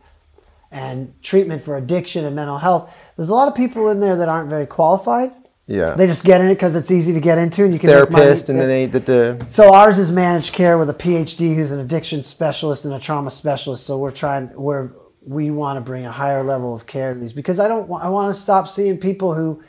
[0.70, 2.92] and treatment for addiction and mental health.
[3.16, 5.32] There's a lot of people in there that aren't very qualified.
[5.66, 5.94] Yeah.
[5.94, 7.88] They just get in it because it's easy to get into and you can.
[7.88, 11.70] Therapist, and then they the, the So ours is managed care with a PhD who's
[11.70, 13.86] an addiction specialist and a trauma specialist.
[13.86, 14.90] So we're trying we're
[15.22, 18.10] we want to bring a higher level of care to these because I don't I
[18.10, 19.62] want to stop seeing people who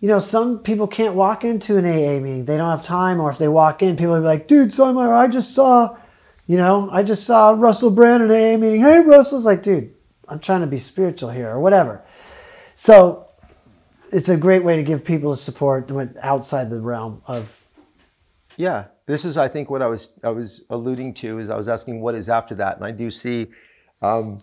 [0.00, 2.44] you know, some people can't walk into an AA meeting.
[2.44, 5.08] They don't have time or if they walk in, people will be like, "Dude, Simon,
[5.08, 5.96] I just saw,
[6.46, 8.80] you know, I just saw Russell Brand in an AA meeting.
[8.80, 9.92] Hey, Russell's like, dude,
[10.28, 12.02] I'm trying to be spiritual here or whatever."
[12.74, 13.28] So
[14.12, 15.90] it's a great way to give people support
[16.22, 17.60] outside the realm of
[18.56, 21.68] Yeah, this is I think what I was I was alluding to is I was
[21.68, 23.48] asking what is after that, and I do see,
[24.00, 24.40] um,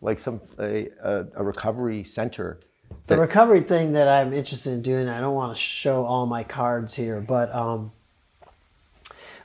[0.00, 2.58] like some a, a recovery center.
[3.06, 5.08] The recovery thing that I'm interested in doing.
[5.08, 7.92] I don't want to show all my cards here, but um,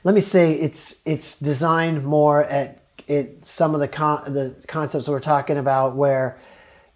[0.04, 5.08] let me say it's it's designed more at it some of the con- the concepts
[5.08, 6.38] we're talking about where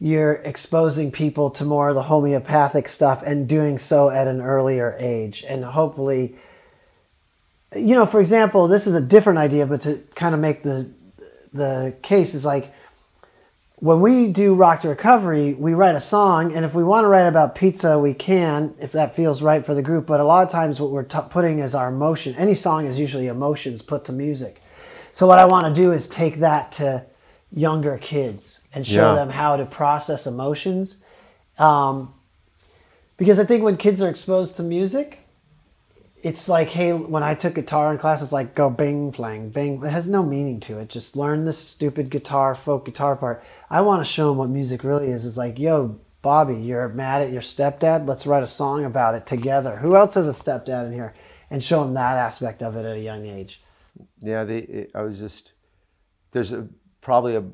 [0.01, 4.94] you're exposing people to more of the homeopathic stuff and doing so at an earlier
[4.98, 6.36] age and hopefully
[7.74, 10.89] you know for example this is a different idea but to kind of make the
[11.52, 12.73] the case is like
[13.78, 17.09] when we do rock to recovery we write a song and if we want to
[17.09, 20.43] write about pizza we can if that feels right for the group but a lot
[20.44, 22.35] of times what we're t- putting is our emotion.
[22.36, 24.62] Any song is usually emotions put to music.
[25.12, 27.05] So what i want to do is take that to
[27.53, 29.15] younger kids and show Yeah.
[29.15, 30.98] them how to process emotions.
[31.59, 32.12] Um,
[33.19, 35.26] because i think when kids are exposed to music
[36.27, 39.81] it's like, hey, when I took guitar in class, it's like go bing, flang, bing.
[39.85, 40.89] It has no meaning to it.
[40.89, 43.44] Just learn this stupid guitar, folk guitar part.
[43.70, 45.24] I want to show them what music really is.
[45.24, 48.09] It's like, yo, Bobby, you're mad at your stepdad.
[48.09, 49.77] Let's write a song about it together.
[49.77, 51.15] Who else has a stepdad in here?
[51.48, 53.62] And show them that aspect of it at a young age.
[54.19, 54.59] Yeah, they.
[54.59, 55.53] It, I was just
[56.32, 56.66] there's a
[57.03, 57.44] probably a.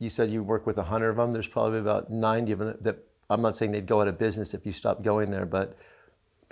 [0.00, 1.32] You said you work with a hundred of them.
[1.32, 2.98] There's probably about ninety of them that
[3.30, 5.76] I'm not saying they'd go out of business if you stopped going there, but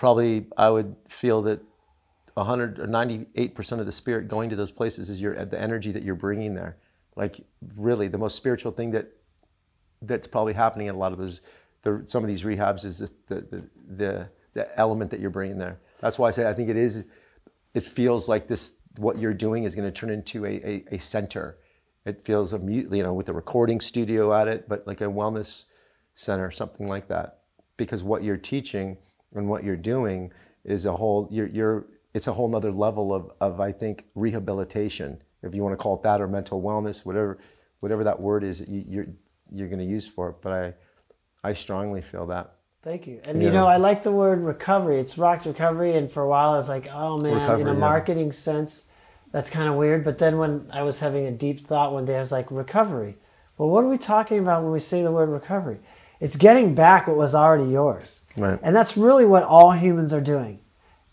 [0.01, 1.61] probably I would feel that
[2.33, 5.93] 100 or 98 percent of the spirit going to those places is your the energy
[5.93, 6.79] that you're bringing there.
[7.17, 7.39] Like
[7.77, 9.13] really, the most spiritual thing that
[10.01, 11.43] that's probably happening in a lot of those
[11.83, 15.59] the, some of these rehabs is the the, the the the element that you're bringing
[15.59, 15.79] there.
[16.01, 17.05] That's why I say I think it is.
[17.75, 20.99] It feels like this what you're doing is going to turn into a, a, a
[20.99, 21.59] center.
[22.07, 25.05] It feels a mute, you know, with a recording studio at it, but like a
[25.05, 25.67] wellness
[26.15, 27.41] center, something like that.
[27.77, 28.97] Because what you're teaching
[29.35, 30.33] and what you're doing
[30.65, 35.23] is a whole you're you're it's a whole nother level of, of I think rehabilitation,
[35.43, 37.39] if you want to call it that, or mental wellness, whatever
[37.81, 39.07] whatever that word is that you, you're
[39.51, 40.37] you're going to use for it.
[40.43, 42.55] But I I strongly feel that.
[42.83, 43.21] Thank you.
[43.25, 44.99] And you know, I like the word recovery.
[44.99, 47.75] It's rock recovery, and for a while I was like, oh man, in Recovery, a
[47.75, 47.79] yeah.
[47.79, 48.87] marketing sense,
[49.33, 50.03] that's kind of weird.
[50.03, 53.19] But then when I was having a deep thought one day, I was like, recovery.
[53.59, 55.81] Well, what are we talking about when we say the word recovery?
[56.21, 58.21] It's getting back what was already yours.
[58.37, 58.59] Right.
[58.63, 60.61] And that's really what all humans are doing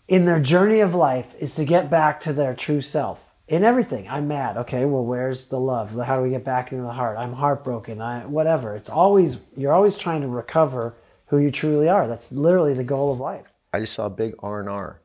[0.06, 4.08] in their journey of life is to get back to their true self in everything.
[4.08, 4.56] I'm mad.
[4.58, 5.94] Okay, well, where's the love?
[5.98, 7.18] How do we get back into the heart?
[7.18, 8.00] I'm heartbroken.
[8.00, 8.76] I whatever.
[8.76, 10.94] It's always you're always trying to recover
[11.26, 12.06] who you truly are.
[12.08, 13.52] That's literally the goal of life.
[13.72, 15.00] I just saw a big R and R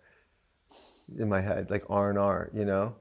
[1.17, 2.95] in my head, like R and R, you know,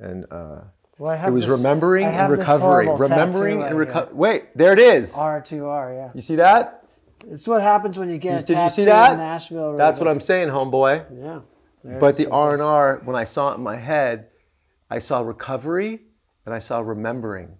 [0.00, 0.60] and uh,
[0.98, 4.14] Well, I have it was this- remembering and recovery, remembering and recovery.
[4.14, 5.12] Wait, there it is.
[5.12, 6.10] R2R, yeah.
[6.14, 6.84] You see that?
[7.28, 9.16] It's what happens when you get a Did you see that?
[9.16, 9.70] Nashville.
[9.70, 10.08] right That's what.
[10.08, 11.04] I'm saying, homeboy.
[11.12, 11.98] Yeah.
[11.98, 12.30] But the.
[12.30, 14.28] R and R, when I saw it in my head,
[14.90, 16.00] I saw recovery
[16.44, 17.56] and I saw remembering.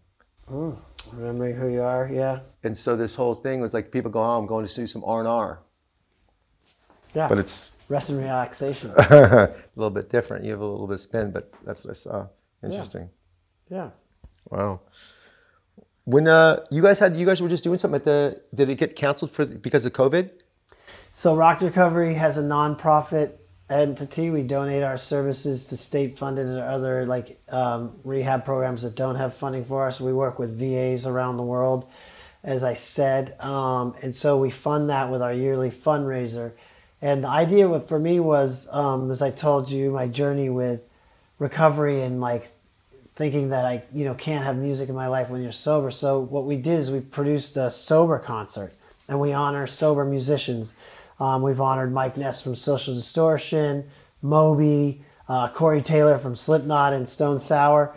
[0.48, 0.72] Hmm,
[1.12, 2.40] remembering who you are, yeah.
[2.62, 5.02] And so this whole thing was like people go, "Oh, I'm going to do some
[5.04, 5.60] R and R."
[7.14, 7.28] Yeah.
[7.28, 8.90] But it's Rest and relaxation.
[8.96, 10.44] a little bit different.
[10.44, 12.26] You have a little bit of spin, but that's what I saw.
[12.62, 13.02] Interesting.
[13.02, 13.08] yeah.
[14.50, 14.80] Wow.
[16.04, 18.40] When uh, you guys had, you guys were just doing something at the.
[18.54, 20.30] Did it get canceled for because of COVID?
[21.12, 23.32] So Rock Recovery has a nonprofit
[23.68, 24.30] entity.
[24.30, 29.16] We donate our services to state funded and other like um, rehab programs that don't
[29.16, 30.00] have funding for us.
[30.00, 31.90] We work with VAs around the world,
[32.44, 36.52] as I said, um, and so we fund that with our yearly fundraiser.
[37.02, 40.82] And the idea for me was, um, as I told you, my journey with
[41.38, 42.50] recovery and like
[43.16, 45.90] thinking that I, you know, can't have music in my life when you're sober.
[45.90, 48.74] So what we did is we produced a sober concert,
[49.08, 50.74] and we honor sober musicians.
[51.18, 53.88] Um, we've honored Mike Ness from Social Distortion,
[54.20, 57.96] Moby, uh, Corey Taylor from Slipknot and Stone Sour,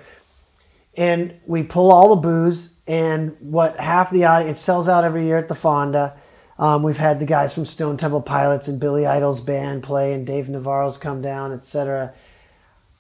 [0.96, 2.76] and we pull all the booze.
[2.88, 6.18] And what half the audience sells out every year at the Fonda.
[6.58, 10.26] Um, we've had the guys from Stone Temple Pilots and Billy Idol's band play, and
[10.26, 12.14] Dave Navarro's come down, etc.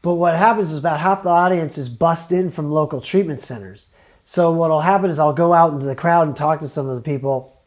[0.01, 3.89] But what happens is about half the audience is bussed in from local treatment centers.
[4.25, 6.95] So what'll happen is I'll go out into the crowd and talk to some of
[6.95, 7.57] the people,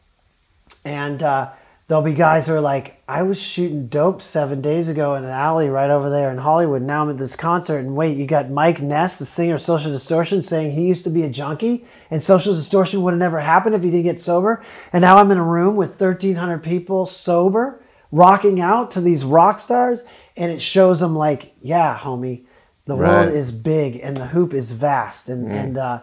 [0.85, 1.51] and uh,
[1.87, 5.29] there'll be guys who are like, "I was shooting dope seven days ago in an
[5.29, 6.81] alley right over there in Hollywood.
[6.81, 9.91] Now I'm at this concert, and wait, you got Mike Ness, the singer of Social
[9.91, 13.75] Distortion, saying he used to be a junkie, and Social Distortion would have never happened
[13.75, 14.63] if he didn't get sober.
[14.93, 19.59] And now I'm in a room with 1,300 people sober, rocking out to these rock
[19.59, 20.03] stars,
[20.35, 22.45] and it shows them like, yeah, homie,
[22.85, 23.25] the Right.
[23.25, 25.99] world is big and the hoop is vast, and and uh,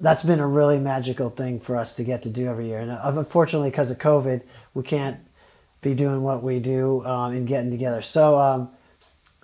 [0.00, 2.80] that's been a really magical thing for us to get to do every year.
[2.80, 4.42] And uh, unfortunately, because of COVID,
[4.74, 5.18] we can't
[5.80, 8.02] be doing what we do um, and getting together.
[8.02, 8.68] So um,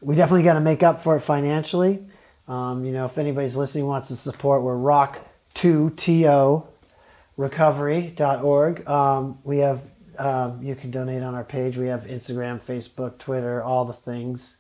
[0.01, 2.07] we definitely got to make up for it financially.
[2.47, 6.65] Um, you know, if anybody's listening wants to support, we're rock2to
[7.37, 8.89] recovery.org.
[8.89, 9.81] Um, we have
[10.19, 11.77] um, you can donate on our page.
[11.77, 14.57] We have Instagram, Facebook, Twitter, all the things.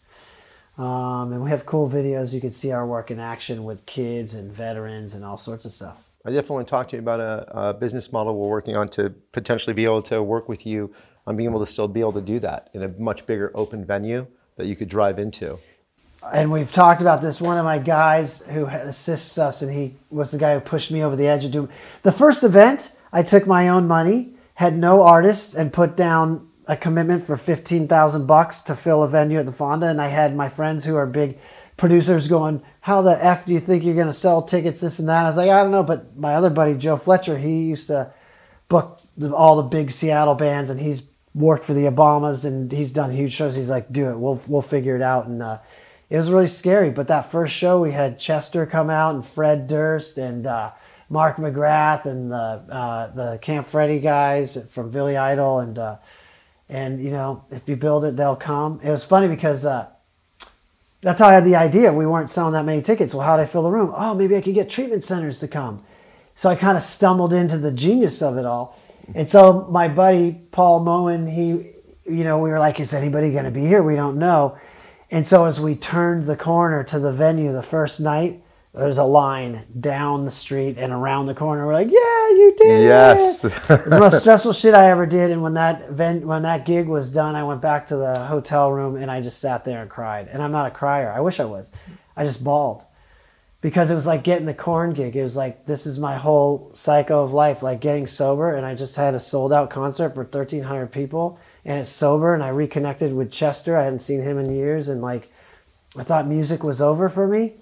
[0.76, 2.32] Um, and we have cool videos.
[2.32, 5.72] You can see our work in action with kids and veterans and all sorts of
[5.72, 5.96] stuff.
[6.24, 8.88] I definitely want to talk to you about a, a business model we're working on
[8.90, 10.94] to potentially be able to work with you
[11.26, 13.84] on being able to still be able to do that in a much bigger open
[13.84, 14.26] venue
[14.56, 15.58] that you could drive into.
[16.32, 17.40] and we've talked about this.
[17.40, 21.02] One of my guys who assists us, and he was the guy who pushed me
[21.02, 21.68] over the edge of doing
[22.02, 22.92] the first event.
[23.12, 27.86] I took my own money, had no artist, and put down a commitment for fifteen
[27.86, 29.86] thousand bucks to fill a venue at the Fonda.
[29.86, 31.38] And I had my friends who are big
[31.76, 34.80] producers going, "How the f do you think you're going to sell tickets?
[34.80, 37.38] This and that." I was like, "I don't know," but my other buddy Joe Fletcher,
[37.38, 38.12] he used to
[38.68, 39.00] book
[39.32, 43.34] all the big Seattle bands, and he's worked for the Obamas, and he's done huge
[43.34, 43.54] shows.
[43.54, 44.18] He's like, "Do it.
[44.18, 45.58] We'll we'll figure it out." And uh,
[46.10, 46.90] it was really scary.
[46.90, 50.72] But that first show, we had Chester come out, and Fred Durst, and uh,
[51.10, 55.96] Mark McGrath, and the uh, the Camp Freddy guys from Billy Idol, and uh,
[56.68, 58.80] and you know, if you build it, they'll come.
[58.82, 59.64] It was funny because.
[59.64, 59.88] Uh,
[61.00, 61.92] that's how I had the idea.
[61.92, 63.14] We weren't selling that many tickets.
[63.14, 63.92] Well, how did I fill the room?
[63.94, 65.84] Oh, maybe I could get treatment centers to come.
[66.34, 68.78] So I kind of stumbled into the genius of it all.
[69.14, 73.44] And so my buddy Paul Moen, he, you know, we were like, is anybody going
[73.44, 73.82] to be here?
[73.82, 74.58] We don't know.
[75.10, 78.42] And so as we turned the corner to the venue the first night,
[78.78, 81.66] there's a line down the street and around the corner.
[81.66, 83.44] We're like, yeah, you did Yes.
[83.44, 83.52] it.
[83.70, 85.30] It's the most stressful shit I ever did.
[85.30, 88.70] And when that event, when that gig was done, I went back to the hotel
[88.72, 90.28] room and I just sat there and cried.
[90.28, 91.12] And I'm not a crier.
[91.12, 91.70] I wish I was.
[92.16, 92.84] I just bawled
[93.60, 95.16] because it was like getting the Korn gig.
[95.16, 98.54] It was like this is my whole cycle of life, like getting sober.
[98.54, 102.34] And I just had a sold out concert for 1,300 people, and it's sober.
[102.34, 103.76] And I reconnected with Chester.
[103.76, 105.32] I hadn't seen him in years, and like
[105.96, 107.54] I thought music was over for me.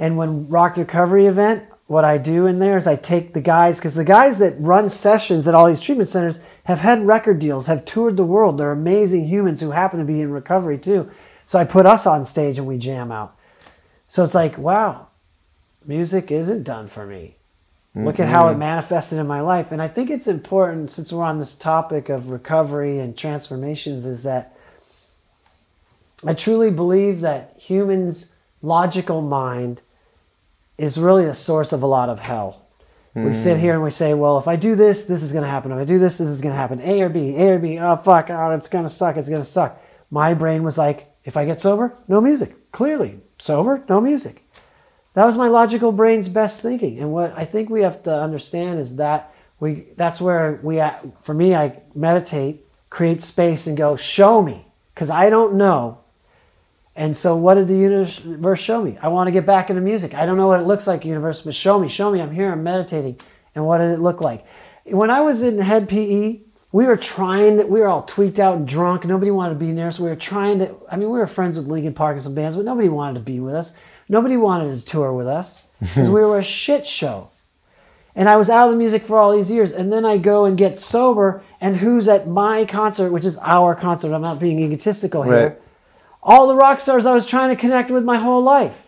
[0.00, 3.78] And when Rock Recovery event, what I do in there is I take the guys
[3.78, 7.66] because the guys that run sessions at all these treatment centers have had record deals,
[7.66, 8.56] have toured the world.
[8.56, 11.10] They're amazing humans who happen to be in recovery too.
[11.44, 13.36] So I put us on stage and we jam out.
[14.08, 15.08] So it's like, wow,
[15.84, 17.36] music isn't done for me.
[17.94, 18.60] Look at how it mm-hmm.
[18.60, 19.72] manifested in my life.
[19.72, 24.22] And I think it's important, since we're on this topic of recovery and transformations, is
[24.22, 24.56] that
[26.24, 29.82] I truly believe that humans' logical mind
[30.80, 32.66] is really the source of a lot of hell.
[33.14, 33.32] We hmm.
[33.34, 35.72] sit here and we say, well, if I do this, this is going to happen.
[35.72, 36.80] If I do this, this is going to happen.
[36.80, 37.78] A or B, A or B.
[37.78, 38.30] Oh, fuck.
[38.30, 39.16] Oh, it's going to suck.
[39.16, 39.78] It's going to suck.
[40.10, 42.72] My brain was like, if I get sober, no music.
[42.72, 43.20] Clearly.
[43.38, 44.48] Sober, no music.
[45.14, 46.98] That was my logical brain's best thinking.
[46.98, 51.04] And what I think we have to understand is that we that's where we at-
[51.22, 55.98] for me I meditate, create space and go, "Show me." Cuz I don't know.
[57.00, 58.98] And so what did the universe show me?
[59.00, 60.14] I want to get back into music.
[60.14, 62.20] I don't know what it looks like universe, but show me, show me.
[62.20, 63.18] I'm here, I'm meditating.
[63.54, 64.46] And what did it look like?
[64.84, 66.40] When I was in Hed PE
[66.72, 69.04] we were trying to, we were all tweaked out and drunk.
[69.04, 69.98] Nobody wanted to be near us.
[69.98, 72.54] We were trying to, I mean, we were friends with Linkin Park and some bands,
[72.54, 73.74] but nobody wanted to be with us.
[74.08, 77.30] Nobody wanted to tour with us because we were a shit show.
[78.14, 79.72] And I was out of the music for all these years.
[79.72, 83.74] And then I go and get sober, and who's at my concert, which is our
[83.74, 84.14] concert?
[84.14, 85.48] I'm not being egotistical here.
[85.48, 85.60] Right.
[86.22, 88.86] All the rock stars I was trying to connect with my whole life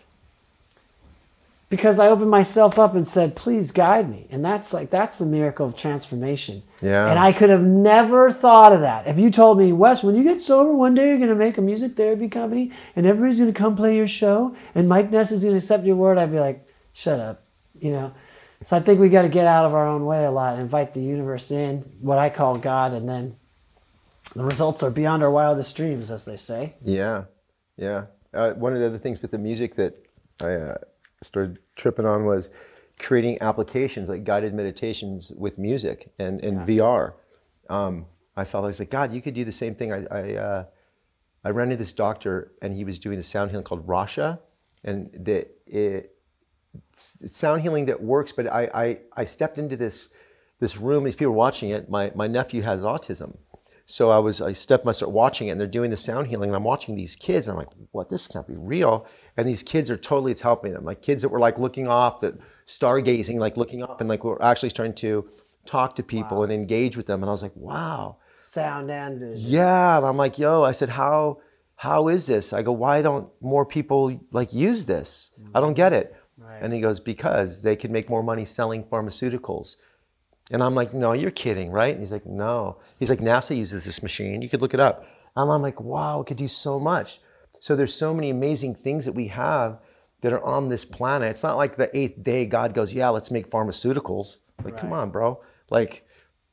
[1.69, 5.25] because I opened myself up and said, "Please guide me." And that's like that's the
[5.25, 6.61] miracle of transformation.
[6.81, 7.09] Yeah.
[7.09, 9.07] And I could have never thought of that.
[9.07, 11.57] If you told me, "Wes, when you get sober, one day you're going to make
[11.57, 15.31] a music therapy company and everybody's going to come play your show and Mike Ness
[15.31, 17.43] is going to accept your word," I'd be like, "Shut up."
[17.79, 18.11] You know.
[18.65, 20.93] So I think we got to get out of our own way a lot, invite
[20.93, 23.35] the universe in, what I call God, and then
[24.35, 26.75] the results are beyond our wildest dreams, as they say.
[26.81, 27.25] Yeah,
[27.77, 28.05] yeah.
[28.33, 29.95] Uh, one of the other things with the music that
[30.41, 30.77] I uh,
[31.21, 32.49] started tripping on was
[32.99, 37.13] creating applications like guided meditations with music and, and VR.
[37.69, 38.05] Um,
[38.35, 39.93] I felt I was like, God, you could do the same thing.
[39.93, 40.65] I I, uh,
[41.43, 44.39] I ran into this doctor and he was doing the sound healing called Rasha,
[44.83, 46.15] and the it,
[47.21, 48.31] it's sound healing that works.
[48.31, 50.09] But I, I I stepped into this
[50.59, 51.03] this room.
[51.03, 51.89] These people were watching it.
[51.89, 53.37] My my nephew has autism,
[53.93, 54.87] so I was I stepped.
[54.87, 57.47] I start watching it, and they're doing the sound healing, and I'm watching these kids.
[57.47, 58.09] And I'm like, what?
[58.09, 59.05] This can't be real.
[59.37, 60.83] And these kids are totally it's helping them.
[60.83, 62.33] Like kids that were like looking off, that
[62.65, 65.29] stargazing, like looking up, and like we're actually starting to
[65.67, 67.21] talk to people and engage with them.
[67.21, 68.17] And I was like, wow.
[68.39, 69.51] Sound and vision.
[69.51, 71.37] Yeah, and I'm like, yo, I said, how
[71.75, 72.51] how is this?
[72.51, 75.29] I go, why don't more people like use this?
[75.53, 76.15] I don't get it.
[76.35, 76.63] Right.
[76.63, 79.75] And he goes, because they can make more money selling pharmaceuticals.
[80.51, 81.93] And I'm like, no, you're kidding, right?
[81.93, 82.77] And he's like, no.
[82.99, 84.41] He's like, NASA uses this machine.
[84.41, 85.05] You could look it up.
[85.35, 87.21] And I'm like, wow, it could do so much.
[87.59, 89.79] So there's so many amazing things that we have
[90.21, 91.29] that are on this planet.
[91.29, 94.37] It's not like the eighth day God goes, yeah, let's make pharmaceuticals.
[94.63, 95.41] Like, come on, bro.
[95.69, 96.07] Like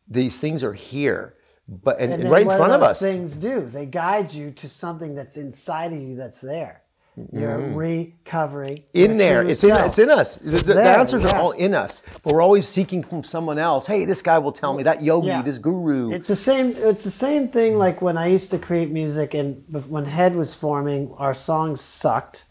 [0.08, 1.34] these things are here,
[1.68, 3.00] but and, And and right in front of us.
[3.00, 3.68] things do?
[3.72, 6.82] They guide you to something that's inside of you that's there.
[7.32, 7.74] You're Mm-hmm.
[8.94, 9.46] in your there.
[9.46, 10.36] It's in, it's in us.
[10.36, 11.30] The, the- the answers yeah.
[11.32, 12.02] are all in us.
[12.22, 13.86] But we're always seeking from someone else.
[13.86, 15.42] Hey, this guy will tell me, that yogi, Yeah.
[15.42, 16.12] this guru.
[16.12, 16.74] It's the same.
[16.76, 17.76] It's the same thing.
[17.76, 22.44] Like when I used to create music, and when Hed was forming, our songs sucked.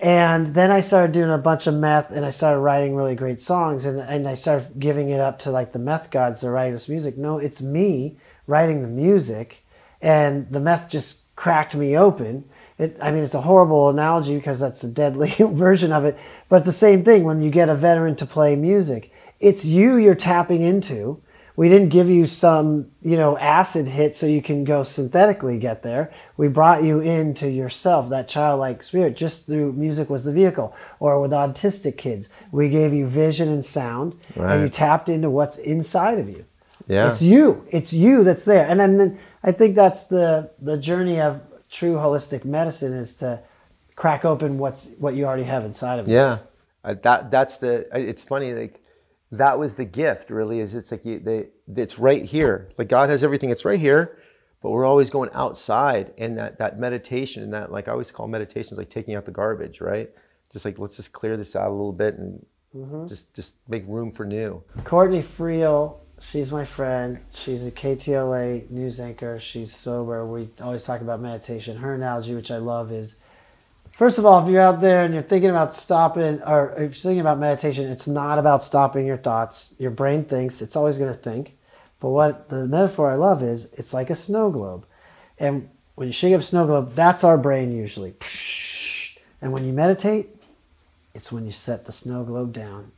[0.00, 3.40] And then I started doing a bunch of meth, and I started writing really great
[3.40, 6.72] songs, and and I started giving it up to like the meth gods to write
[6.72, 7.16] this music.
[7.16, 8.16] No, it's me
[8.48, 9.62] writing the music,
[10.00, 12.44] and the meth just cracked me open.
[12.78, 16.18] It, I mean, it's a horrible analogy because that's a deadly version of it,
[16.48, 19.12] but it's the same thing when you get a veteran to play music.
[19.40, 21.20] It's you you're tapping into.
[21.54, 25.82] We didn't give you some, you know, acid hit so you can go synthetically get
[25.82, 26.10] there.
[26.38, 30.74] We brought you into yourself, that childlike spirit, just through music was the vehicle.
[30.98, 34.54] Or with autistic kids, we gave you vision and sound, Right.
[34.54, 36.46] and you tapped into what's inside of you.
[36.88, 37.08] yeah.
[37.10, 37.66] It's you.
[37.70, 38.66] It's you that's there.
[38.66, 41.42] And then, then I think that's the the journey of
[41.72, 43.42] true holistic medicine is to
[43.96, 46.14] crack open what's what you already have inside of you.
[46.14, 46.38] Yeah,
[46.84, 47.88] uh, that that's the.
[47.92, 48.80] It's funny, like
[49.32, 50.30] that was the gift.
[50.30, 52.68] Really, is it's like you, they, it's right here.
[52.78, 53.50] Like God has everything.
[53.50, 54.18] It's right here,
[54.60, 56.12] but we're always going outside.
[56.18, 59.32] And that that meditation and that like I always call meditations like taking out the
[59.32, 60.10] garbage, right?
[60.52, 62.44] Just like let's just clear this out a little bit and
[63.08, 64.62] just just make room for new.
[64.84, 67.20] Courtney Friel, she's my friend.
[67.34, 69.38] She's a KTLA news anchor.
[69.38, 70.24] She's sober.
[70.24, 71.78] We always talk about meditation.
[71.78, 73.16] Her analogy, which I love, is
[73.90, 76.90] first of all, if you're out there and you're thinking about stopping, or if you're
[76.90, 79.74] thinking about meditation, it's not about stopping your thoughts.
[79.78, 81.56] Your brain thinks, it's always going to think.
[82.00, 84.86] But what the metaphor I love is it's like a snow globe.
[85.38, 88.14] And when you shake up a snow globe, that's our brain usually.
[89.40, 90.30] And when you meditate,
[91.14, 92.92] it's when you set the snow globe down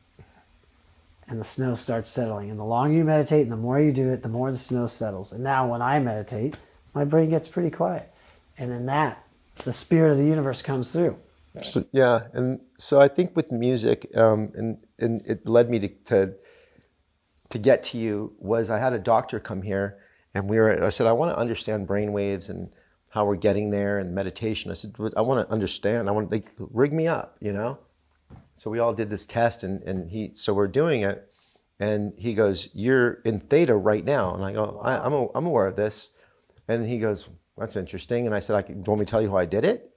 [1.28, 2.50] and the snow starts settling.
[2.50, 4.86] And the longer you meditate and the more you do it, the more the snow
[4.86, 5.32] settles.
[5.32, 6.56] And now when I meditate,
[6.94, 8.12] my brain gets pretty quiet.
[8.58, 9.24] And in that,
[9.64, 11.16] the spirit of the universe comes through.
[11.60, 15.88] So, yeah, and so I think with music, um, and and it led me to,
[15.88, 16.34] to
[17.50, 19.98] to get to you was I had a doctor come here,
[20.34, 20.82] and we were.
[20.82, 22.68] I said I want to understand brain waves and
[23.08, 24.72] how we're getting there and meditation.
[24.72, 26.08] I said I want to understand.
[26.08, 27.78] I want like rig me up, you know.
[28.56, 30.32] So we all did this test, and and he.
[30.34, 31.32] So we're doing it,
[31.80, 35.46] and he goes, "You're in theta right now," and I go, I, "I'm a, I'm
[35.46, 36.10] aware of this,"
[36.68, 37.28] and he goes,
[37.58, 39.38] "That's interesting." And I said, "I can, do you want me to tell you how
[39.38, 39.90] I did it?"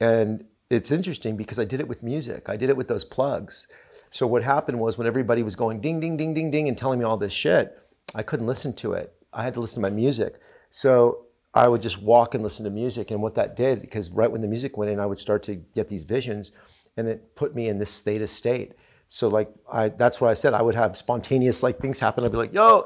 [0.00, 2.48] And it's interesting because I did it with music.
[2.48, 3.68] I did it with those plugs.
[4.10, 6.98] So what happened was when everybody was going ding, ding, ding, ding, ding, and telling
[6.98, 7.78] me all this shit,
[8.14, 9.14] I couldn't listen to it.
[9.32, 10.40] I had to listen to my music.
[10.70, 13.10] So I would just walk and listen to music.
[13.10, 15.54] And what that did, because right when the music went in, I would start to
[15.54, 16.52] get these visions,
[16.96, 18.72] and it put me in this state of state.
[19.08, 20.54] So like I, that's what I said.
[20.54, 22.24] I would have spontaneous like things happen.
[22.24, 22.84] I'd be like, yo,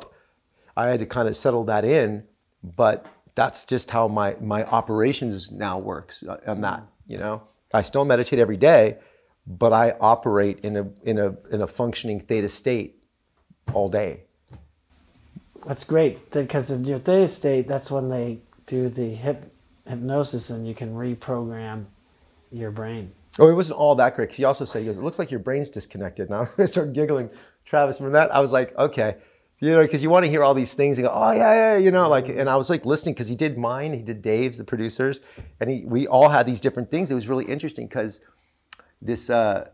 [0.77, 2.25] I had to kind of settle that in,
[2.63, 6.83] but that's just how my my operations now works on that.
[7.07, 7.43] You know,
[7.73, 8.99] I still meditate every day,
[9.47, 13.03] but I operate in a in a in a functioning theta state
[13.73, 14.25] all day.
[15.67, 19.53] That's great because in your theta state, that's when they do the hip,
[19.87, 21.87] hypnosis and you can reprogram
[22.51, 23.13] your brain.
[23.41, 24.29] Oh, it wasn't all that great.
[24.29, 26.29] 'cause He also said, he goes, it looks like your brain's disconnected.
[26.29, 27.31] Now I started giggling.
[27.65, 29.17] Travis, from that, I was like, okay.
[29.61, 31.77] You know, because you want to hear all these things and go, oh, yeah, yeah,
[31.77, 34.57] you know, like, and I was like listening because he did mine, he did Dave's,
[34.57, 35.21] the producers,
[35.61, 37.11] and he, we all had these different things.
[37.11, 38.21] It was really interesting because
[39.03, 39.69] this, uh,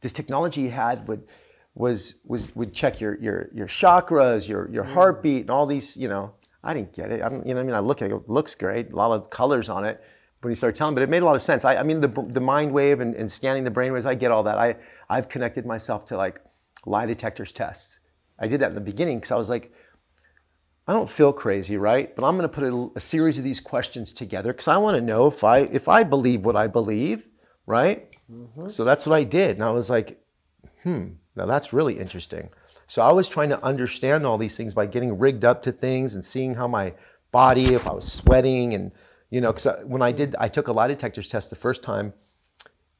[0.00, 1.26] this technology he had would,
[1.74, 6.08] was, was, would check your, your, your chakras, your, your heartbeat, and all these, you
[6.08, 6.32] know,
[6.64, 7.20] I didn't get it.
[7.22, 8.96] I don't, you know, what I mean, I look at it, it looks great, a
[8.96, 10.02] lot of colors on it
[10.42, 11.64] when he started telling, but it made a lot of sense.
[11.64, 14.30] I, I mean, the, the mind wave and, and scanning the brain waves, I get
[14.30, 14.58] all that.
[14.58, 14.76] I,
[15.08, 16.40] I've connected myself to like
[16.84, 18.00] lie detectors tests.
[18.38, 19.72] I did that in the beginning because I was like,
[20.88, 22.14] I don't feel crazy, right?
[22.14, 24.96] But I'm going to put a, a series of these questions together because I want
[24.96, 27.26] to know if I if I believe what I believe,
[27.66, 28.14] right?
[28.68, 30.20] So that's what I did, and I was like,
[30.82, 32.50] hmm, now that's really interesting.
[32.86, 36.14] So I was trying to understand all these things by getting rigged up to things
[36.14, 36.94] and seeing how my
[37.32, 38.92] body, if I was sweating, and
[39.30, 42.12] you know, because when I did, I took a lie detectors test the first time.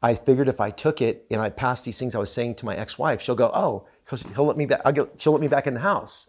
[0.03, 2.67] I figured if I took it and I passed these things I was saying to
[2.67, 3.87] my ex-wife, she'll go, "Oh,
[4.35, 4.83] he'll, let me back.
[4.85, 6.29] I'll get, she'll let me back in the house."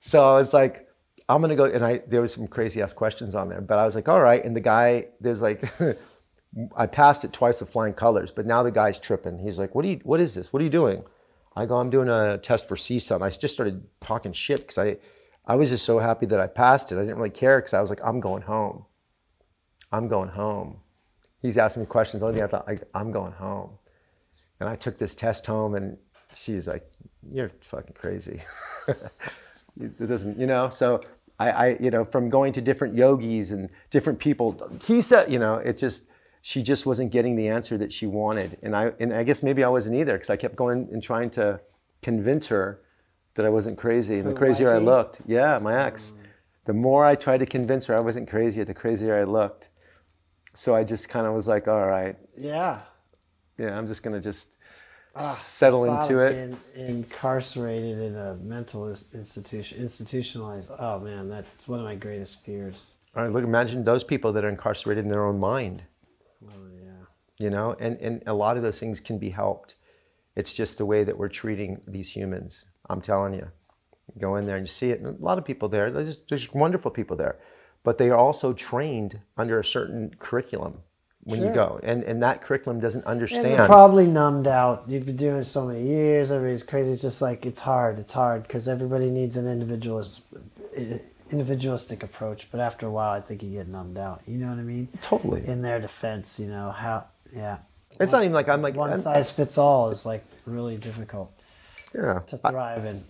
[0.00, 0.82] So I was like,
[1.28, 3.84] "I'm gonna go." And I there was some crazy ass questions on there, but I
[3.84, 5.62] was like, "All right." And the guy, there's like,
[6.76, 9.38] I passed it twice with flying colors, but now the guy's tripping.
[9.38, 10.00] He's like, "What are you?
[10.02, 10.52] What is this?
[10.52, 11.04] What are you doing?"
[11.54, 14.96] I go, "I'm doing a test for CSUN." I just started talking shit because I,
[15.46, 16.96] I was just so happy that I passed it.
[16.96, 18.84] I didn't really care because I was like, "I'm going home."
[19.92, 20.76] I'm going home.
[21.42, 22.22] He's asking me questions.
[22.22, 23.70] Only thing I thought, like, I'm going home.
[24.60, 25.96] And I took this test home, and
[26.34, 26.90] she's like,
[27.32, 28.42] "You're fucking crazy."
[29.80, 30.68] it doesn't, you know.
[30.68, 31.00] So
[31.38, 35.38] I, I, you know, from going to different yogis and different people, he said, you
[35.38, 36.10] know, it just,
[36.42, 39.64] she just wasn't getting the answer that she wanted, and I, and I guess maybe
[39.64, 41.58] I wasn't either because I kept going and trying to
[42.02, 42.82] convince her
[43.34, 44.18] that I wasn't crazy.
[44.18, 46.12] And the crazier I looked, yeah, my ex.
[46.66, 49.69] The more I tried to convince her I wasn't crazy, the crazier I looked.
[50.54, 52.80] So I just kind of was like, all right, Yeah.
[53.58, 54.48] yeah, I'm just gonna just
[55.16, 56.56] Ah, settle into it.
[56.74, 60.70] being incarcerated in a mental institution, institutionalized.
[60.78, 62.92] Oh man, that's one of my greatest fears.
[63.16, 65.82] All right, look, imagine those people that are incarcerated in their own mind,
[66.44, 66.50] Oh
[66.80, 66.90] yeah.
[67.38, 69.74] you know, and, and a lot of those things can be helped.
[70.36, 72.64] It's just the way that we're treating these humans.
[72.88, 73.48] I'm telling you,
[74.18, 75.00] go in there and you see it.
[75.00, 77.40] And a lot of people there, there's, there's wonderful people there,
[77.82, 80.82] but they are also trained under a certain curriculum
[81.24, 83.48] when you go, and and that curriculum doesn't understand.
[83.48, 84.84] you're probably numbed out.
[84.88, 86.32] You've been doing it so many years.
[86.32, 86.90] Everybody's crazy.
[86.90, 87.98] It's just like it's hard.
[87.98, 90.22] It's hard because everybody needs an individualist,
[91.30, 92.48] individualistic approach.
[92.50, 94.22] But after a while, I think you get numbed out.
[94.26, 94.88] You know what I mean?
[95.02, 95.46] totally.
[95.46, 97.04] In their defense, you know how?
[97.34, 97.58] Yeah.
[97.98, 101.32] It's not even like I'm like One I'm- size fits all is like really difficult
[101.94, 102.20] yeah.
[102.28, 103.04] to thrive in.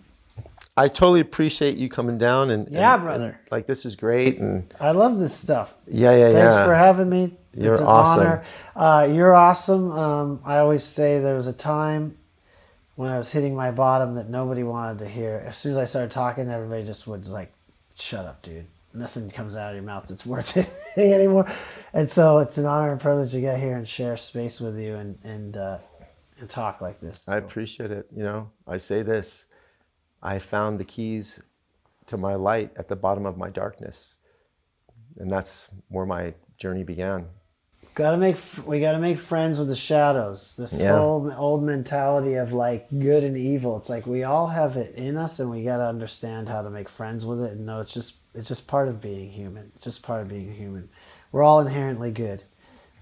[0.81, 3.25] I totally appreciate you coming down and Yeah, and- brother.
[3.25, 5.75] and, like this is great and I love this stuff.
[5.87, 6.51] yeah yeah Thanks yeah.
[6.53, 7.37] Thanks for having me.
[7.53, 8.19] You're it's an awesome.
[8.21, 8.43] honor.
[8.75, 9.91] Uh, you're awesome.
[9.91, 12.17] Um, I always say there was a time
[12.95, 15.43] when I was hitting my bottom that nobody wanted to hear.
[15.45, 17.51] As soon as I started talking, everybody just would like,
[17.95, 18.67] "Shut up, dude.
[18.93, 21.51] Nothing comes out of your mouth that's worth it anymore."
[21.93, 24.95] And so it's an honor and privilege to get here and share space with you
[24.95, 25.77] and and uh,
[26.39, 27.27] and talk like this.
[27.27, 28.07] I appreciate it.
[28.15, 29.45] You know, I say this
[30.21, 31.39] I found the keys
[32.07, 34.15] to my light at the bottom of my darkness.
[35.17, 37.27] And that's where my journey began.
[37.93, 40.55] Gotta make we gotta make friends with the shadows.
[40.57, 40.97] This Yeah.
[40.97, 43.75] whole old mentality of like good and evil.
[43.77, 46.87] It's like we all have it in us, and we gotta understand how to make
[46.87, 47.51] friends with it.
[47.51, 49.73] And know it's just it's just part of being human.
[49.75, 50.87] It's just part of being human.
[51.33, 52.43] We're all inherently good,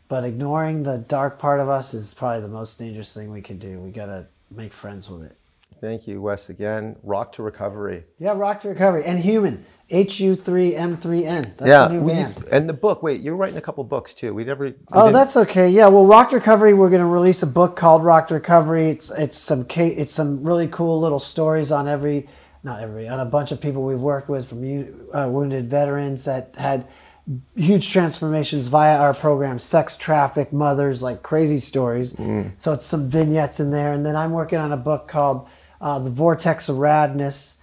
[0.08, 3.60] but ignoring the dark part of us is probably the most dangerous thing we can
[3.60, 3.80] do.
[3.80, 5.38] We gotta make friends with it.
[5.82, 6.96] Thank you, Wes, again.
[7.04, 8.04] Rock to Recovery.
[8.20, 9.66] Yeah, Rock to Recovery and Human.
[9.92, 11.52] H U three M three N.
[11.58, 11.88] That's yeah.
[11.88, 12.46] the new we- band.
[12.52, 14.36] and the book, wait, you're writing a couple books too.
[14.36, 14.66] We never.
[14.66, 15.68] we Oh, didn't- that's okay.
[15.70, 18.90] Yeah, well, Rock to Recovery, we're going to release a book called Rock to Recovery.
[18.92, 22.30] It's it's some it's some really cool little stories on every,
[22.62, 24.62] not every, on a bunch of people we've worked with from
[25.12, 26.86] uh, wounded veterans that had
[27.56, 32.14] huge transformations via our program, sex traffic mothers, like crazy stories.
[32.58, 35.48] So it's some vignettes in there, and then I'm working on a book called
[35.82, 37.60] uh, The Vortex of Radness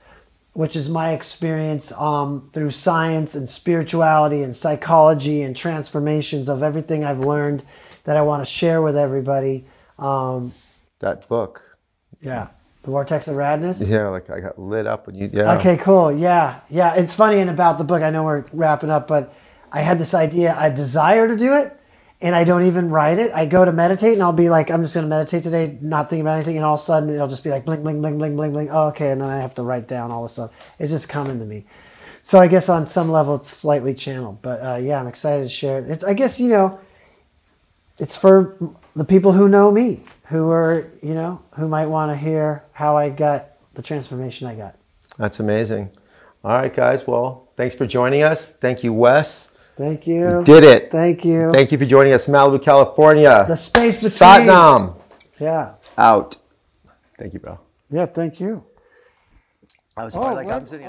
[0.57, 7.05] which is my experience um, through science and spirituality and psychology and transformations of everything
[7.05, 7.63] I've learned
[8.05, 9.67] that I want to share with everybody.
[9.99, 10.55] Um,
[11.01, 11.77] that book.
[12.23, 12.49] yeah,
[12.85, 13.87] The Vortex of Radness.
[13.87, 15.29] Yeah, like I got lit up when you.
[15.31, 15.59] Yeah.
[15.59, 16.11] Okay, cool.
[16.11, 16.95] Yeah, yeah.
[16.95, 18.03] It's funny and about the book.
[18.03, 19.35] I know we're wrapping up, but
[19.71, 20.57] I had this idea.
[20.59, 21.79] I desire to do it,
[22.21, 23.33] and I don't even write it.
[23.35, 26.09] I go to meditate, and I'll be like, I'm just going to meditate today, not
[26.09, 28.19] thinking about anything, and all of a sudden it'll just be like bling, bling, bling,
[28.19, 28.71] bling, bling, bling.
[28.71, 30.53] Oh, okay, and then I have to write down all this stuff.
[30.79, 31.65] It's just coming to me.
[32.23, 35.49] So I guess on some level it's slightly channeled, but uh, yeah, I'm excited to
[35.49, 35.91] share it.
[35.91, 36.81] It's, I guess you know,
[37.99, 38.57] it's for
[38.97, 42.97] the people who know me, who are you know, who might want to hear how
[42.97, 44.77] I got the transformation I got.
[45.19, 45.93] That's amazing.
[46.43, 47.07] All right, guys.
[47.07, 48.53] Well, thanks for joining us.
[48.53, 49.49] Thank you, Wes.
[49.77, 50.43] Thank you.
[50.45, 50.91] Did it.
[50.91, 51.51] Thank you.
[51.53, 53.45] Thank you for joining us, Malibu, California.
[53.47, 54.11] the space between.
[54.11, 54.97] Satnam
[55.39, 55.75] Yeah.
[55.99, 56.37] out.
[57.19, 57.59] Thank you, bro.
[57.91, 58.07] Yeah.
[58.07, 58.65] Thank you.
[59.97, 60.49] I was Oh, like?
[60.49, 60.89] I'm sitting.